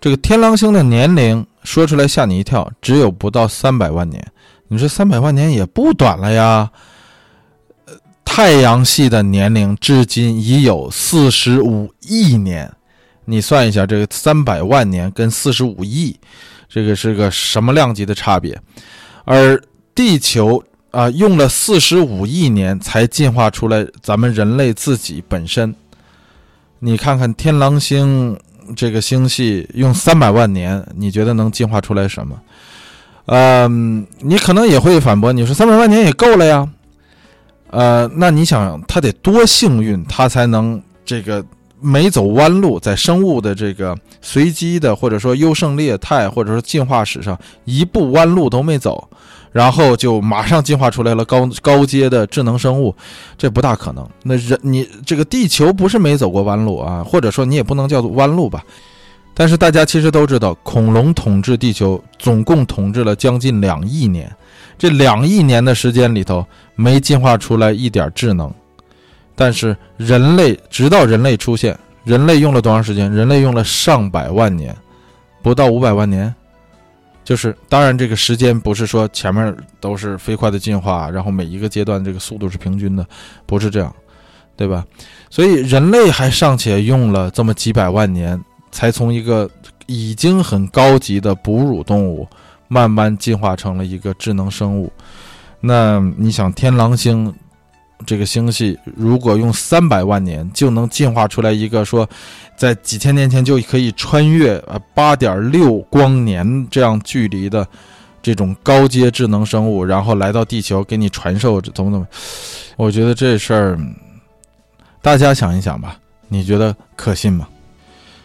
[0.00, 4.20] 这个天狼星的年龄说出来吓你一跳，只有不到三百万年。
[4.66, 6.68] 你说三百万年也不短了呀？
[8.24, 12.68] 太阳系的年龄至今已有四十五亿年，
[13.24, 16.18] 你算一下，这个三百万年跟四十五亿，
[16.68, 18.60] 这个是个什么量级的差别？
[19.24, 19.62] 而
[19.94, 20.60] 地球。
[20.90, 25.74] 啊，用了四十五亿年才进化出来，咱们人类自己本身。
[26.80, 28.36] 你看看天狼星
[28.74, 32.40] 这个星系用三百万年，你觉得能进化出来什么？
[33.26, 36.68] 嗯，你可能也会反驳，你说三百万年也够了呀。
[37.70, 41.44] 呃，那你想，它得多幸运，它才能这个
[41.80, 49.08] 没走弯路，在生物的这个随机的或者说优胜劣汰或者说进化史上一步弯路都没走。
[49.52, 52.94] 然后就马上进化出来了高高阶的智能生物，
[53.36, 54.08] 这不大可能。
[54.22, 58.62] 那人你这个地球不是没走过弯路啊，或者说你也不能叫做弯路吧。
[59.34, 64.30] 但是大家其实都知道，恐龙统治地球总共统治了将近两亿年，
[64.76, 66.44] 这两亿年的时间里头
[66.74, 68.52] 没进化出来一点智能。
[69.34, 73.10] 但是人类直到人类出现，人类用了多长时间？
[73.10, 74.76] 人类用了上百万年，
[75.42, 76.34] 不到五百万年。
[77.22, 83.06] 就是，当然，这个时间不是说前面都是飞快的进化，然后每一个阶段这个速度是平均的，
[83.46, 83.94] 不是这样，
[84.56, 84.84] 对吧？
[85.28, 88.42] 所以人类还尚且用了这么几百万年，
[88.72, 89.48] 才从一个
[89.86, 92.26] 已经很高级的哺乳动物，
[92.66, 94.90] 慢慢进化成了一个智能生物。
[95.60, 97.32] 那你想，天狼星
[98.06, 102.08] 这个星系，如果用三百万年就能进化出来一个说，
[102.56, 107.66] 在几千年前就可以穿越呃八点六光年这样距离的
[108.22, 112.06] 这种高阶智能生物，然后来到地球给你传授怎么怎么，
[112.76, 113.78] 我觉得这事儿
[115.02, 115.96] 大家想一想吧，
[116.28, 117.46] 你觉得可信吗？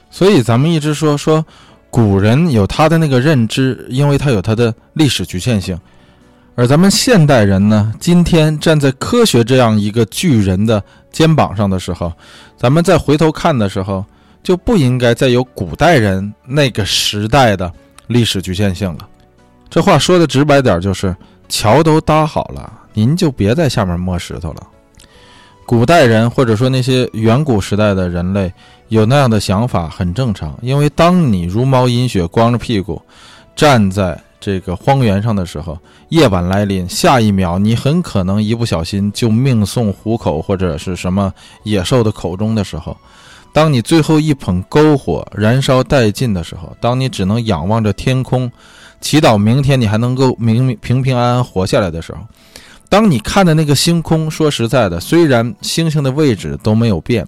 [0.09, 1.45] 所以咱们一直说说
[1.89, 5.77] 古人有他的那个认知，因为他有他的历史局限性。
[6.57, 12.11] 而咱们现代人呢，今天站在科学这样一个巨人的肩膀上的时候，
[12.55, 14.05] 咱们再回头看的时候，
[14.41, 17.69] 就不应该再有古代人那个时代的
[18.07, 18.99] 历史局限性了。
[19.69, 21.13] 这话说的直白点，就是
[21.49, 24.63] 桥都搭好了，您就别在下面摸石头了。
[25.65, 28.53] 古代人或者说那些远古时代的人类
[28.87, 33.01] 有那样的想法很正常，因为当你茹毛饮血、光着屁股
[33.57, 34.17] 站在。
[34.45, 35.75] 这个荒原上的时候，
[36.09, 42.95] 夜晚来临，下一秒你很可能一不小心就命送虎口或者是什么野兽的口中的时候，
[43.51, 48.51] 当你最后一捧篝火燃烧殆尽的时候，当你只能仰望着天空，
[49.01, 52.19] 祈祷明天你还能够明平平安安活下来的时候，
[52.87, 57.27] 当你看的那个星空，说实在的，虽然星星的位置都没有变，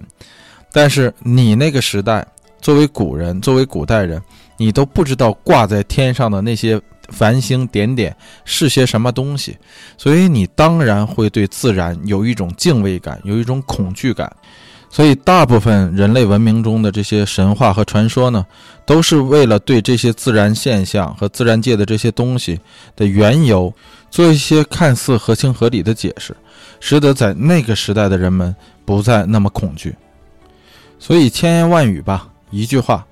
[0.72, 2.24] 但是你那个时代
[2.60, 4.22] 作为古人，作为古代人，
[4.56, 6.80] 你都不知道挂在天上的那些。
[7.08, 8.14] 繁星点点
[8.44, 9.56] 是些什么东西？
[9.96, 14.30] 所以你当然会对自然有一种敬畏感，有一种恐惧感。
[14.90, 18.46] 所以大部分人类文明中的这些神话和传说呢，
[18.86, 22.58] 都是为了对这些自然现象和自然界的这些东西
[22.96, 23.70] 的缘由
[24.10, 26.34] 做一些看似合情合理的解释，
[26.80, 28.54] 使得在那个时代的人们
[28.86, 29.94] 不再那么恐惧。
[30.98, 33.06] 所以千言万语吧，一句话：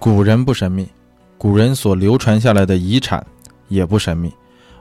[0.00, 0.88] 古人不神秘。
[1.36, 3.24] 古人所流传下来的遗产
[3.68, 4.32] 也不神秘，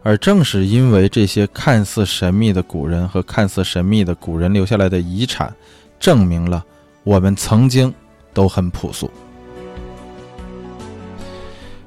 [0.01, 5.53] 而正是因为这些看似神秘的古人和看似神秘的古人留下来的遗产，
[5.99, 6.63] 证明了
[7.03, 7.93] 我们曾经
[8.33, 9.11] 都很朴素。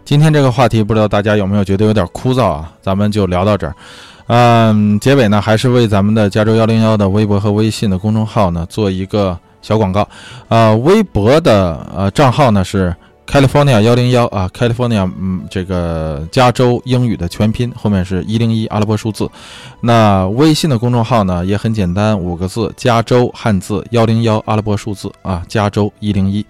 [0.05, 2.73] 今天这个话题不知道大家有没有觉得有点枯燥啊？
[2.83, 3.75] 咱们就聊到这儿。
[4.27, 10.07] 嗯，结尾呢还是为咱们的加州幺零幺的微博和微信的公众号呢做一个小广告。
[10.49, 12.95] 呃，微博的呃账号呢是。
[13.27, 19.29] California 幺零幺啊，California，嗯，这个加州英语的全拼后面是一零一阿拉伯数字。
[19.81, 26.47] 那微信的公众号呢也很简单，五个字：加州汉字幺零幺阿拉伯数字啊，加州一零一。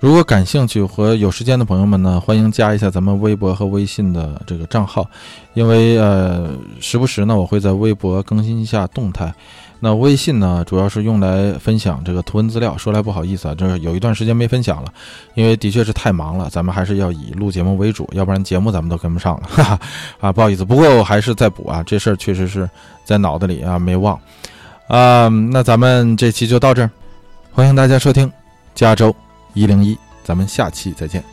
[0.00, 5.06] 如果感兴趣和有时间的朋友们呢，欢迎加一下咱们微博和微信的这个账号，
[5.54, 6.50] 因为呃，
[6.80, 9.32] 时不时呢我会在微博更新一下动态。
[9.84, 12.78] 那微信呢，主要是用来分享这个图文资料。
[12.78, 14.92] 说来不好意思啊，这有一段时间没分享了，
[15.34, 16.48] 因为的确是太忙了。
[16.48, 19.42] 咱们还是要以录节目为主，要不然节目咱们都跟不上了。
[19.50, 19.80] 哈哈，
[20.20, 22.70] 啊，不好意思，不过我还是在补啊，这事儿确实是
[23.04, 24.16] 在脑子里啊，没忘。
[24.86, 26.90] 啊，那咱们这期就到这儿，
[27.50, 28.32] 欢迎大家收听
[28.76, 29.12] 加州
[29.52, 31.31] 一零一，咱们下期再见。